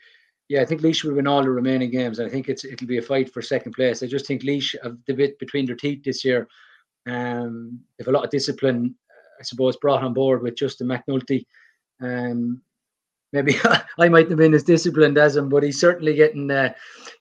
yeah, 0.50 0.62
I 0.62 0.66
think 0.66 0.82
Laois 0.82 1.04
will 1.04 1.16
win 1.16 1.26
all 1.28 1.42
the 1.42 1.50
remaining 1.50 1.90
games. 1.90 2.20
I 2.20 2.30
think 2.30 2.48
it's 2.48 2.64
it'll 2.64 2.88
be 2.88 3.00
a 3.00 3.02
fight 3.02 3.34
for 3.34 3.42
second 3.42 3.74
place. 3.74 4.04
I 4.04 4.08
just 4.08 4.28
think 4.28 4.44
Laois 4.44 4.76
have 4.84 4.98
the 5.08 5.14
bit 5.14 5.40
between 5.40 5.66
their 5.66 5.76
teeth 5.76 6.04
this 6.04 6.24
year. 6.24 6.48
Um, 7.06 7.82
they've 7.98 8.08
a 8.08 8.12
lot 8.12 8.24
of 8.24 8.30
discipline, 8.30 8.96
I 9.40 9.44
suppose, 9.44 9.78
brought 9.78 10.04
on 10.04 10.14
board 10.14 10.42
with 10.42 10.56
Justin 10.56 10.88
McNulty. 10.88 11.46
Um, 12.02 12.62
maybe 13.32 13.56
I 14.00 14.10
might 14.10 14.30
have 14.30 14.38
been 14.38 14.54
as 14.54 14.64
disciplined 14.64 15.18
as 15.18 15.36
him, 15.36 15.50
but 15.50 15.64
he's 15.64 15.80
certainly 15.80 16.14
getting 16.14 16.50
uh, 16.50 16.74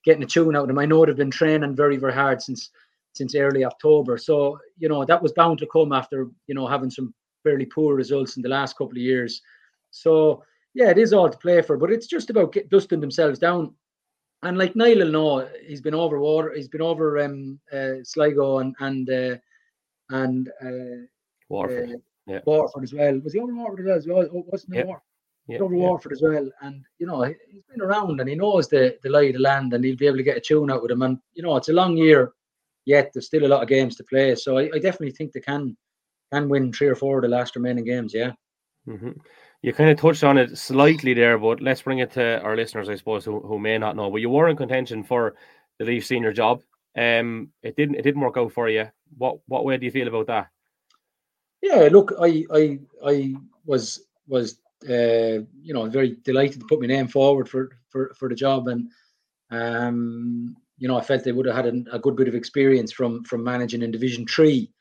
getting 0.05 0.23
a 0.23 0.27
tune 0.27 0.57
out 0.57 0.65
of 0.65 0.71
him. 0.71 0.79
I 0.79 0.87
know 0.87 1.05
they've 1.05 1.17
been 1.17 1.31
training 1.31 1.77
very, 1.77 1.97
very 1.97 2.13
hard 2.13 2.41
since 2.43 2.71
since 3.15 3.35
early 3.35 3.65
October. 3.65 4.17
So, 4.17 4.59
you 4.79 4.89
know, 4.89 5.05
that 5.05 5.23
was 5.23 5.33
bound 5.33 5.59
to 5.59 5.67
come 5.67 5.93
after, 5.93 6.29
you 6.47 6.55
know, 6.55 6.67
having 6.67 6.91
some 6.91 7.15
fairly 7.43 7.67
poor 7.67 7.95
results 7.95 8.37
in 8.37 8.43
the 8.43 8.49
last 8.49 8.77
couple 8.77 8.93
of 8.93 9.03
years. 9.03 9.43
So, 9.91 10.43
yeah, 10.75 10.91
it 10.91 10.99
is 10.99 11.13
all 11.13 11.29
to 11.29 11.39
play 11.39 11.61
for, 11.61 11.77
but 11.77 11.91
it's 11.91 12.07
just 12.07 12.31
about 12.31 12.53
get, 12.53 12.71
dusting 12.71 13.01
themselves 13.01 13.39
down. 13.39 13.75
And 14.43 14.59
like 14.59 14.75
Niall 14.75 15.11
know, 15.11 15.49
he's 15.67 15.83
been 15.83 15.95
over 15.95 16.19
water, 16.19 16.53
he's 16.55 16.69
been 16.69 16.81
over 16.81 17.23
um, 17.23 17.61
uh, 17.73 18.03
Sligo 18.03 18.59
and 18.59 18.75
and 18.81 19.11
uh, 19.11 19.37
and 20.11 20.49
uh, 20.65 21.07
Waterford, 21.53 21.91
uh, 21.91 21.99
yeah. 22.27 22.41
Waterford 22.47 22.85
as 22.85 22.95
well. 22.95 23.21
Was 23.21 23.33
he 23.35 23.41
over 23.41 23.55
Waterford 23.55 23.89
as 23.89 24.07
well? 24.07 24.29
Oh, 24.35 24.45
wasn't 24.49 24.75
yep. 24.75 24.87
War? 24.87 25.03
Yeah, 25.49 25.59
over 25.59 25.75
yeah. 25.75 25.83
Waterford 25.83 26.13
as 26.13 26.23
well, 26.23 26.51
and 26.63 26.85
you 26.99 27.07
know 27.07 27.23
he's 27.23 27.65
been 27.71 27.83
around 27.83 28.21
and 28.21 28.29
he 28.29 28.35
knows 28.37 28.69
the 28.69 28.97
the 29.03 29.11
lie 29.11 29.25
of 29.25 29.35
the 29.35 29.41
land, 29.41 29.73
and 29.73 29.85
he'll 29.85 29.97
be 29.97 30.07
able 30.07 30.17
to 30.17 30.23
get 30.23 30.37
a 30.37 30.41
tune 30.41 30.71
out 30.71 30.83
with 30.83 30.91
him. 30.91 31.03
And 31.03 31.19
you 31.35 31.43
know 31.43 31.57
it's 31.57 31.69
a 31.69 31.73
long 31.73 31.97
year 31.97 32.33
yet. 32.85 33.11
There's 33.13 33.27
still 33.27 33.45
a 33.45 33.53
lot 33.53 33.63
of 33.63 33.69
games 33.69 33.97
to 33.97 34.05
play, 34.05 34.35
so 34.35 34.59
I, 34.59 34.71
I 34.75 34.79
definitely 34.79 35.13
think 35.13 35.33
they 35.33 35.41
can 35.41 35.77
can 36.33 36.49
win 36.49 36.73
three 36.73 36.89
or 36.89 36.95
four 36.95 37.19
of 37.19 37.23
the 37.23 37.29
last 37.29 37.57
remaining 37.57 37.85
games. 37.85 38.15
Yeah. 38.15 38.33
Mm-hmm. 38.89 39.13
You 39.63 39.73
kind 39.73 39.91
of 39.91 39.99
touched 39.99 40.25
on 40.25 40.39
it 40.39 40.59
slightly 40.59 41.15
there, 41.15 41.39
but 41.39 41.61
let's 41.61 41.83
bring 41.83 42.01
it 42.01 42.11
to 42.13 42.41
our 42.43 42.57
listeners, 42.57 42.89
I 42.89 42.97
suppose, 42.97 43.25
who, 43.25 43.39
who 43.41 43.61
may 43.61 43.79
not 43.79 43.95
know. 43.95 44.11
But 44.11 44.21
you 44.21 44.29
were 44.29 44.49
in 44.49 44.57
contention 44.57 45.05
for 45.05 45.37
the 45.79 45.85
Laois 45.85 46.05
senior 46.05 46.33
job. 46.33 46.63
Um, 46.97 47.51
it 47.63 47.77
didn't 47.77 47.97
it 47.97 48.03
didn't 48.03 48.21
work 48.21 48.37
out 48.37 48.53
for 48.53 48.69
you. 48.69 48.89
What 49.17 49.39
what 49.47 49.65
way 49.65 49.77
do 49.77 49.87
you 49.87 49.93
feel 49.93 50.09
about 50.09 50.27
that? 50.27 50.49
Yeah, 51.63 51.89
look, 51.91 52.13
I 52.21 52.45
I 52.53 52.79
I 53.07 53.35
was 53.65 54.07
was 54.27 54.59
uh, 54.89 55.41
you 55.63 55.73
know 55.75 55.89
very 55.89 56.17
delighted 56.25 56.61
to 56.61 56.67
put 56.67 56.81
my 56.81 56.87
name 56.87 57.09
forward 57.09 57.49
for 57.49 57.71
for 57.89 58.13
for 58.19 58.29
the 58.29 58.35
job, 58.35 58.69
and 58.69 58.91
um, 59.51 60.57
you 60.79 60.89
know, 60.89 60.99
I 60.99 61.03
felt 61.03 61.25
they 61.25 61.33
would 61.33 61.47
have 61.47 61.55
had 61.57 61.67
a, 61.67 61.95
a 61.97 61.99
good 61.99 62.17
bit 62.17 62.29
of 62.29 62.35
experience 62.35 62.93
from 62.93 63.23
from 63.25 63.45
managing 63.45 63.83
in 63.83 63.93
Division 63.93 64.27
Three, 64.27 64.73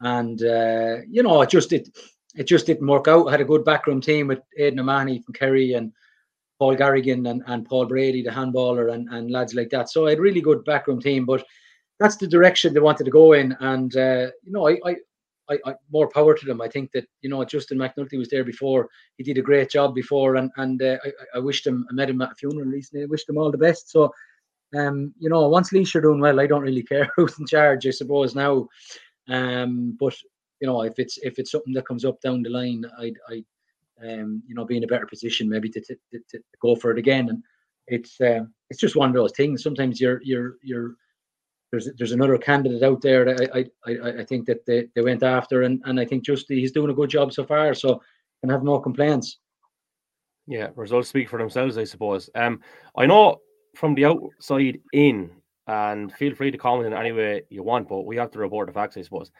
and 0.00 0.40
uh, 0.42 0.98
you 1.08 1.22
know, 1.22 1.42
it 1.42 1.50
just 1.50 1.72
it 1.72 1.88
it 2.36 2.44
just 2.46 2.66
didn't 2.66 2.86
work 2.86 3.08
out. 3.08 3.26
I 3.26 3.32
had 3.32 3.40
a 3.40 3.44
good 3.44 3.64
backroom 3.64 4.00
team 4.00 4.28
with 4.28 4.40
Aidan 4.58 4.80
O'Mahony 4.80 5.20
from 5.20 5.34
Kerry 5.34 5.72
and 5.72 5.92
Paul 6.60 6.76
Garrigan 6.76 7.26
and, 7.26 7.42
and 7.46 7.66
Paul 7.66 7.86
Brady, 7.86 8.22
the 8.22 8.30
handballer, 8.30 8.92
and, 8.92 9.08
and 9.08 9.30
lads 9.30 9.54
like 9.54 9.70
that. 9.70 9.88
So 9.90 10.06
I 10.06 10.10
had 10.10 10.18
a 10.18 10.22
really 10.22 10.40
good 10.40 10.64
backroom 10.64 11.00
team, 11.00 11.24
but 11.26 11.44
that's 11.98 12.16
the 12.16 12.26
direction 12.28 12.72
they 12.74 12.80
wanted 12.80 13.04
to 13.04 13.10
go 13.10 13.32
in. 13.32 13.56
And 13.60 13.96
uh, 13.96 14.28
you 14.44 14.52
know, 14.52 14.68
I, 14.68 14.78
I 14.84 14.96
I, 15.50 15.58
I, 15.64 15.74
more 15.90 16.08
power 16.08 16.34
to 16.34 16.46
them. 16.46 16.60
I 16.60 16.68
think 16.68 16.92
that 16.92 17.06
you 17.22 17.30
know 17.30 17.44
Justin 17.44 17.78
McNulty 17.78 18.18
was 18.18 18.28
there 18.28 18.44
before. 18.44 18.88
He 19.16 19.24
did 19.24 19.38
a 19.38 19.42
great 19.42 19.70
job 19.70 19.94
before, 19.94 20.36
and 20.36 20.50
and 20.56 20.82
uh, 20.82 20.98
I, 21.04 21.36
I 21.36 21.38
wished 21.38 21.66
him. 21.66 21.86
I 21.90 21.94
met 21.94 22.10
him 22.10 22.22
at 22.22 22.32
a 22.32 22.34
funeral 22.34 22.66
recently. 22.66 23.04
I 23.04 23.06
wished 23.06 23.28
him 23.28 23.38
all 23.38 23.50
the 23.50 23.58
best. 23.58 23.90
So 23.90 24.12
um, 24.76 25.14
you 25.18 25.28
know, 25.28 25.48
once 25.48 25.72
Laois 25.72 25.94
are 25.94 26.00
doing 26.00 26.20
well, 26.20 26.40
I 26.40 26.46
don't 26.46 26.62
really 26.62 26.82
care 26.92 27.10
who's 27.16 27.38
in 27.38 27.46
charge, 27.46 27.86
I 27.86 27.90
suppose 27.90 28.34
now. 28.34 28.68
Um, 29.28 29.96
but 29.98 30.14
you 30.60 30.66
know, 30.66 30.82
if 30.82 30.98
it's 30.98 31.18
if 31.18 31.38
it's 31.38 31.50
something 31.50 31.72
that 31.74 31.86
comes 31.86 32.04
up 32.04 32.20
down 32.20 32.42
the 32.42 32.50
line, 32.50 32.84
I'd, 32.98 33.16
I, 33.30 33.44
um, 34.04 34.42
you 34.46 34.54
know, 34.54 34.64
be 34.64 34.76
in 34.76 34.84
a 34.84 34.88
better 34.88 35.06
position 35.06 35.48
maybe 35.48 35.68
to, 35.70 35.80
to, 35.80 35.96
to, 36.12 36.20
to 36.30 36.40
go 36.60 36.76
for 36.76 36.90
it 36.90 36.98
again. 36.98 37.28
And 37.28 37.42
it's 37.86 38.20
um, 38.20 38.52
it's 38.70 38.80
just 38.80 38.96
one 38.96 39.08
of 39.08 39.14
those 39.14 39.32
things. 39.36 39.62
Sometimes 39.62 40.00
you're 40.00 40.20
you're 40.22 40.56
you're 40.62 40.94
there's 41.70 41.90
there's 41.96 42.12
another 42.12 42.38
candidate 42.38 42.82
out 42.82 43.02
there 43.02 43.24
that 43.24 43.50
I 43.54 43.64
I, 43.86 43.92
I, 43.92 44.20
I 44.20 44.24
think 44.24 44.46
that 44.46 44.64
they, 44.66 44.88
they 44.94 45.02
went 45.02 45.22
after, 45.22 45.62
and, 45.62 45.82
and 45.84 46.00
I 46.00 46.04
think 46.04 46.24
just 46.24 46.46
he's 46.48 46.72
doing 46.72 46.90
a 46.90 46.94
good 46.94 47.10
job 47.10 47.32
so 47.32 47.44
far. 47.44 47.74
So 47.74 48.00
can 48.40 48.50
have 48.50 48.62
no 48.62 48.78
complaints. 48.78 49.38
Yeah, 50.46 50.68
results 50.76 51.08
speak 51.08 51.28
for 51.28 51.38
themselves, 51.38 51.76
I 51.76 51.84
suppose. 51.84 52.30
Um, 52.34 52.60
I 52.96 53.06
know 53.06 53.38
from 53.74 53.94
the 53.94 54.06
outside 54.06 54.80
in, 54.92 55.30
and 55.66 56.12
feel 56.14 56.34
free 56.34 56.50
to 56.50 56.58
comment 56.58 56.86
in 56.86 56.94
any 56.94 57.12
way 57.12 57.42
you 57.50 57.62
want, 57.62 57.88
but 57.88 58.06
we 58.06 58.16
have 58.16 58.30
to 58.30 58.38
report 58.38 58.68
the 58.68 58.72
facts, 58.72 58.96
I 58.96 59.02
suppose. 59.02 59.30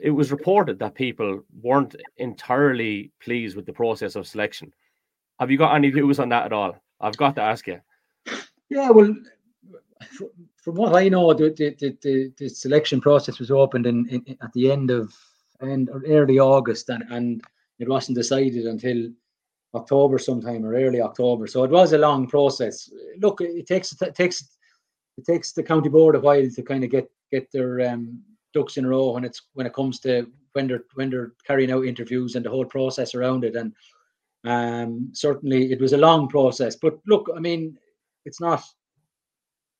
It 0.00 0.10
was 0.10 0.32
reported 0.32 0.78
that 0.78 0.94
people 0.94 1.42
weren't 1.60 1.94
entirely 2.16 3.12
pleased 3.22 3.56
with 3.56 3.66
the 3.66 3.74
process 3.74 4.16
of 4.16 4.26
selection. 4.26 4.72
Have 5.38 5.50
you 5.50 5.58
got 5.58 5.74
any 5.74 5.90
views 5.90 6.18
on 6.18 6.30
that 6.30 6.46
at 6.46 6.52
all? 6.52 6.82
I've 6.98 7.16
got 7.16 7.34
to 7.36 7.42
ask 7.42 7.66
you. 7.66 7.80
Yeah, 8.70 8.88
well, 8.90 9.14
from 10.62 10.74
what 10.74 10.94
I 10.94 11.08
know, 11.08 11.32
the 11.32 11.50
the, 11.50 11.96
the, 12.02 12.32
the 12.38 12.48
selection 12.48 13.00
process 13.00 13.38
was 13.38 13.50
opened 13.50 13.86
in, 13.86 14.08
in, 14.08 14.36
at 14.42 14.52
the 14.52 14.70
end 14.70 14.90
of 14.90 15.14
end 15.60 15.90
early 16.06 16.38
August, 16.38 16.88
and, 16.88 17.04
and 17.10 17.42
it 17.78 17.88
wasn't 17.88 18.18
decided 18.18 18.66
until 18.66 19.08
October 19.74 20.18
sometime 20.18 20.64
or 20.64 20.74
early 20.74 21.00
October. 21.00 21.46
So 21.46 21.64
it 21.64 21.70
was 21.70 21.92
a 21.92 21.98
long 21.98 22.26
process. 22.26 22.90
Look, 23.18 23.40
it 23.40 23.66
takes 23.66 23.92
it 24.00 24.14
takes 24.14 24.56
it 25.16 25.24
takes 25.24 25.52
the 25.52 25.62
county 25.62 25.88
board 25.88 26.14
a 26.14 26.20
while 26.20 26.48
to 26.48 26.62
kind 26.62 26.84
of 26.84 26.90
get 26.90 27.10
get 27.30 27.50
their 27.52 27.80
um, 27.88 28.22
ducks 28.52 28.76
in 28.76 28.84
a 28.84 28.88
row 28.88 29.12
when 29.12 29.24
it's 29.24 29.42
when 29.54 29.66
it 29.66 29.74
comes 29.74 29.98
to 30.00 30.26
when 30.52 30.66
they're 30.66 30.84
when 30.94 31.10
they're 31.10 31.32
carrying 31.46 31.72
out 31.72 31.86
interviews 31.86 32.34
and 32.34 32.44
the 32.44 32.50
whole 32.50 32.64
process 32.66 33.14
around 33.14 33.44
it. 33.44 33.56
And 33.56 33.74
um, 34.44 35.10
certainly 35.12 35.72
it 35.72 35.80
was 35.80 35.92
a 35.92 35.98
long 35.98 36.28
process. 36.28 36.76
But 36.76 36.98
look, 37.06 37.30
I 37.34 37.38
mean, 37.38 37.78
it's 38.24 38.40
not 38.40 38.62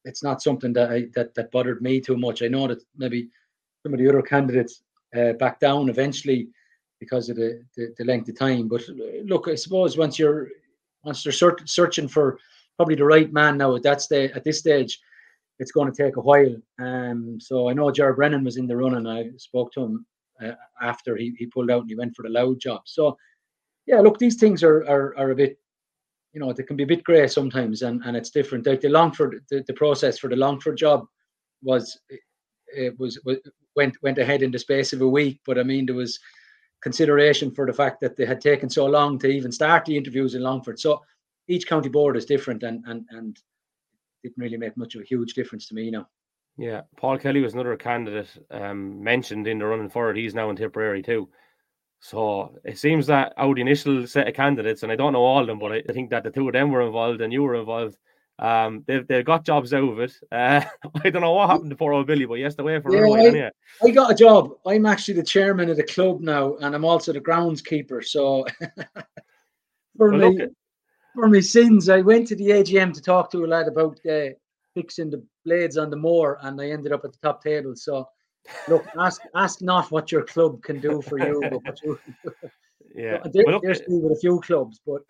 it's 0.04 0.22
not 0.22 0.42
something 0.42 0.72
that 0.74 0.90
I, 0.90 1.06
that 1.14 1.34
that 1.34 1.50
bothered 1.50 1.82
me 1.82 2.00
too 2.00 2.16
much. 2.16 2.42
I 2.42 2.48
know 2.48 2.66
that 2.68 2.82
maybe 2.96 3.28
some 3.82 3.92
of 3.92 3.98
the 3.98 4.08
other 4.08 4.22
candidates 4.22 4.82
uh, 5.16 5.32
back 5.34 5.60
down 5.60 5.88
eventually 5.88 6.48
because 7.00 7.28
of 7.28 7.36
the, 7.36 7.62
the, 7.76 7.92
the 7.98 8.04
length 8.04 8.28
of 8.28 8.38
time. 8.38 8.68
But 8.68 8.82
uh, 8.88 9.22
look, 9.24 9.48
I 9.48 9.54
suppose 9.54 9.96
once 9.96 10.18
you're 10.18 10.48
once 11.04 11.22
they're 11.22 11.32
search, 11.32 11.60
searching 11.66 12.08
for 12.08 12.38
probably 12.76 12.94
the 12.94 13.04
right 13.04 13.32
man 13.32 13.58
now 13.58 13.74
at 13.74 13.82
that 13.82 14.00
stage 14.00 14.30
at 14.34 14.44
this 14.44 14.58
stage, 14.60 15.00
it's 15.58 15.72
going 15.72 15.92
to 15.92 16.02
take 16.02 16.16
a 16.16 16.20
while. 16.20 16.54
Um, 16.78 17.38
so 17.40 17.68
I 17.68 17.72
know 17.72 17.90
Ger 17.90 18.14
Brennan 18.14 18.44
was 18.44 18.56
in 18.56 18.66
the 18.66 18.76
run, 18.76 18.94
and 18.94 19.08
I 19.08 19.30
spoke 19.36 19.72
to 19.72 19.82
him 19.82 20.06
uh, 20.42 20.52
after 20.80 21.16
he, 21.16 21.34
he 21.38 21.46
pulled 21.46 21.70
out 21.70 21.82
and 21.82 21.90
he 21.90 21.96
went 21.96 22.14
for 22.16 22.22
the 22.22 22.28
Louth 22.28 22.58
job. 22.58 22.82
So 22.86 23.16
yeah, 23.86 24.00
look, 24.00 24.18
these 24.18 24.36
things 24.36 24.62
are 24.62 24.82
are, 24.88 25.16
are 25.18 25.30
a 25.30 25.36
bit 25.36 25.58
you 26.32 26.40
know, 26.40 26.52
they 26.52 26.62
can 26.62 26.76
be 26.76 26.84
a 26.84 26.86
bit 26.86 27.04
grey 27.04 27.28
sometimes, 27.28 27.82
and, 27.82 28.02
and 28.04 28.16
it's 28.16 28.30
different. 28.30 28.66
Like 28.66 28.80
the 28.80 28.88
Longford, 28.88 29.44
the, 29.50 29.62
the 29.66 29.74
process 29.74 30.18
for 30.18 30.28
the 30.28 30.36
Longford 30.36 30.76
job 30.76 31.06
was 31.62 31.98
it 32.74 32.98
was, 32.98 33.20
went 33.76 33.96
went 34.02 34.18
ahead 34.18 34.42
in 34.42 34.50
the 34.50 34.58
space 34.58 34.92
of 34.92 35.02
a 35.02 35.08
week, 35.08 35.40
but 35.46 35.58
I 35.58 35.62
mean 35.62 35.86
there 35.86 35.94
was 35.94 36.18
consideration 36.82 37.50
for 37.50 37.66
the 37.66 37.72
fact 37.72 38.00
that 38.00 38.16
they 38.16 38.26
had 38.26 38.40
taken 38.40 38.68
so 38.68 38.86
long 38.86 39.18
to 39.18 39.28
even 39.28 39.52
start 39.52 39.84
the 39.84 39.96
interviews 39.96 40.34
in 40.34 40.42
Longford. 40.42 40.80
So 40.80 41.02
each 41.48 41.66
county 41.66 41.88
board 41.88 42.16
is 42.16 42.24
different, 42.24 42.62
and 42.62 42.82
and 42.86 43.04
and 43.10 43.38
didn't 44.22 44.38
really 44.38 44.56
make 44.56 44.76
much 44.76 44.94
of 44.94 45.02
a 45.02 45.04
huge 45.04 45.34
difference 45.34 45.66
to 45.68 45.74
me, 45.74 45.84
you 45.84 45.90
know. 45.90 46.06
Yeah, 46.58 46.82
Paul 46.96 47.18
Kelly 47.18 47.40
was 47.40 47.54
another 47.54 47.76
candidate 47.76 48.28
um, 48.50 49.02
mentioned 49.02 49.46
in 49.48 49.58
the 49.58 49.66
running 49.66 49.88
forward. 49.88 50.16
He's 50.16 50.34
now 50.34 50.50
in 50.50 50.56
Tipperary 50.56 51.02
too. 51.02 51.28
So 52.04 52.58
it 52.64 52.78
seems 52.78 53.06
that 53.06 53.32
out 53.36 53.54
the 53.54 53.60
initial 53.60 54.08
set 54.08 54.26
of 54.26 54.34
candidates, 54.34 54.82
and 54.82 54.90
I 54.90 54.96
don't 54.96 55.12
know 55.12 55.22
all 55.22 55.40
of 55.40 55.46
them, 55.46 55.60
but 55.60 55.70
I, 55.70 55.82
think 55.92 56.10
that 56.10 56.24
the 56.24 56.32
two 56.32 56.48
of 56.48 56.52
them 56.52 56.72
were 56.72 56.82
involved 56.82 57.20
and 57.20 57.32
you 57.32 57.44
were 57.44 57.54
involved. 57.54 57.96
Um, 58.40 58.82
they've, 58.88 59.06
they've 59.06 59.24
got 59.24 59.44
jobs 59.44 59.72
out 59.72 59.88
of 59.88 60.00
it. 60.00 60.12
Uh, 60.32 60.64
I 61.04 61.10
don't 61.10 61.22
know 61.22 61.30
what 61.30 61.48
happened 61.48 61.70
to 61.70 61.76
poor 61.76 61.92
old 61.92 62.08
Billy, 62.08 62.24
but 62.24 62.34
yes, 62.34 62.56
the 62.56 62.64
way 62.64 62.80
for 62.80 62.92
yeah, 62.92 63.50
I, 63.80 63.86
I 63.86 63.90
got 63.92 64.10
a 64.10 64.16
job. 64.16 64.50
I'm 64.66 64.84
actually 64.84 65.14
the 65.14 65.22
chairman 65.22 65.70
of 65.70 65.76
the 65.76 65.84
club 65.84 66.20
now, 66.20 66.56
and 66.56 66.74
I'm 66.74 66.84
also 66.84 67.12
the 67.12 67.20
groundskeeper. 67.20 68.04
So 68.04 68.46
for 69.96 70.10
well, 70.10 70.32
me, 70.32 70.48
for 71.14 71.28
my 71.28 71.38
sins, 71.38 71.88
I 71.88 72.00
went 72.00 72.26
to 72.28 72.34
the 72.34 72.48
AGM 72.48 72.94
to 72.94 73.00
talk 73.00 73.30
to 73.30 73.44
a 73.44 73.46
lad 73.46 73.68
about 73.68 74.00
uh, 74.10 74.30
fixing 74.74 75.10
the 75.10 75.24
blades 75.44 75.76
on 75.76 75.88
the 75.88 75.96
moor, 75.96 76.38
and 76.42 76.60
I 76.60 76.70
ended 76.70 76.92
up 76.92 77.04
at 77.04 77.12
the 77.12 77.18
top 77.22 77.44
table. 77.44 77.76
So 77.76 78.08
look, 78.68 78.84
ask 78.98 79.22
ask 79.34 79.62
not 79.62 79.90
what 79.90 80.12
your 80.12 80.24
club 80.24 80.62
can 80.62 80.80
do 80.80 81.02
for 81.02 81.18
you, 81.18 81.40
but 81.50 81.64
what 81.64 81.82
you. 81.82 81.98
yeah, 82.94 83.18
there, 83.32 83.44
well, 83.46 83.60
there's 83.62 83.80
with 83.88 84.12
a 84.12 84.20
few 84.20 84.40
clubs, 84.40 84.80
but. 84.86 85.02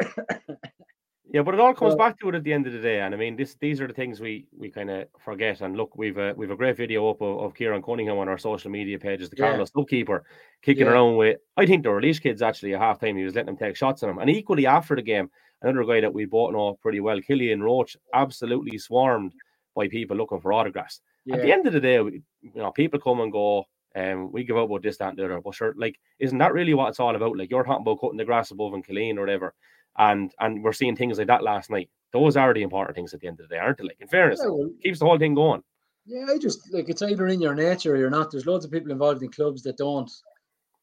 yeah, 1.33 1.43
but 1.43 1.55
it 1.55 1.61
all 1.61 1.75
comes 1.75 1.95
back 1.95 2.19
to 2.21 2.29
it 2.29 2.35
at 2.35 2.45
the 2.45 2.53
end 2.53 2.67
of 2.67 2.73
the 2.73 2.79
day, 2.79 3.01
and 3.01 3.15
I 3.15 3.17
mean, 3.17 3.37
this 3.37 3.57
these 3.61 3.81
are 3.81 3.87
the 3.87 3.95
things 3.95 4.21
we 4.21 4.47
we 4.57 4.71
kind 4.71 4.91
of 4.91 5.09
forget. 5.19 5.61
And 5.63 5.77
look, 5.77 5.97
we've 5.97 6.19
a 6.19 6.35
we've 6.37 6.51
a 6.51 6.57
great 6.57 6.77
video 6.77 7.09
up 7.09 7.23
of, 7.23 7.39
of 7.41 7.55
Ciaran 7.55 7.83
Cunningham 7.83 8.19
on 8.19 8.29
our 8.29 8.39
social 8.39 8.71
media 8.71 8.99
pages, 8.99 9.31
the 9.31 9.37
yeah. 9.39 9.49
Carlow's 9.51 9.71
goalkeeper, 9.71 10.25
kicking 10.63 10.87
yeah. 10.87 10.93
around 10.93 11.17
with. 11.17 11.39
I 11.57 11.67
think 11.67 11.83
the 11.83 11.91
Laois 11.91 12.21
kids 12.21 12.43
actually 12.43 12.75
at 12.75 12.81
half 12.81 13.01
time 13.01 13.17
he 13.17 13.25
was 13.25 13.35
letting 13.35 13.47
them 13.47 13.57
take 13.57 13.77
shots 13.77 14.03
on 14.03 14.11
him, 14.11 14.19
and 14.19 14.31
equally 14.31 14.67
after 14.67 14.95
the 14.95 15.03
game, 15.03 15.31
another 15.63 15.85
guy 15.85 16.01
that 16.01 16.13
we 16.13 16.27
bought 16.27 16.53
know 16.53 16.79
pretty 16.83 17.01
well, 17.01 17.21
Killian 17.21 17.63
Roach, 17.63 17.97
absolutely 18.13 18.77
swarmed 18.79 19.33
by 19.75 19.89
people 19.89 20.17
looking 20.17 20.41
for 20.41 20.53
autographs. 20.53 21.01
Yeah. 21.25 21.37
At 21.37 21.43
the 21.43 21.53
end 21.53 21.67
of 21.67 21.73
the 21.73 21.81
day, 21.81 22.01
we, 22.01 22.23
you 22.43 22.51
know, 22.57 22.73
people 22.73 23.01
come 23.01 23.21
and 23.21 23.31
go. 23.33 23.65
and 23.95 24.19
um, 24.21 24.33
we 24.33 24.45
give 24.45 24.57
out 24.57 24.65
about 24.65 24.83
this, 24.83 24.97
that, 24.99 25.11
and 25.11 25.19
the 25.19 25.25
other. 25.25 25.41
But 25.41 25.55
sure, 25.55 25.75
like, 25.77 25.99
isn't 26.19 26.39
that 26.39 26.53
really 26.53 26.75
what 26.75 26.89
it's 26.89 27.01
all 27.01 27.15
about? 27.15 27.37
Like, 27.37 27.51
you're 27.51 27.65
talking 27.65 27.83
about 27.83 28.01
cutting 28.01 28.17
the 28.17 28.25
grass 28.25 28.51
above 28.51 28.75
in 28.75 28.83
Killeen 28.83 29.17
or 29.17 29.21
whatever, 29.21 29.55
and 29.97 30.33
and 30.41 30.65
we're 30.65 30.73
seeing 30.73 30.97
things 30.97 31.19
like 31.19 31.29
that 31.29 31.43
last 31.43 31.71
night. 31.71 31.91
Those 32.13 32.37
are 32.37 32.53
the 32.53 32.63
important 32.63 32.97
things 32.97 33.15
at 33.15 33.21
the 33.21 33.29
end 33.29 33.41
of 33.41 33.49
the 33.49 33.55
day, 33.55 33.61
aren't 33.61 33.79
they? 33.79 33.85
Like, 33.85 34.01
in 34.01 34.09
fairness, 34.09 34.41
yeah, 34.43 34.51
well, 34.51 34.71
keeps 34.83 34.99
the 34.99 35.05
whole 35.07 35.19
thing 35.19 35.35
going. 35.35 35.63
Yeah, 36.05 36.27
I 36.29 36.39
just 36.39 36.73
like 36.73 36.89
it's 36.89 37.03
either 37.03 37.29
in 37.29 37.41
your 37.41 37.55
nature 37.55 37.95
or 37.95 37.97
you're 37.97 38.11
not. 38.11 38.31
There's 38.31 38.47
loads 38.47 38.65
of 38.65 38.73
people 38.73 38.91
involved 38.91 39.23
in 39.23 39.31
clubs 39.31 39.63
that 39.63 39.77
don't 39.77 40.11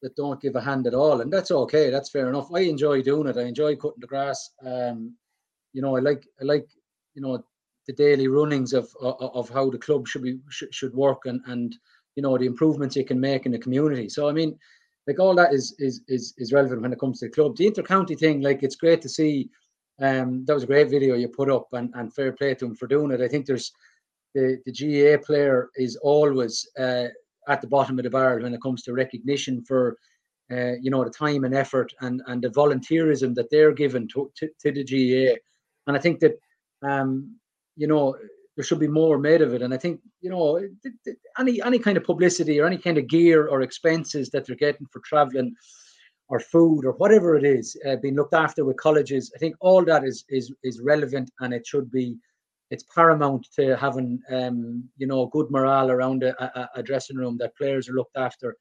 that 0.02 0.16
don't 0.16 0.40
give 0.40 0.56
a 0.56 0.60
hand 0.62 0.86
at 0.86 0.94
all, 0.94 1.20
and 1.20 1.30
that's 1.30 1.50
okay. 1.50 1.90
That's 1.90 2.08
fair 2.08 2.28
enough. 2.30 2.48
I 2.54 2.60
enjoy 2.60 3.02
doing 3.02 3.28
it. 3.28 3.36
I 3.36 3.42
enjoy 3.42 3.76
cutting 3.76 4.00
the 4.00 4.06
grass. 4.06 4.50
Um, 4.64 5.14
you 5.74 5.82
know, 5.82 5.96
I 5.96 6.00
like 6.00 6.26
I 6.40 6.44
like 6.44 6.66
you 7.14 7.20
know 7.20 7.44
the 7.90 8.04
daily 8.04 8.28
runnings 8.28 8.72
of 8.72 8.88
of, 9.00 9.16
of 9.34 9.48
how 9.48 9.68
the 9.70 9.78
club 9.78 10.06
should 10.06 10.22
be 10.22 10.38
should, 10.48 10.72
should 10.74 10.94
work 10.94 11.26
and 11.26 11.40
and 11.46 11.76
you 12.16 12.22
know 12.22 12.36
the 12.38 12.46
improvements 12.46 12.96
you 12.96 13.04
can 13.04 13.20
make 13.20 13.46
in 13.46 13.52
the 13.52 13.58
community. 13.58 14.08
So 14.08 14.28
I 14.28 14.32
mean, 14.32 14.58
like 15.06 15.18
all 15.18 15.34
that 15.34 15.52
is 15.52 15.74
is 15.78 16.02
is 16.08 16.34
is 16.38 16.52
relevant 16.52 16.82
when 16.82 16.92
it 16.92 17.00
comes 17.00 17.20
to 17.20 17.26
the 17.26 17.32
club. 17.32 17.56
The 17.56 17.70
intercounty 17.70 18.18
thing, 18.18 18.42
like 18.42 18.62
it's 18.62 18.76
great 18.76 19.02
to 19.02 19.08
see. 19.08 19.50
Um, 20.00 20.44
that 20.46 20.54
was 20.54 20.62
a 20.62 20.72
great 20.72 20.88
video 20.88 21.14
you 21.14 21.28
put 21.28 21.50
up, 21.50 21.66
and, 21.72 21.90
and 21.94 22.14
fair 22.14 22.32
play 22.32 22.54
to 22.54 22.64
him 22.64 22.74
for 22.74 22.86
doing 22.86 23.10
it. 23.10 23.20
I 23.20 23.28
think 23.28 23.44
there's 23.46 23.72
the 24.34 24.58
the 24.66 24.72
GAA 24.72 25.22
player 25.24 25.70
is 25.76 25.96
always 25.96 26.68
uh, 26.78 27.08
at 27.48 27.60
the 27.60 27.66
bottom 27.66 27.98
of 27.98 28.04
the 28.04 28.10
barrel 28.10 28.42
when 28.42 28.54
it 28.54 28.62
comes 28.62 28.82
to 28.82 28.92
recognition 28.92 29.62
for 29.62 29.96
uh, 30.52 30.74
you 30.80 30.90
know 30.90 31.04
the 31.04 31.10
time 31.10 31.44
and 31.44 31.54
effort 31.54 31.92
and 32.00 32.22
and 32.28 32.42
the 32.42 32.50
volunteerism 32.50 33.34
that 33.34 33.50
they're 33.50 33.72
given 33.72 34.06
to, 34.08 34.30
to, 34.36 34.48
to 34.60 34.72
the 34.72 34.84
GAA. 34.84 35.36
And 35.86 35.96
I 35.96 36.00
think 36.00 36.20
that 36.20 36.38
um, 36.82 37.40
you 37.76 37.86
know 37.86 38.16
there 38.56 38.64
should 38.64 38.78
be 38.78 38.88
more 38.88 39.18
made 39.18 39.42
of 39.42 39.54
it. 39.54 39.62
And 39.62 39.72
I 39.72 39.78
think 39.78 40.00
you 40.20 40.30
know 40.30 40.60
any 41.38 41.62
any 41.62 41.78
kind 41.78 41.96
of 41.96 42.04
publicity 42.04 42.60
or 42.60 42.66
any 42.66 42.78
kind 42.78 42.98
of 42.98 43.08
gear 43.08 43.46
or 43.48 43.62
expenses 43.62 44.30
that 44.30 44.46
they're 44.46 44.56
getting 44.56 44.86
for 44.92 45.00
traveling 45.00 45.54
or 46.28 46.40
food 46.40 46.84
or 46.84 46.92
whatever 46.92 47.36
it 47.36 47.44
is 47.44 47.76
uh, 47.88 47.96
being 47.96 48.14
looked 48.14 48.34
after 48.34 48.64
with 48.64 48.76
colleges. 48.76 49.32
I 49.34 49.38
think 49.38 49.56
all 49.60 49.84
that 49.84 50.04
is 50.04 50.24
is 50.28 50.52
is 50.62 50.80
relevant 50.82 51.30
and 51.40 51.54
it 51.54 51.66
should 51.66 51.90
be. 51.90 52.16
It's 52.70 52.84
paramount 52.94 53.48
to 53.56 53.76
having 53.76 54.20
um, 54.30 54.88
you 54.96 55.06
know 55.06 55.26
good 55.26 55.50
morale 55.50 55.90
around 55.90 56.22
a, 56.22 56.32
a, 56.44 56.68
a 56.76 56.82
dressing 56.82 57.16
room 57.16 57.36
that 57.38 57.56
players 57.56 57.88
are 57.88 57.94
looked 57.94 58.16
after, 58.16 58.56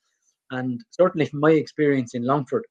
and 0.51 0.81
certainly 0.91 1.25
from 1.25 1.41
my 1.41 1.51
experience 1.51 2.15
in 2.15 2.23
Longford, 2.23 2.65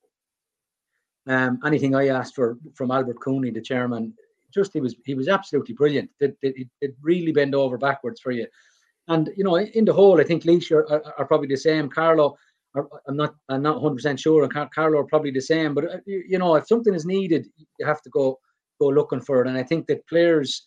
um, 1.29 1.61
anything 1.65 1.95
I 1.95 2.09
asked 2.09 2.35
for 2.35 2.57
from 2.75 2.91
Albert 2.91 3.21
Cooney, 3.21 3.51
the 3.51 3.61
chairman, 3.61 4.15
just 4.53 4.73
he 4.73 4.81
was 4.81 4.95
he 5.05 5.15
was 5.15 5.29
absolutely 5.29 5.75
brilliant. 5.75 6.11
It, 6.21 6.37
it, 6.43 6.69
it 6.81 6.95
really 7.03 7.33
bend 7.33 7.55
over 7.55 7.79
backwards 7.79 8.21
for 8.21 8.31
you. 8.31 8.47
And 9.09 9.31
you 9.37 9.45
know, 9.45 9.57
in 9.57 9.85
the 9.85 9.93
whole, 9.93 10.21
I 10.21 10.25
think 10.25 10.45
Laois 10.45 10.71
are, 10.71 10.91
are, 10.91 11.03
are, 11.19 11.27
probably 11.27 11.49
the 11.49 11.57
same. 11.57 11.89
Carlow, 11.89 12.37
are, 12.75 12.87
I'm 13.07 13.17
not 13.17 13.35
I'm 13.49 13.63
not 13.63 13.77
100 13.77 13.97
percent 13.97 14.21
sure, 14.21 14.43
and 14.43 14.53
Car- 14.53 14.71
Carlow 14.75 14.99
are 14.99 15.05
probably 15.05 15.31
the 15.31 15.41
same. 15.41 15.75
But 15.75 15.85
uh, 15.85 15.99
you, 16.07 16.39
know, 16.39 16.55
if 16.57 16.67
something 16.67 16.95
is 16.95 17.07
needed, 17.07 17.47
you 17.57 17.87
have 17.87 18.03
to 18.03 18.11
go 18.11 18.39
go 18.81 18.89
looking 18.89 19.21
for 19.21 19.43
it. 19.43 19.49
And 19.49 19.57
I 19.57 19.63
think 19.63 19.87
that 19.87 20.07
players 20.09 20.63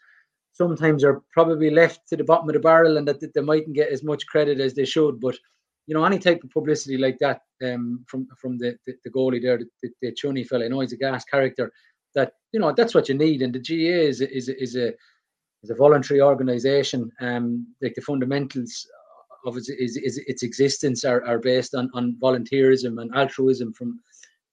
sometimes 0.53 1.03
are 1.03 1.21
probably 1.32 1.69
left 1.69 2.01
to 2.09 2.17
the 2.17 2.23
bottom 2.23 2.49
of 2.49 2.53
the 2.53 2.59
barrel, 2.59 2.97
and 2.97 3.07
that, 3.07 3.19
that 3.19 3.34
they 3.34 3.41
mightn't 3.41 3.75
get 3.75 3.91
as 3.91 4.03
much 4.03 4.25
credit 4.25 4.59
as 4.59 4.73
they 4.73 4.86
should. 4.86 5.19
But 5.19 5.38
you 5.86 5.93
know, 5.93 6.03
any 6.03 6.17
type 6.17 6.43
of 6.43 6.49
publicity 6.49 6.97
like 6.97 7.17
that 7.19 7.41
um, 7.63 8.03
from 8.07 8.27
from 8.39 8.57
the, 8.57 8.75
the, 8.88 8.93
the 9.03 9.11
goalie 9.11 9.41
there, 9.41 9.59
the, 9.59 9.67
the, 9.84 9.89
the 10.01 10.11
Chunny 10.13 10.47
fella, 10.47 10.67
know 10.67 10.79
he's 10.79 10.93
a 10.93 10.97
gas 10.97 11.23
character 11.25 11.71
that 12.16 12.34
you 12.51 12.59
know 12.59 12.74
that's 12.76 12.95
what 12.95 13.09
you 13.09 13.16
need. 13.16 13.41
And 13.41 13.53
the 13.53 13.59
GAA 13.59 14.07
is 14.09 14.22
is 14.22 14.49
is 14.49 14.76
a 14.76 14.93
is 15.64 15.70
a 15.70 15.76
voluntary 15.76 16.22
organisation. 16.22 17.12
Um, 17.20 17.68
like 17.82 17.95
the 17.95 18.01
fundamentals 18.01 18.88
of 19.45 19.57
its, 19.57 19.70
is, 19.70 19.97
is, 19.97 20.18
its 20.28 20.43
existence 20.43 21.03
are, 21.03 21.26
are 21.26 21.39
based 21.39 21.74
on, 21.76 21.89
on 21.93 22.16
volunteerism 22.22 23.01
and 23.01 23.14
altruism 23.16 23.74
from 23.74 23.99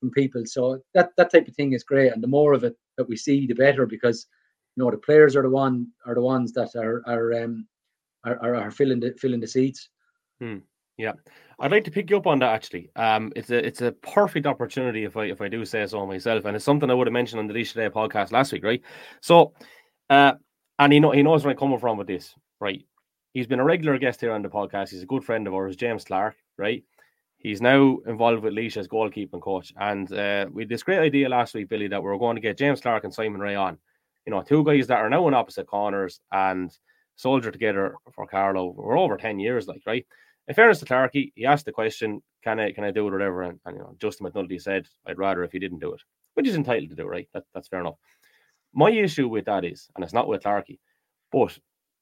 from 0.00 0.10
people. 0.12 0.42
So 0.46 0.80
that 0.94 1.10
that 1.16 1.32
type 1.32 1.48
of 1.48 1.54
thing 1.56 1.72
is 1.72 1.82
great, 1.82 2.12
and 2.12 2.22
the 2.22 2.28
more 2.28 2.52
of 2.52 2.64
it 2.64 2.76
that 2.96 3.08
we 3.08 3.16
see, 3.16 3.46
the 3.46 3.54
better. 3.54 3.86
Because 3.86 4.26
you 4.76 4.84
know 4.84 4.90
the 4.90 4.98
players 4.98 5.34
are 5.34 5.42
the 5.42 5.50
one 5.50 5.88
are 6.06 6.14
the 6.14 6.22
ones 6.22 6.52
that 6.52 6.74
are 6.76 7.02
are 7.06 7.42
um 7.42 7.66
are, 8.24 8.38
are, 8.40 8.54
are 8.54 8.70
filling 8.70 9.00
the 9.00 9.12
filling 9.18 9.40
the 9.40 9.46
seats. 9.46 9.88
Hmm. 10.40 10.58
Yeah, 10.98 11.12
I'd 11.60 11.70
like 11.70 11.84
to 11.84 11.92
pick 11.92 12.10
you 12.10 12.16
up 12.16 12.26
on 12.26 12.40
that 12.40 12.52
actually. 12.52 12.90
Um, 12.96 13.32
it's 13.36 13.50
a 13.50 13.64
it's 13.64 13.80
a 13.82 13.92
perfect 13.92 14.46
opportunity 14.46 15.04
if 15.04 15.16
I 15.16 15.26
if 15.26 15.40
I 15.40 15.48
do 15.48 15.64
say 15.64 15.86
so 15.86 16.04
myself, 16.06 16.44
and 16.44 16.56
it's 16.56 16.64
something 16.64 16.90
I 16.90 16.94
would 16.94 17.06
have 17.06 17.12
mentioned 17.12 17.38
on 17.38 17.46
the 17.46 17.54
Laois 17.54 17.72
Today 17.72 17.88
podcast 17.88 18.32
last 18.32 18.52
week, 18.52 18.64
right? 18.64 18.82
So, 19.22 19.54
uh, 20.10 20.32
and 20.80 20.92
he 20.92 20.98
know 20.98 21.12
he 21.12 21.22
knows 21.22 21.44
where 21.44 21.52
I'm 21.52 21.56
coming 21.58 21.78
from 21.78 21.96
with 21.98 22.08
this, 22.08 22.34
right? 22.60 22.84
He's 23.32 23.46
been 23.46 23.60
a 23.60 23.64
regular 23.64 23.96
guest 23.98 24.20
here 24.20 24.32
on 24.32 24.42
the 24.42 24.48
podcast. 24.48 24.90
He's 24.90 25.02
a 25.02 25.06
good 25.06 25.24
friend 25.24 25.46
of 25.46 25.54
ours, 25.54 25.76
James 25.76 26.04
Clark, 26.04 26.34
right? 26.56 26.82
He's 27.36 27.62
now 27.62 27.98
involved 28.06 28.42
with 28.42 28.54
Laois 28.54 28.76
as 28.76 28.88
goalkeeping 28.88 29.40
coach, 29.40 29.72
and 29.76 30.12
uh, 30.12 30.46
we 30.52 30.62
had 30.62 30.68
this 30.68 30.82
great 30.82 30.98
idea 30.98 31.28
last 31.28 31.54
week, 31.54 31.68
Billy, 31.68 31.86
that 31.86 32.02
we 32.02 32.10
are 32.10 32.18
going 32.18 32.34
to 32.34 32.42
get 32.42 32.58
James 32.58 32.80
Clark 32.80 33.04
and 33.04 33.14
Simon 33.14 33.40
Ray 33.40 33.54
on. 33.54 33.78
You 34.26 34.32
know, 34.32 34.42
two 34.42 34.64
guys 34.64 34.88
that 34.88 34.98
are 34.98 35.08
now 35.08 35.28
in 35.28 35.34
opposite 35.34 35.68
corners 35.68 36.20
and 36.32 36.76
soldier 37.14 37.52
together 37.52 37.94
for 38.12 38.26
Carlow. 38.26 38.74
We're 38.76 38.98
over 38.98 39.16
ten 39.16 39.38
years, 39.38 39.68
like 39.68 39.82
right. 39.86 40.04
In 40.48 40.54
fairness 40.54 40.80
to 40.80 40.86
Clarky, 40.86 41.32
he 41.34 41.44
asked 41.44 41.66
the 41.66 41.72
question, 41.72 42.22
"Can 42.42 42.58
I 42.58 42.72
can 42.72 42.84
I 42.84 42.90
do 42.90 43.06
it, 43.06 43.10
or 43.10 43.18
whatever?" 43.18 43.42
And, 43.42 43.60
and 43.66 43.76
you 43.76 43.82
know, 43.82 43.94
Justin 43.98 44.26
McNulty 44.26 44.60
said, 44.60 44.88
"I'd 45.06 45.18
rather 45.18 45.44
if 45.44 45.52
he 45.52 45.58
didn't 45.58 45.80
do 45.80 45.92
it," 45.92 46.00
which 46.34 46.46
he's 46.46 46.56
entitled 46.56 46.90
to 46.90 46.96
do, 46.96 47.06
right? 47.06 47.28
That, 47.34 47.44
that's 47.54 47.68
fair 47.68 47.80
enough. 47.80 47.96
My 48.72 48.90
issue 48.90 49.28
with 49.28 49.44
that 49.44 49.64
is, 49.64 49.88
and 49.94 50.02
it's 50.02 50.14
not 50.14 50.26
with 50.26 50.42
Clarky, 50.42 50.78
but 51.30 51.58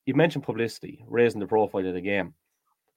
you 0.07 0.15
mentioned 0.15 0.45
publicity, 0.45 1.05
raising 1.09 1.41
the 1.41 1.47
profile 1.47 1.87
of 1.87 1.95
the 1.95 2.01
game. 2.01 2.35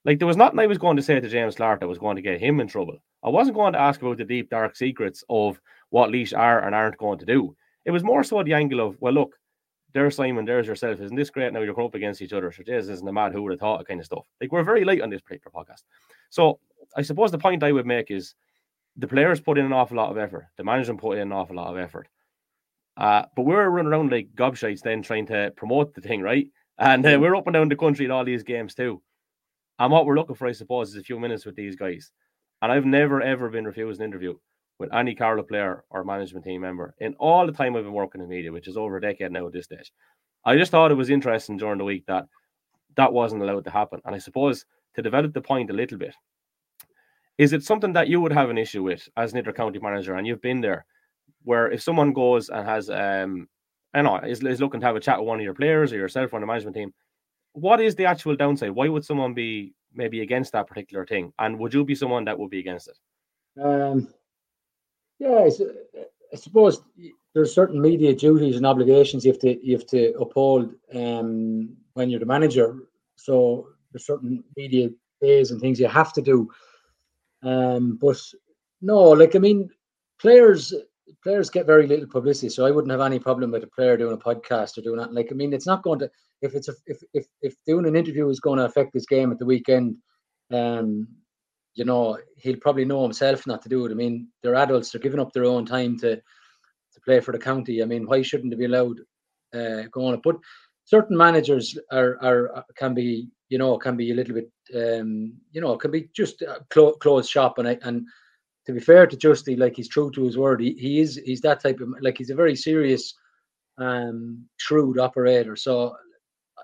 Like 0.05 0.19
there 0.19 0.27
was 0.27 0.37
nothing 0.37 0.59
I 0.59 0.67
was 0.67 0.77
going 0.77 0.97
to 0.97 1.03
say 1.03 1.19
to 1.19 1.27
James 1.27 1.55
Clark 1.55 1.79
that 1.79 1.87
was 1.87 1.97
going 1.97 2.15
to 2.15 2.21
get 2.21 2.39
him 2.39 2.59
in 2.59 2.67
trouble. 2.67 2.97
I 3.23 3.29
wasn't 3.29 3.57
going 3.57 3.73
to 3.73 3.81
ask 3.81 4.01
about 4.01 4.17
the 4.17 4.25
deep 4.25 4.49
dark 4.49 4.75
secrets 4.75 5.23
of 5.29 5.59
what 5.89 6.11
Laois 6.11 6.33
are 6.33 6.63
and 6.63 6.73
aren't 6.73 6.97
going 6.97 7.19
to 7.19 7.25
do. 7.25 7.55
It 7.85 7.91
was 7.91 8.03
more 8.03 8.23
so 8.23 8.43
the 8.43 8.53
angle 8.53 8.79
of, 8.79 8.95
well, 9.01 9.13
look, 9.13 9.35
there's 9.93 10.15
Simon, 10.15 10.45
there's 10.45 10.67
yourself. 10.67 10.99
Isn't 10.99 11.15
this 11.15 11.29
great? 11.29 11.51
Now 11.51 11.61
you're 11.61 11.73
going 11.73 11.87
up 11.87 11.95
against 11.95 12.21
each 12.21 12.33
other. 12.33 12.51
So, 12.51 12.63
Jesus, 12.63 12.89
isn't 12.89 13.07
a 13.07 13.13
mad 13.13 13.33
who 13.33 13.41
would 13.43 13.53
have 13.53 13.59
thought 13.59 13.87
kind 13.87 13.99
of 13.99 14.05
stuff. 14.05 14.25
Like 14.39 14.51
we're 14.51 14.63
very 14.63 14.85
late 14.85 15.01
on 15.01 15.09
this 15.09 15.21
particular 15.21 15.51
podcast. 15.53 15.83
So 16.29 16.59
I 16.95 17.01
suppose 17.01 17.31
the 17.31 17.37
point 17.37 17.63
I 17.63 17.71
would 17.71 17.85
make 17.85 18.11
is 18.11 18.35
the 18.97 19.07
players 19.07 19.41
put 19.41 19.57
in 19.57 19.65
an 19.65 19.73
awful 19.73 19.97
lot 19.97 20.11
of 20.11 20.17
effort. 20.17 20.47
The 20.57 20.63
management 20.63 21.01
put 21.01 21.17
in 21.17 21.23
an 21.23 21.31
awful 21.31 21.55
lot 21.55 21.71
of 21.71 21.77
effort. 21.77 22.07
Uh, 22.97 23.23
but 23.35 23.43
we're 23.43 23.69
running 23.69 23.91
around 23.91 24.11
like 24.11 24.35
gobshites 24.35 24.81
then 24.81 25.01
trying 25.01 25.25
to 25.27 25.53
promote 25.55 25.95
the 25.95 26.01
thing, 26.01 26.21
right? 26.21 26.47
And 26.77 27.05
uh, 27.05 27.17
we're 27.19 27.35
up 27.35 27.47
and 27.47 27.53
down 27.53 27.69
the 27.69 27.75
country 27.75 28.05
at 28.05 28.11
all 28.11 28.25
these 28.25 28.43
games 28.43 28.75
too. 28.75 29.01
And 29.79 29.91
what 29.91 30.05
we're 30.05 30.15
looking 30.15 30.35
for, 30.35 30.47
I 30.47 30.51
suppose, 30.51 30.89
is 30.89 30.97
a 30.97 31.03
few 31.03 31.19
minutes 31.19 31.45
with 31.45 31.55
these 31.55 31.75
guys. 31.75 32.11
And 32.61 32.71
I've 32.71 32.85
never 32.85 33.21
ever 33.21 33.49
been 33.49 33.65
refused 33.65 34.01
an 34.01 34.07
interview 34.07 34.35
with 34.79 34.93
any 34.93 35.13
Carlow 35.13 35.43
player 35.43 35.83
or 35.89 36.03
management 36.03 36.45
team 36.45 36.61
member 36.61 36.95
in 36.99 37.13
all 37.15 37.45
the 37.45 37.51
time 37.51 37.75
I've 37.75 37.83
been 37.83 37.93
working 37.93 38.21
in 38.21 38.29
media, 38.29 38.51
which 38.51 38.67
is 38.67 38.77
over 38.77 38.97
a 38.97 39.01
decade 39.01 39.31
now 39.31 39.45
at 39.45 39.53
this 39.53 39.65
stage. 39.65 39.91
I 40.45 40.55
just 40.55 40.71
thought 40.71 40.91
it 40.91 40.95
was 40.95 41.09
interesting 41.09 41.57
during 41.57 41.77
the 41.77 41.83
week 41.83 42.05
that 42.07 42.25
that 42.95 43.11
wasn't 43.11 43.41
allowed 43.41 43.65
to 43.65 43.69
happen. 43.69 44.01
And 44.05 44.15
I 44.15 44.17
suppose 44.17 44.65
to 44.95 45.01
develop 45.01 45.33
the 45.33 45.41
point 45.41 45.69
a 45.69 45.73
little 45.73 45.97
bit, 45.97 46.15
is 47.37 47.53
it 47.53 47.63
something 47.63 47.93
that 47.93 48.07
you 48.07 48.19
would 48.19 48.33
have 48.33 48.49
an 48.49 48.57
issue 48.57 48.83
with 48.83 49.07
as 49.15 49.31
an 49.31 49.37
inter-county 49.37 49.79
manager, 49.79 50.15
and 50.15 50.25
you've 50.25 50.41
been 50.41 50.61
there, 50.61 50.85
where 51.43 51.71
if 51.71 51.81
someone 51.81 52.11
goes 52.11 52.49
and 52.49 52.67
has, 52.67 52.89
um, 52.89 53.47
I 53.93 54.01
know, 54.01 54.17
is, 54.17 54.43
is 54.43 54.59
looking 54.59 54.81
to 54.81 54.85
have 54.85 54.95
a 54.95 54.99
chat 54.99 55.19
with 55.19 55.27
one 55.27 55.39
of 55.39 55.43
your 55.43 55.53
players 55.53 55.93
or 55.93 55.97
yourself 55.97 56.33
on 56.33 56.41
the 56.41 56.47
management 56.47 56.75
team, 56.75 56.93
what 57.53 57.79
is 57.79 57.95
the 57.95 58.05
actual 58.05 58.35
downside? 58.35 58.71
Why 58.71 58.89
would 58.89 59.05
someone 59.05 59.33
be 59.33 59.73
maybe 59.93 60.21
against 60.21 60.51
that 60.51 60.67
particular 60.67 61.05
thing? 61.05 61.33
And 61.39 61.57
would 61.59 61.73
you 61.73 61.85
be 61.85 61.95
someone 61.95 62.25
that 62.25 62.37
would 62.37 62.49
be 62.49 62.59
against 62.59 62.89
it? 62.89 62.97
Um, 63.61 64.13
yeah, 65.19 65.49
I 66.31 66.35
suppose 66.35 66.81
there's 67.33 67.53
certain 67.53 67.81
media 67.81 68.13
duties 68.13 68.55
and 68.55 68.65
obligations 68.65 69.25
you 69.25 69.31
have 69.31 69.41
to 69.41 69.65
you 69.65 69.77
have 69.77 69.87
to 69.87 70.13
uphold 70.19 70.73
um, 70.95 71.75
when 71.93 72.09
you're 72.09 72.19
the 72.19 72.25
manager. 72.25 72.87
So 73.15 73.67
there's 73.91 74.05
certain 74.05 74.43
media 74.55 74.89
days 75.21 75.51
and 75.51 75.59
things 75.59 75.79
you 75.79 75.87
have 75.87 76.13
to 76.13 76.21
do. 76.21 76.49
Um, 77.43 77.97
but 78.01 78.21
no, 78.81 78.97
like 78.97 79.35
I 79.35 79.39
mean, 79.39 79.69
players 80.19 80.73
players 81.23 81.49
get 81.49 81.65
very 81.65 81.87
little 81.87 82.07
publicity, 82.07 82.49
so 82.49 82.65
I 82.65 82.71
wouldn't 82.71 82.91
have 82.91 83.01
any 83.01 83.19
problem 83.19 83.51
with 83.51 83.63
a 83.63 83.67
player 83.67 83.97
doing 83.97 84.13
a 84.13 84.17
podcast 84.17 84.77
or 84.77 84.81
doing 84.81 84.99
that. 84.99 85.13
Like 85.13 85.29
I 85.31 85.35
mean, 85.35 85.53
it's 85.53 85.67
not 85.67 85.83
going 85.83 85.99
to 85.99 86.09
if 86.41 86.55
it's 86.55 86.69
a, 86.69 86.73
if 86.85 87.01
if 87.13 87.25
if 87.41 87.55
doing 87.67 87.85
an 87.85 87.95
interview 87.95 88.29
is 88.29 88.39
going 88.39 88.59
to 88.59 88.65
affect 88.65 88.93
this 88.93 89.05
game 89.05 89.31
at 89.31 89.39
the 89.39 89.45
weekend. 89.45 89.97
Um, 90.51 91.07
you 91.75 91.85
know, 91.85 92.17
he'll 92.37 92.57
probably 92.57 92.85
know 92.85 93.03
himself 93.03 93.47
not 93.47 93.61
to 93.63 93.69
do 93.69 93.85
it. 93.85 93.91
I 93.91 93.95
mean, 93.95 94.27
they're 94.41 94.55
adults; 94.55 94.91
they're 94.91 95.01
giving 95.01 95.19
up 95.19 95.33
their 95.33 95.45
own 95.45 95.65
time 95.65 95.97
to 95.99 96.15
to 96.15 97.01
play 97.05 97.19
for 97.19 97.31
the 97.31 97.39
county. 97.39 97.81
I 97.81 97.85
mean, 97.85 98.05
why 98.07 98.21
shouldn't 98.21 98.51
they 98.51 98.57
be 98.57 98.65
allowed 98.65 98.99
uh, 99.53 99.83
go 99.91 100.07
on? 100.07 100.21
But 100.23 100.37
certain 100.85 101.15
managers 101.17 101.77
are 101.91 102.17
are 102.21 102.65
can 102.75 102.93
be 102.93 103.29
you 103.49 103.57
know 103.57 103.77
can 103.77 103.95
be 103.95 104.11
a 104.11 104.15
little 104.15 104.35
bit 104.35 104.51
um, 104.75 105.33
you 105.51 105.61
know 105.61 105.77
can 105.77 105.91
be 105.91 106.09
just 106.15 106.43
clo- 106.69 106.93
closed 106.93 107.29
shop 107.29 107.57
and 107.59 107.67
and 107.83 108.05
to 108.69 108.73
be 108.73 108.79
fair 108.79 109.07
to 109.07 109.17
Justy, 109.17 109.57
like 109.57 109.75
he's 109.75 109.89
true 109.89 110.11
to 110.11 110.23
his 110.23 110.37
word. 110.37 110.61
He, 110.61 110.73
he 110.73 110.99
is 110.99 111.19
he's 111.25 111.41
that 111.41 111.59
type 111.59 111.79
of 111.79 111.89
like 112.01 112.17
he's 112.19 112.29
a 112.29 112.35
very 112.35 112.55
serious, 112.55 113.15
um, 113.79 114.45
shrewd 114.57 114.99
operator. 114.99 115.55
So 115.55 115.95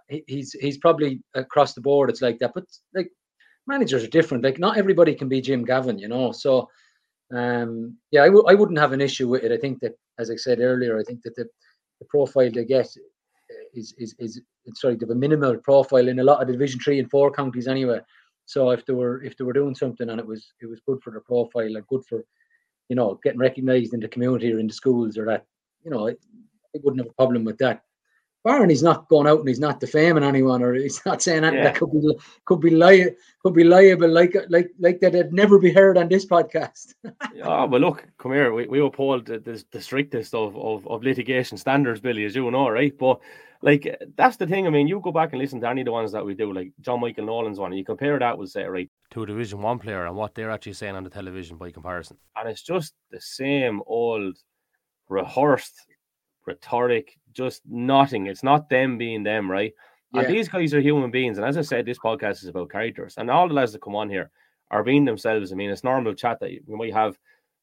he, 0.07 0.23
he's 0.27 0.53
he's 0.53 0.77
probably 0.77 1.23
across 1.33 1.73
the 1.73 1.81
board. 1.81 2.11
It's 2.11 2.21
like 2.21 2.37
that, 2.39 2.51
but 2.53 2.65
like 2.93 3.09
managers 3.67 4.03
are 4.03 4.09
different. 4.09 4.43
Like 4.43 4.59
not 4.59 4.77
everybody 4.77 5.13
can 5.15 5.27
be 5.27 5.41
Jim 5.41 5.63
Gavin, 5.63 5.99
you 5.99 6.07
know. 6.07 6.31
So 6.31 6.69
um, 7.33 7.97
yeah, 8.11 8.23
I 8.23 8.27
w- 8.27 8.45
I 8.47 8.53
wouldn't 8.53 8.79
have 8.79 8.93
an 8.93 9.01
issue 9.01 9.27
with 9.27 9.43
it. 9.43 9.51
I 9.51 9.57
think 9.57 9.79
that, 9.79 9.93
as 10.19 10.29
I 10.29 10.35
said 10.35 10.59
earlier, 10.59 10.99
I 10.99 11.03
think 11.03 11.21
that 11.23 11.35
the, 11.35 11.47
the 11.99 12.05
profile 12.05 12.51
they 12.51 12.65
get 12.65 12.89
is 13.73 13.93
is 13.97 14.15
is 14.19 14.41
sorry, 14.73 14.95
they 14.95 15.05
have 15.05 15.09
a 15.11 15.15
minimal 15.15 15.57
profile 15.57 16.07
in 16.07 16.19
a 16.19 16.23
lot 16.23 16.41
of 16.41 16.47
Division 16.47 16.79
Three 16.79 16.99
and 16.99 17.09
Four 17.09 17.31
counties 17.31 17.67
anyway. 17.67 17.99
So 18.45 18.69
if 18.71 18.85
they 18.85 18.93
were 18.93 19.23
if 19.23 19.35
they 19.37 19.43
were 19.43 19.53
doing 19.53 19.75
something 19.75 20.09
and 20.09 20.19
it 20.19 20.27
was 20.27 20.53
it 20.61 20.67
was 20.67 20.81
good 20.87 21.01
for 21.01 21.11
their 21.11 21.21
profile, 21.21 21.73
like 21.73 21.87
good 21.87 22.05
for 22.07 22.23
you 22.89 22.95
know 22.95 23.19
getting 23.23 23.39
recognised 23.39 23.93
in 23.93 23.99
the 23.99 24.07
community 24.07 24.53
or 24.53 24.59
in 24.59 24.67
the 24.67 24.73
schools 24.73 25.17
or 25.17 25.25
that, 25.25 25.45
you 25.83 25.91
know, 25.91 26.07
I, 26.07 26.11
I 26.11 26.79
wouldn't 26.83 27.01
have 27.01 27.09
a 27.09 27.13
problem 27.13 27.43
with 27.43 27.57
that 27.57 27.81
barring 28.45 28.69
he's 28.69 28.83
not 28.83 29.09
going 29.09 29.25
out 29.27 29.39
and 29.39 29.49
he's 29.49 29.59
not 29.59 29.79
defaming 29.79 30.23
anyone 30.23 30.61
or 30.61 30.75
he's 30.75 31.01
not 31.05 31.21
saying 31.21 31.43
anything 31.43 31.57
yeah. 31.57 31.71
that 31.71 31.75
could 31.75 31.91
be 31.91 32.15
could 32.45 32.61
be 32.61 32.69
li- 32.69 33.11
could 33.41 33.55
be 33.55 33.63
liable 33.63 34.07
like 34.07 34.37
like 34.49 34.69
like 34.79 34.99
that 34.99 35.13
would 35.13 35.33
never 35.33 35.57
be 35.59 35.73
heard 35.73 35.97
on 35.97 36.07
this 36.07 36.25
podcast. 36.25 36.93
yeah, 37.33 37.65
but 37.65 37.81
look, 37.81 38.07
come 38.19 38.33
here. 38.33 38.53
We, 38.53 38.67
we 38.67 38.79
uphold 38.79 39.25
the, 39.25 39.39
the, 39.39 39.61
the 39.71 39.81
strictest 39.81 40.35
of, 40.35 40.55
of, 40.55 40.87
of 40.87 41.03
litigation 41.03 41.57
standards, 41.57 41.99
Billy, 41.99 42.23
as 42.23 42.35
you 42.35 42.49
know, 42.51 42.69
right? 42.69 42.95
But 42.95 43.19
like 43.63 43.99
that's 44.15 44.37
the 44.37 44.45
thing. 44.45 44.67
I 44.67 44.69
mean, 44.69 44.87
you 44.87 44.99
go 44.99 45.11
back 45.11 45.33
and 45.33 45.41
listen 45.41 45.59
to 45.61 45.69
any 45.69 45.81
of 45.81 45.85
the 45.85 45.91
ones 45.91 46.11
that 46.11 46.23
we 46.23 46.35
do, 46.35 46.53
like 46.53 46.71
John 46.81 47.01
Michael 47.01 47.25
Nolan's 47.25 47.59
one, 47.59 47.71
and 47.71 47.79
you 47.79 47.83
compare 47.83 48.19
that 48.19 48.37
with 48.37 48.51
say 48.51 48.65
right 48.65 48.89
to 49.09 49.23
a 49.23 49.25
Division 49.25 49.59
One 49.59 49.79
player 49.79 50.05
and 50.05 50.15
what 50.15 50.35
they're 50.35 50.51
actually 50.51 50.73
saying 50.73 50.95
on 50.95 51.03
the 51.03 51.09
television 51.09 51.57
by 51.57 51.71
comparison, 51.71 52.17
and 52.35 52.47
it's 52.47 52.61
just 52.61 52.93
the 53.09 53.19
same 53.19 53.81
old 53.87 54.37
rehearsed 55.09 55.73
rhetoric, 56.45 57.17
just 57.35 57.61
nothing. 57.65 58.27
It's 58.27 58.43
not 58.43 58.69
them 58.69 58.97
being 58.97 59.23
them, 59.23 59.49
right? 59.49 59.73
Yeah. 60.13 60.21
And 60.21 60.33
these 60.33 60.47
guys 60.47 60.73
are 60.73 60.81
human 60.81 61.11
beings. 61.11 61.37
And 61.37 61.45
as 61.45 61.57
I 61.57 61.61
said, 61.61 61.85
this 61.85 61.99
podcast 61.99 62.43
is 62.43 62.47
about 62.47 62.71
characters. 62.71 63.15
And 63.17 63.29
all 63.29 63.47
the 63.47 63.53
lads 63.53 63.73
that 63.73 63.81
come 63.81 63.95
on 63.95 64.09
here 64.09 64.31
are 64.71 64.83
being 64.83 65.05
themselves. 65.05 65.51
I 65.51 65.55
mean, 65.55 65.69
it's 65.69 65.83
normal 65.83 66.13
chat 66.13 66.39
that 66.39 66.51
we 66.65 66.75
might 66.75 66.93
have 66.93 67.17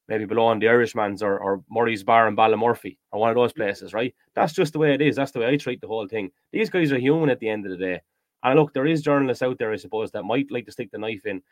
maybe 0.09 0.25
below 0.25 0.47
on 0.47 0.59
the 0.59 0.69
Irishman's 0.69 1.23
or, 1.23 1.39
or 1.39 1.65
Murray's 1.71 2.05
Bar 2.05 2.29
in 2.29 2.37
Ballymurphy 2.37 2.99
or 3.11 3.21
one 3.21 3.31
of 3.31 3.37
those 3.37 3.53
places, 3.53 3.95
right? 3.95 4.15
That's 4.35 4.53
just 4.53 4.73
the 4.73 4.79
way 4.79 4.93
it 4.93 5.01
is. 5.01 5.17
That's 5.17 5.33
the 5.33 5.39
way 5.41 5.49
I 5.49 5.57
treat 5.57 5.81
the 5.81 5.87
whole 5.87 6.07
thing. 6.07 6.31
These 6.53 6.71
guys 6.71 6.93
are 6.93 6.99
human 6.99 7.31
at 7.31 7.41
the 7.41 7.49
end 7.49 7.65
of 7.65 7.71
the 7.71 7.79
day. 7.79 8.01
And 8.43 8.59
look, 8.59 8.75
there 8.75 8.87
is 8.87 9.03
journalists 9.03 9.43
out 9.43 9.59
there, 9.59 9.73
I 9.73 9.77
suppose, 9.77 10.11
that 10.11 10.25
might 10.25 10.51
like 10.51 10.67
to 10.67 10.73
stick 10.73 10.91
the 10.91 10.99
knife 10.99 11.25
in 11.27 11.43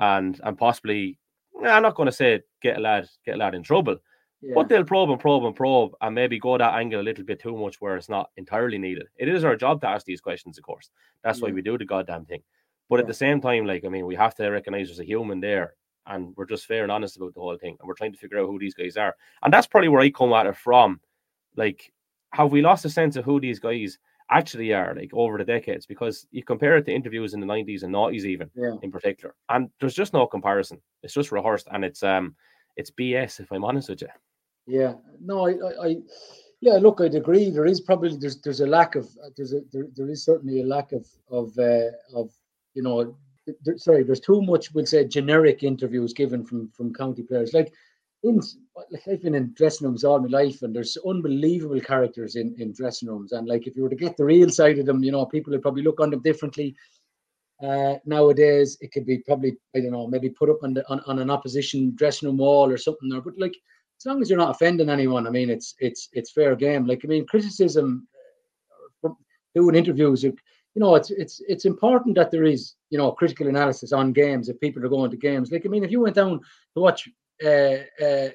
and 0.00 0.40
and 0.44 0.56
possibly 0.56 1.18
I'm 1.64 1.82
not 1.82 1.96
going 1.96 2.06
to 2.06 2.12
say 2.12 2.42
get 2.62 2.76
a 2.76 2.80
lad 2.80 3.08
get 3.24 3.34
a 3.34 3.38
lad 3.38 3.54
in 3.54 3.62
trouble, 3.62 3.96
yeah. 4.40 4.52
But 4.54 4.68
they'll 4.68 4.84
probe 4.84 5.10
and 5.10 5.18
probe 5.18 5.44
and 5.44 5.54
probe 5.54 5.92
and 6.00 6.14
maybe 6.14 6.38
go 6.38 6.56
that 6.56 6.74
angle 6.74 7.00
a 7.00 7.02
little 7.02 7.24
bit 7.24 7.40
too 7.40 7.56
much 7.56 7.80
where 7.80 7.96
it's 7.96 8.08
not 8.08 8.30
entirely 8.36 8.78
needed. 8.78 9.08
It 9.16 9.28
is 9.28 9.44
our 9.44 9.56
job 9.56 9.80
to 9.80 9.88
ask 9.88 10.06
these 10.06 10.20
questions, 10.20 10.58
of 10.58 10.64
course. 10.64 10.90
That's 11.24 11.40
yeah. 11.40 11.46
why 11.46 11.52
we 11.52 11.62
do 11.62 11.76
the 11.76 11.84
goddamn 11.84 12.24
thing. 12.24 12.42
But 12.88 12.96
yeah. 12.96 13.00
at 13.00 13.06
the 13.08 13.14
same 13.14 13.40
time, 13.40 13.66
like, 13.66 13.84
I 13.84 13.88
mean, 13.88 14.06
we 14.06 14.14
have 14.14 14.36
to 14.36 14.48
recognize 14.48 14.88
there's 14.88 15.00
a 15.00 15.04
human 15.04 15.40
there 15.40 15.74
and 16.06 16.34
we're 16.36 16.46
just 16.46 16.66
fair 16.66 16.84
and 16.84 16.92
honest 16.92 17.16
about 17.16 17.34
the 17.34 17.40
whole 17.40 17.58
thing. 17.58 17.76
And 17.80 17.88
we're 17.88 17.94
trying 17.94 18.12
to 18.12 18.18
figure 18.18 18.38
out 18.38 18.46
who 18.46 18.58
these 18.60 18.74
guys 18.74 18.96
are. 18.96 19.16
And 19.42 19.52
that's 19.52 19.66
probably 19.66 19.88
where 19.88 20.00
I 20.00 20.10
come 20.10 20.32
at 20.32 20.46
it 20.46 20.56
from. 20.56 21.00
Like, 21.56 21.92
have 22.32 22.52
we 22.52 22.62
lost 22.62 22.84
a 22.84 22.90
sense 22.90 23.16
of 23.16 23.24
who 23.24 23.40
these 23.40 23.58
guys 23.58 23.98
actually 24.30 24.72
are, 24.72 24.94
like, 24.94 25.10
over 25.12 25.38
the 25.38 25.44
decades? 25.44 25.84
Because 25.84 26.26
you 26.30 26.44
compare 26.44 26.76
it 26.76 26.86
to 26.86 26.94
interviews 26.94 27.34
in 27.34 27.40
the 27.40 27.46
90s 27.46 27.82
and 27.82 27.92
90s, 27.92 28.24
even 28.24 28.50
in 28.82 28.92
particular. 28.92 29.34
And 29.48 29.68
there's 29.80 29.94
just 29.94 30.12
no 30.12 30.26
comparison. 30.26 30.80
It's 31.02 31.14
just 31.14 31.32
rehearsed 31.32 31.66
and 31.72 31.84
it's, 31.84 32.02
um, 32.04 32.36
it's 32.76 32.92
BS, 32.92 33.40
if 33.40 33.50
I'm 33.50 33.64
honest 33.64 33.88
with 33.88 34.02
you. 34.02 34.08
Yeah, 34.68 34.94
no, 35.20 35.48
I, 35.48 35.52
I, 35.52 35.86
I, 35.88 35.96
yeah, 36.60 36.74
look, 36.74 37.00
I'd 37.00 37.14
agree. 37.16 37.50
There 37.50 37.66
is 37.66 37.80
probably 37.80 38.16
there's 38.16 38.40
there's 38.42 38.60
a 38.60 38.66
lack 38.66 38.96
of 38.96 39.08
there's 39.36 39.54
a 39.54 39.62
there, 39.72 39.88
there 39.96 40.10
is 40.10 40.24
certainly 40.24 40.60
a 40.60 40.66
lack 40.66 40.92
of 40.92 41.06
of 41.30 41.58
uh, 41.58 41.90
of 42.14 42.30
you 42.74 42.82
know 42.82 43.16
there, 43.64 43.78
sorry 43.78 44.04
there's 44.04 44.20
too 44.20 44.42
much 44.42 44.74
we'll 44.74 44.86
say 44.86 45.04
generic 45.06 45.62
interviews 45.64 46.12
given 46.12 46.44
from 46.44 46.70
from 46.70 46.94
county 46.94 47.22
players 47.22 47.54
like 47.54 47.72
in 48.24 48.42
like 48.92 49.02
I've 49.10 49.22
been 49.22 49.36
in 49.36 49.54
dressing 49.56 49.88
rooms 49.88 50.04
all 50.04 50.20
my 50.20 50.28
life 50.28 50.62
and 50.62 50.76
there's 50.76 50.98
unbelievable 51.06 51.80
characters 51.80 52.36
in 52.36 52.54
in 52.58 52.74
dressing 52.74 53.08
rooms 53.08 53.32
and 53.32 53.48
like 53.48 53.66
if 53.68 53.76
you 53.76 53.84
were 53.84 53.88
to 53.88 53.96
get 54.04 54.18
the 54.18 54.26
real 54.26 54.50
side 54.50 54.78
of 54.80 54.86
them 54.86 55.02
you 55.04 55.12
know 55.12 55.26
people 55.26 55.52
would 55.52 55.62
probably 55.62 55.82
look 55.84 56.00
on 56.00 56.10
them 56.10 56.22
differently 56.22 56.76
Uh, 57.62 57.96
nowadays, 58.06 58.78
it 58.80 58.92
could 58.92 59.04
be 59.06 59.18
probably 59.18 59.56
I 59.76 59.80
don't 59.80 59.92
know, 59.92 60.06
maybe 60.06 60.30
put 60.30 60.50
up 60.50 60.62
on 60.62 60.74
the 60.74 60.88
on, 60.92 61.00
on 61.10 61.18
an 61.18 61.30
opposition 61.30 61.92
dressing 61.96 62.28
room 62.28 62.38
wall 62.38 62.70
or 62.70 62.78
something. 62.78 63.12
Or 63.12 63.20
but 63.20 63.38
like 63.38 63.56
as 63.98 64.06
long 64.06 64.22
as 64.22 64.30
you're 64.30 64.38
not 64.38 64.50
offending 64.50 64.88
anyone, 64.88 65.26
I 65.26 65.30
mean, 65.30 65.50
it's 65.50 65.74
it's 65.80 66.08
it's 66.12 66.30
fair 66.30 66.54
game. 66.54 66.86
Like 66.86 67.00
I 67.04 67.08
mean, 67.08 67.26
criticism, 67.26 68.06
uh, 69.04 69.10
doing 69.54 69.74
interviews, 69.74 70.22
you 70.22 70.34
know, 70.76 70.94
it's 70.94 71.10
it's 71.10 71.40
it's 71.48 71.64
important 71.64 72.14
that 72.14 72.30
there 72.30 72.44
is 72.44 72.74
you 72.90 72.98
know 72.98 73.10
critical 73.10 73.48
analysis 73.48 73.92
on 73.92 74.12
games 74.12 74.48
if 74.48 74.60
people 74.60 74.84
are 74.84 74.88
going 74.88 75.10
to 75.10 75.16
games. 75.16 75.50
Like 75.50 75.66
I 75.66 75.68
mean, 75.68 75.82
if 75.82 75.90
you 75.90 76.00
went 76.00 76.14
down 76.14 76.38
to 76.74 76.80
watch 76.80 77.08
uh, 77.44 78.04
uh, 78.04 78.28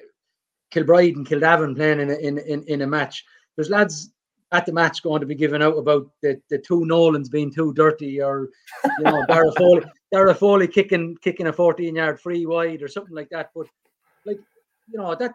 Kilbride 0.70 1.16
and 1.16 1.26
Kildavin 1.26 1.74
playing 1.74 2.00
in 2.00 2.10
a, 2.10 2.14
in, 2.14 2.38
in 2.38 2.64
in 2.64 2.82
a 2.82 2.86
match, 2.86 3.24
there's 3.56 3.70
lads 3.70 4.10
at 4.52 4.66
the 4.66 4.72
match 4.72 5.02
going 5.02 5.20
to 5.20 5.26
be 5.26 5.34
given 5.34 5.62
out 5.62 5.78
about 5.78 6.08
the, 6.22 6.40
the 6.50 6.58
two 6.58 6.84
Nolans 6.84 7.28
being 7.30 7.52
too 7.52 7.72
dirty 7.72 8.20
or 8.20 8.50
you 8.98 9.04
know 9.04 9.24
Dara 9.26 9.50
Foley, 9.56 9.84
Dara 10.12 10.34
Foley 10.34 10.68
kicking 10.68 11.16
kicking 11.22 11.46
a 11.46 11.52
14 11.52 11.94
yard 11.94 12.20
free 12.20 12.44
wide 12.44 12.82
or 12.82 12.88
something 12.88 13.14
like 13.14 13.30
that. 13.30 13.50
But 13.54 13.66
like 14.26 14.40
you 14.88 14.98
know 14.98 15.14
that 15.14 15.34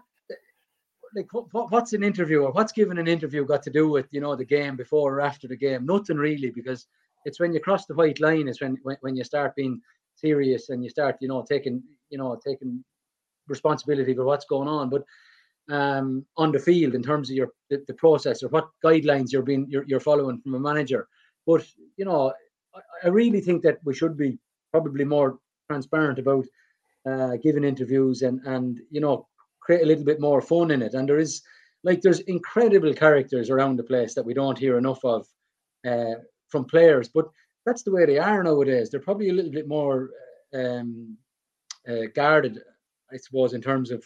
like 1.15 1.27
what, 1.33 1.71
what's 1.71 1.93
an 1.93 2.03
interview 2.03 2.41
or 2.43 2.51
what's 2.51 2.71
given 2.71 2.97
an 2.97 3.07
interview 3.07 3.45
got 3.45 3.63
to 3.63 3.69
do 3.69 3.89
with 3.89 4.07
you 4.11 4.21
know 4.21 4.35
the 4.35 4.45
game 4.45 4.75
before 4.75 5.15
or 5.15 5.21
after 5.21 5.47
the 5.47 5.57
game? 5.57 5.85
Nothing 5.85 6.17
really 6.17 6.49
because 6.49 6.87
it's 7.25 7.39
when 7.39 7.53
you 7.53 7.59
cross 7.59 7.85
the 7.85 7.95
white 7.95 8.19
line 8.19 8.47
is 8.47 8.61
when 8.61 8.77
when, 8.83 8.97
when 9.01 9.15
you 9.15 9.23
start 9.23 9.55
being 9.55 9.81
serious 10.15 10.69
and 10.69 10.83
you 10.83 10.89
start 10.89 11.17
you 11.21 11.27
know 11.27 11.43
taking 11.47 11.81
you 12.09 12.17
know 12.17 12.39
taking 12.45 12.83
responsibility 13.47 14.13
for 14.13 14.25
what's 14.25 14.45
going 14.45 14.67
on. 14.67 14.89
But 14.89 15.03
um, 15.69 16.25
on 16.37 16.51
the 16.51 16.59
field 16.59 16.95
in 16.95 17.03
terms 17.03 17.29
of 17.29 17.35
your 17.35 17.49
the, 17.69 17.83
the, 17.87 17.93
process 17.93 18.41
or 18.41 18.49
what 18.49 18.69
guidelines 18.83 19.31
you're 19.31 19.43
being 19.43 19.67
you're, 19.69 19.85
you're 19.87 19.99
following 19.99 20.41
from 20.41 20.55
a 20.55 20.59
manager. 20.59 21.07
But 21.45 21.65
you 21.97 22.05
know, 22.05 22.33
I, 22.73 22.79
I 23.05 23.07
really 23.09 23.41
think 23.41 23.61
that 23.63 23.77
we 23.83 23.93
should 23.93 24.17
be 24.17 24.39
probably 24.71 25.05
more 25.05 25.39
transparent 25.69 26.19
about 26.19 26.45
uh, 27.07 27.37
giving 27.37 27.63
interviews 27.63 28.23
and 28.23 28.41
and 28.45 28.79
you 28.89 29.01
know 29.01 29.27
create 29.69 29.83
a 29.83 29.85
little 29.85 30.03
bit 30.03 30.19
more 30.19 30.41
fun 30.41 30.71
in 30.71 30.81
it. 30.81 30.95
And 30.95 31.07
there 31.07 31.19
is 31.19 31.43
like 31.83 32.01
there's 32.01 32.21
incredible 32.21 32.91
characters 32.91 33.51
around 33.51 33.75
the 33.75 33.83
place 33.83 34.15
that 34.15 34.25
we 34.25 34.33
don't 34.33 34.57
hear 34.57 34.79
enough 34.79 35.05
of 35.05 35.27
uh, 35.87 36.15
from 36.47 36.65
players, 36.65 37.07
but 37.07 37.29
that's 37.67 37.83
the 37.83 37.91
way 37.91 38.03
they 38.07 38.17
are 38.17 38.41
nowadays. 38.43 38.89
They're 38.89 38.99
probably 38.99 39.29
a 39.29 39.33
little 39.33 39.51
bit 39.51 39.67
more 39.67 40.09
um, 40.55 41.15
uh, 41.87 42.07
guarded, 42.15 42.57
I 43.13 43.17
suppose, 43.17 43.53
in 43.53 43.61
terms 43.61 43.91
of 43.91 44.03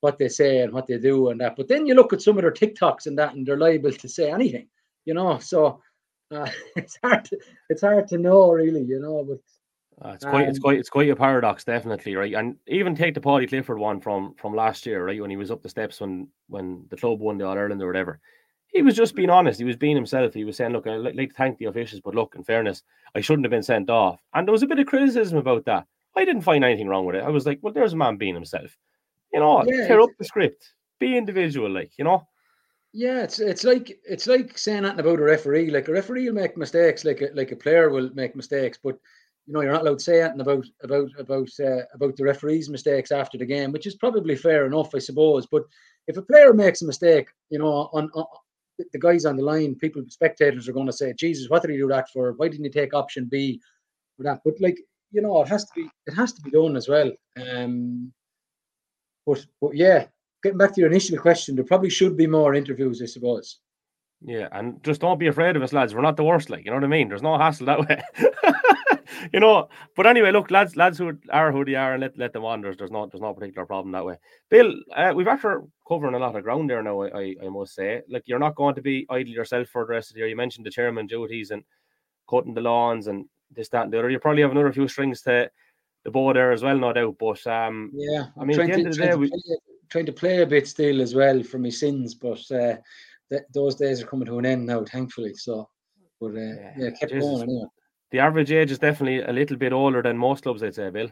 what 0.00 0.16
they 0.16 0.28
say 0.28 0.62
and 0.62 0.72
what 0.72 0.86
they 0.86 0.96
do 0.96 1.28
and 1.28 1.38
that. 1.42 1.54
But 1.54 1.68
then 1.68 1.86
you 1.86 1.94
look 1.94 2.14
at 2.14 2.22
some 2.22 2.38
of 2.38 2.42
their 2.42 2.50
TikToks 2.50 3.04
and 3.04 3.18
that, 3.18 3.34
and 3.34 3.46
they're 3.46 3.58
liable 3.58 3.92
to 3.92 4.08
say 4.08 4.30
anything, 4.30 4.68
you 5.04 5.12
know. 5.12 5.38
So 5.38 5.82
uh, 6.30 6.48
it's 6.76 6.98
hard. 7.04 7.26
To, 7.26 7.38
it's 7.68 7.82
hard 7.82 8.08
to 8.08 8.16
know, 8.16 8.52
really, 8.52 8.84
you 8.84 9.00
know. 9.00 9.22
But 9.22 9.38
uh, 10.02 10.10
it's 10.10 10.24
quite, 10.24 10.44
um, 10.44 10.48
it's 10.48 10.58
quite, 10.58 10.78
it's 10.78 10.90
quite 10.90 11.10
a 11.10 11.16
paradox, 11.16 11.64
definitely, 11.64 12.16
right? 12.16 12.34
And 12.34 12.56
even 12.66 12.96
take 12.96 13.14
the 13.14 13.20
Paudie 13.20 13.46
Clifford 13.46 13.78
one 13.78 14.00
from 14.00 14.34
from 14.34 14.54
last 14.54 14.86
year, 14.86 15.04
right? 15.06 15.20
When 15.20 15.30
he 15.30 15.36
was 15.36 15.50
up 15.50 15.62
the 15.62 15.68
steps 15.68 16.00
when 16.00 16.28
when 16.48 16.84
the 16.90 16.96
club 16.96 17.20
won 17.20 17.38
the 17.38 17.46
All 17.46 17.56
Ireland 17.56 17.80
or 17.80 17.86
whatever, 17.86 18.18
he 18.68 18.82
was 18.82 18.96
just 18.96 19.14
being 19.14 19.30
honest. 19.30 19.58
He 19.58 19.64
was 19.64 19.76
being 19.76 19.94
himself. 19.94 20.34
He 20.34 20.44
was 20.44 20.56
saying, 20.56 20.72
"Look, 20.72 20.86
I'd 20.86 20.96
like 20.96 21.30
to 21.30 21.34
thank 21.34 21.58
the 21.58 21.66
officials, 21.66 22.00
but 22.04 22.14
look, 22.14 22.34
in 22.34 22.42
fairness, 22.42 22.82
I 23.14 23.20
shouldn't 23.20 23.44
have 23.44 23.52
been 23.52 23.62
sent 23.62 23.88
off." 23.88 24.20
And 24.34 24.46
there 24.46 24.52
was 24.52 24.64
a 24.64 24.66
bit 24.66 24.80
of 24.80 24.86
criticism 24.86 25.38
about 25.38 25.64
that. 25.66 25.86
I 26.16 26.24
didn't 26.24 26.42
find 26.42 26.64
anything 26.64 26.88
wrong 26.88 27.06
with 27.06 27.16
it. 27.16 27.24
I 27.24 27.30
was 27.30 27.46
like, 27.46 27.60
"Well, 27.62 27.72
there's 27.72 27.92
a 27.92 27.96
man 27.96 28.16
being 28.16 28.34
himself." 28.34 28.76
You 29.32 29.40
know, 29.40 29.64
yeah, 29.64 29.86
tear 29.86 30.00
up 30.00 30.10
the 30.18 30.24
script, 30.24 30.74
be 30.98 31.16
individual, 31.16 31.70
like 31.70 31.92
you 31.98 32.04
know. 32.04 32.26
Yeah, 32.92 33.22
it's 33.22 33.38
it's 33.38 33.64
like 33.64 33.98
it's 34.04 34.26
like 34.26 34.58
saying 34.58 34.82
that 34.82 34.98
about 34.98 35.20
a 35.20 35.22
referee. 35.22 35.70
Like 35.70 35.88
a 35.88 35.92
referee 35.92 36.26
will 36.26 36.34
make 36.34 36.56
mistakes, 36.56 37.04
like 37.04 37.20
a, 37.22 37.30
like 37.34 37.52
a 37.52 37.56
player 37.56 37.90
will 37.90 38.10
make 38.14 38.36
mistakes, 38.36 38.78
but 38.82 38.98
you 39.46 39.52
know 39.52 39.60
you're 39.60 39.72
not 39.72 39.82
allowed 39.82 39.98
to 39.98 40.04
say 40.04 40.22
anything 40.22 40.40
about 40.40 40.66
about 40.82 41.10
about 41.18 41.48
uh, 41.60 41.82
about 41.92 42.16
the 42.16 42.24
referee's 42.24 42.70
mistakes 42.70 43.12
after 43.12 43.36
the 43.36 43.46
game, 43.46 43.72
which 43.72 43.86
is 43.86 43.94
probably 43.96 44.36
fair 44.36 44.66
enough, 44.66 44.94
I 44.94 44.98
suppose. 44.98 45.46
But 45.46 45.64
if 46.06 46.16
a 46.16 46.22
player 46.22 46.52
makes 46.54 46.82
a 46.82 46.86
mistake, 46.86 47.28
you 47.50 47.58
know, 47.58 47.90
on, 47.92 48.10
on 48.14 48.26
the 48.92 48.98
guys 48.98 49.24
on 49.24 49.36
the 49.36 49.44
line, 49.44 49.74
people, 49.74 50.02
spectators 50.08 50.68
are 50.68 50.72
going 50.72 50.86
to 50.86 50.92
say, 50.92 51.12
"Jesus, 51.12 51.50
what 51.50 51.62
did 51.62 51.72
he 51.72 51.76
do 51.76 51.88
that 51.88 52.08
for? 52.10 52.32
Why 52.32 52.48
didn't 52.48 52.64
he 52.64 52.70
take 52.70 52.94
option 52.94 53.26
B 53.30 53.60
for 54.16 54.22
that?" 54.24 54.40
But 54.44 54.54
like, 54.60 54.78
you 55.12 55.20
know, 55.20 55.42
it 55.42 55.48
has 55.48 55.64
to 55.64 55.70
be 55.74 55.88
it 56.06 56.14
has 56.14 56.32
to 56.32 56.42
be 56.42 56.50
done 56.50 56.76
as 56.76 56.88
well. 56.88 57.12
Um, 57.36 58.12
but 59.26 59.44
but 59.60 59.74
yeah, 59.74 60.06
getting 60.42 60.58
back 60.58 60.74
to 60.74 60.80
your 60.80 60.90
initial 60.90 61.18
question, 61.18 61.54
there 61.54 61.64
probably 61.64 61.90
should 61.90 62.16
be 62.16 62.26
more 62.26 62.54
interviews, 62.54 63.02
I 63.02 63.06
suppose. 63.06 63.58
Yeah, 64.26 64.48
and 64.52 64.82
just 64.82 65.02
don't 65.02 65.18
be 65.18 65.26
afraid 65.26 65.54
of 65.56 65.62
us, 65.62 65.74
lads. 65.74 65.94
We're 65.94 66.00
not 66.00 66.16
the 66.16 66.24
worst, 66.24 66.48
like 66.48 66.64
you 66.64 66.70
know 66.70 66.78
what 66.78 66.84
I 66.84 66.88
mean. 66.88 67.08
There's 67.08 67.22
no 67.22 67.36
hassle 67.36 67.66
that 67.66 67.80
way. 67.80 68.02
you 69.32 69.40
know, 69.40 69.68
but 69.96 70.06
anyway, 70.06 70.32
look, 70.32 70.50
lads, 70.50 70.76
lads 70.76 70.98
who 70.98 71.12
are 71.30 71.52
who 71.52 71.64
they 71.64 71.74
are, 71.74 71.94
and 71.94 72.00
let, 72.02 72.18
let 72.18 72.32
them 72.32 72.44
on. 72.44 72.60
There's, 72.60 72.76
there's 72.76 72.90
no 72.90 73.06
there's 73.06 73.20
no 73.20 73.34
particular 73.34 73.66
problem 73.66 73.92
that 73.92 74.04
way. 74.04 74.16
Bill, 74.50 74.72
uh, 74.94 75.12
we've 75.14 75.28
after 75.28 75.62
covering 75.86 76.14
a 76.14 76.18
lot 76.18 76.36
of 76.36 76.42
ground 76.42 76.70
there 76.70 76.82
now. 76.82 77.02
I, 77.02 77.34
I 77.42 77.48
must 77.48 77.74
say, 77.74 78.02
like 78.08 78.22
you're 78.26 78.38
not 78.38 78.54
going 78.54 78.74
to 78.74 78.82
be 78.82 79.06
idle 79.10 79.32
yourself 79.32 79.68
for 79.68 79.84
the 79.84 79.92
rest 79.92 80.10
of 80.10 80.14
the 80.14 80.20
year. 80.20 80.28
You 80.28 80.36
mentioned 80.36 80.66
the 80.66 80.70
chairman 80.70 81.06
duties 81.06 81.50
and 81.50 81.62
cutting 82.28 82.54
the 82.54 82.60
lawns 82.60 83.06
and 83.06 83.26
this, 83.50 83.68
that, 83.70 83.84
and 83.84 83.92
the 83.92 83.98
other. 83.98 84.10
You 84.10 84.18
probably 84.18 84.42
have 84.42 84.50
another 84.50 84.72
few 84.72 84.88
strings 84.88 85.22
to 85.22 85.50
the 86.04 86.10
bow 86.10 86.32
there 86.32 86.52
as 86.52 86.62
well, 86.62 86.78
no 86.78 86.92
doubt. 86.92 87.16
But 87.18 87.46
um, 87.46 87.90
yeah, 87.94 88.26
I'm 88.36 88.42
I 88.42 88.44
mean, 88.44 88.60
end 88.60 88.84
to, 88.84 88.90
the 88.90 88.96
day, 88.96 89.14
we... 89.14 89.28
play, 89.28 89.40
trying 89.90 90.06
to 90.06 90.12
play 90.12 90.42
a 90.42 90.46
bit 90.46 90.66
still 90.68 91.00
as 91.00 91.14
well 91.14 91.42
for 91.42 91.58
my 91.58 91.70
sins, 91.70 92.14
but 92.14 92.40
uh, 92.50 92.76
th- 93.30 93.42
those 93.52 93.76
days 93.76 94.02
are 94.02 94.06
coming 94.06 94.26
to 94.26 94.38
an 94.38 94.46
end 94.46 94.66
now, 94.66 94.84
thankfully. 94.84 95.34
So, 95.34 95.68
but 96.20 96.32
uh, 96.32 96.40
yeah, 96.40 96.72
yeah 96.76 96.90
kept 96.90 97.12
Jesus. 97.12 97.24
going 97.24 97.42
anyway. 97.42 97.66
The 98.14 98.20
average 98.20 98.52
age 98.52 98.70
is 98.70 98.78
definitely 98.78 99.22
a 99.22 99.32
little 99.32 99.56
bit 99.56 99.72
older 99.72 100.00
than 100.00 100.16
most 100.16 100.44
clubs, 100.44 100.62
I'd 100.62 100.76
say, 100.76 100.88
Bill. 100.88 101.08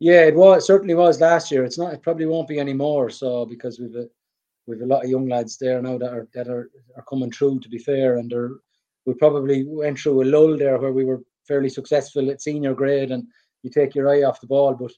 Yeah, 0.00 0.22
it 0.22 0.34
was 0.34 0.66
certainly 0.66 0.96
was 0.96 1.20
last 1.20 1.52
year. 1.52 1.64
It's 1.64 1.78
not. 1.78 1.94
It 1.94 2.02
probably 2.02 2.26
won't 2.26 2.48
be 2.48 2.58
anymore. 2.58 3.10
So 3.10 3.46
because 3.46 3.78
we've 3.78 3.94
a, 3.94 4.08
we've 4.66 4.80
a 4.80 4.86
lot 4.86 5.04
of 5.04 5.08
young 5.08 5.28
lads 5.28 5.56
there 5.56 5.80
now 5.80 5.98
that 5.98 6.12
are 6.12 6.26
that 6.34 6.48
are, 6.48 6.68
are 6.96 7.04
coming 7.08 7.30
through. 7.30 7.60
To 7.60 7.68
be 7.68 7.78
fair, 7.78 8.16
and 8.16 8.28
they're 8.28 8.56
we 9.06 9.14
probably 9.14 9.64
went 9.68 10.00
through 10.00 10.20
a 10.20 10.24
lull 10.24 10.58
there 10.58 10.78
where 10.78 10.92
we 10.92 11.04
were 11.04 11.22
fairly 11.46 11.68
successful 11.68 12.28
at 12.28 12.42
senior 12.42 12.74
grade 12.74 13.12
and 13.12 13.22
you 13.62 13.70
take 13.70 13.94
your 13.94 14.08
eye 14.08 14.24
off 14.24 14.40
the 14.40 14.48
ball. 14.48 14.74
But 14.74 14.90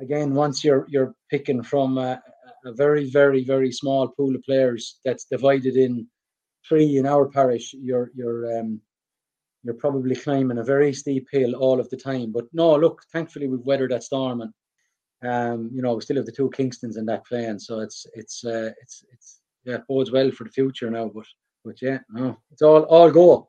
again, 0.00 0.32
once 0.32 0.64
you're 0.64 0.86
you're 0.88 1.14
picking 1.30 1.62
from 1.62 1.98
a, 1.98 2.22
a 2.64 2.72
very 2.72 3.10
very 3.10 3.44
very 3.44 3.70
small 3.70 4.08
pool 4.08 4.34
of 4.34 4.42
players 4.44 4.98
that's 5.04 5.26
divided 5.26 5.76
in 5.76 6.06
three 6.66 6.96
in 6.96 7.04
our 7.04 7.28
parish, 7.28 7.74
you're 7.74 8.10
you're 8.14 8.58
um, 8.58 8.80
you're 9.62 9.74
probably 9.74 10.16
climbing 10.16 10.58
a 10.58 10.64
very 10.64 10.92
steep 10.92 11.28
hill 11.30 11.54
all 11.54 11.80
of 11.80 11.90
the 11.90 11.96
time. 11.96 12.32
But 12.32 12.46
no, 12.52 12.76
look, 12.76 13.02
thankfully 13.12 13.48
we've 13.48 13.60
weathered 13.60 13.90
that 13.90 14.04
storm 14.04 14.40
and 14.40 14.52
um, 15.22 15.70
you 15.72 15.82
know, 15.82 15.94
we 15.94 16.00
still 16.00 16.16
have 16.16 16.26
the 16.26 16.32
two 16.32 16.50
Kingstons 16.50 16.96
in 16.96 17.04
that 17.06 17.26
plan, 17.26 17.58
So 17.58 17.80
it's 17.80 18.06
it's 18.14 18.44
uh, 18.44 18.70
it's 18.80 19.04
it's 19.12 19.40
yeah, 19.64 19.76
it 19.76 19.86
bodes 19.88 20.10
well 20.10 20.30
for 20.30 20.44
the 20.44 20.50
future 20.50 20.90
now. 20.90 21.10
But 21.14 21.26
but 21.64 21.82
yeah, 21.82 21.98
no, 22.10 22.38
it's 22.50 22.62
all 22.62 22.82
all 22.84 23.10
go. 23.10 23.48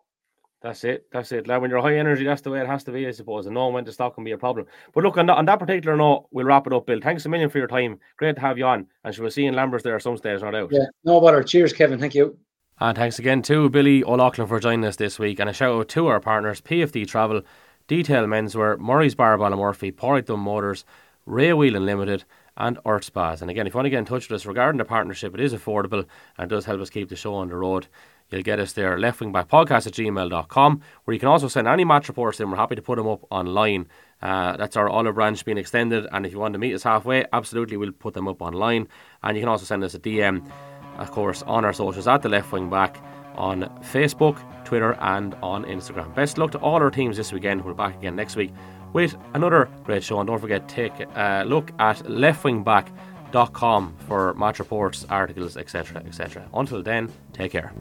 That's 0.61 0.83
it. 0.83 1.07
That's 1.11 1.31
it. 1.31 1.47
Like 1.47 1.59
when 1.59 1.71
you're 1.71 1.81
high 1.81 1.97
energy, 1.97 2.23
that's 2.23 2.41
the 2.41 2.51
way 2.51 2.61
it 2.61 2.67
has 2.67 2.83
to 2.83 2.91
be, 2.91 3.07
I 3.07 3.11
suppose. 3.11 3.47
And 3.47 3.55
knowing 3.55 3.73
when 3.73 3.85
to 3.85 3.91
stop 3.91 4.13
can 4.13 4.23
be 4.23 4.31
a 4.31 4.37
problem. 4.37 4.67
But 4.93 5.03
look, 5.03 5.17
on 5.17 5.25
that, 5.25 5.37
on 5.37 5.45
that 5.45 5.57
particular 5.57 5.97
note, 5.97 6.27
we'll 6.29 6.45
wrap 6.45 6.67
it 6.67 6.73
up, 6.73 6.85
Bill. 6.85 6.99
Thanks 7.01 7.25
a 7.25 7.29
million 7.29 7.49
for 7.49 7.57
your 7.57 7.67
time. 7.67 7.99
Great 8.17 8.35
to 8.35 8.41
have 8.41 8.59
you 8.59 8.65
on. 8.65 8.85
And 9.03 9.17
we'll 9.17 9.31
see 9.31 9.41
you 9.41 9.47
in 9.47 9.55
Lambers 9.55 9.81
there 9.81 9.99
some 9.99 10.17
stage, 10.17 10.41
no 10.41 10.51
doubt. 10.51 10.69
Yeah, 10.71 10.85
no 11.03 11.19
bother. 11.19 11.41
Cheers, 11.41 11.73
Kevin. 11.73 11.99
Thank 11.99 12.13
you. 12.13 12.37
And 12.79 12.97
thanks 12.97 13.19
again 13.19 13.41
to 13.43 13.69
Billy 13.69 14.03
O'Loughlin 14.03 14.47
for 14.47 14.59
joining 14.59 14.85
us 14.85 14.95
this 14.95 15.19
week. 15.19 15.39
And 15.39 15.49
a 15.49 15.53
shout 15.53 15.75
out 15.75 15.89
to 15.89 16.07
our 16.07 16.19
partners, 16.19 16.61
PFD 16.61 17.07
Travel, 17.07 17.43
Detail 17.87 18.25
Menswear, 18.25 18.79
Murray's 18.79 19.15
Ballymurphy, 19.15 19.93
Porrickdom 19.93 20.39
Motors, 20.39 20.85
Ray 21.25 21.53
Wheeling 21.53 21.85
Limited, 21.85 22.23
and 22.57 22.79
Earth 22.85 23.03
Spas. 23.05 23.41
And 23.41 23.51
again, 23.51 23.67
if 23.67 23.73
you 23.73 23.77
want 23.77 23.85
to 23.85 23.89
get 23.91 23.99
in 23.99 24.05
touch 24.05 24.29
with 24.29 24.41
us 24.41 24.45
regarding 24.45 24.79
the 24.79 24.85
partnership, 24.85 25.33
it 25.33 25.39
is 25.39 25.53
affordable 25.53 26.05
and 26.37 26.49
does 26.49 26.65
help 26.65 26.81
us 26.81 26.89
keep 26.89 27.09
the 27.09 27.15
show 27.15 27.33
on 27.35 27.49
the 27.49 27.55
road. 27.55 27.87
You'll 28.29 28.43
get 28.43 28.59
us 28.59 28.71
there, 28.73 28.97
leftwingbackpodcast 28.97 29.87
at 29.87 29.93
gmail.com, 29.93 30.81
where 31.03 31.13
you 31.13 31.19
can 31.19 31.27
also 31.27 31.49
send 31.49 31.67
any 31.67 31.83
match 31.83 32.07
reports 32.07 32.39
in. 32.39 32.49
We're 32.49 32.57
happy 32.57 32.75
to 32.75 32.81
put 32.81 32.95
them 32.95 33.07
up 33.07 33.25
online. 33.29 33.87
Uh, 34.21 34.55
that's 34.55 34.77
our 34.77 34.87
olive 34.87 35.15
branch 35.15 35.43
being 35.43 35.57
extended. 35.57 36.07
And 36.11 36.25
if 36.25 36.31
you 36.31 36.39
want 36.39 36.53
to 36.53 36.59
meet 36.59 36.73
us 36.73 36.83
halfway, 36.83 37.25
absolutely, 37.33 37.75
we'll 37.75 37.91
put 37.91 38.13
them 38.13 38.29
up 38.29 38.41
online. 38.41 38.87
And 39.21 39.35
you 39.35 39.41
can 39.41 39.49
also 39.49 39.65
send 39.65 39.83
us 39.83 39.95
a 39.95 39.99
DM, 39.99 40.49
of 40.97 41.11
course, 41.11 41.43
on 41.43 41.65
our 41.65 41.73
socials 41.73 42.07
at 42.07 42.21
the 42.21 42.29
left 42.29 42.51
wing 42.51 42.69
back 42.69 43.01
on 43.35 43.61
Facebook, 43.81 44.37
Twitter, 44.65 44.97
and 45.01 45.35
on 45.41 45.65
Instagram. 45.65 46.13
Best 46.15 46.37
luck 46.37 46.51
to 46.51 46.59
all 46.59 46.75
our 46.75 46.91
teams 46.91 47.17
this 47.17 47.31
weekend. 47.31 47.63
We're 47.63 47.73
back 47.73 47.95
again 47.97 48.15
next 48.15 48.35
week 48.35 48.51
with 48.93 49.15
another 49.33 49.69
great 49.83 50.03
show. 50.03 50.19
And 50.19 50.27
don't 50.27 50.39
forget, 50.39 50.67
take 50.67 50.93
a 51.15 51.43
look 51.45 51.71
at 51.79 51.97
leftwingback.com 51.99 53.95
for 54.07 54.33
match 54.35 54.59
reports, 54.59 55.05
articles, 55.09 55.57
etc. 55.57 56.03
etc. 56.05 56.47
Until 56.53 56.83
then, 56.83 57.11
take 57.33 57.51
care. 57.51 57.73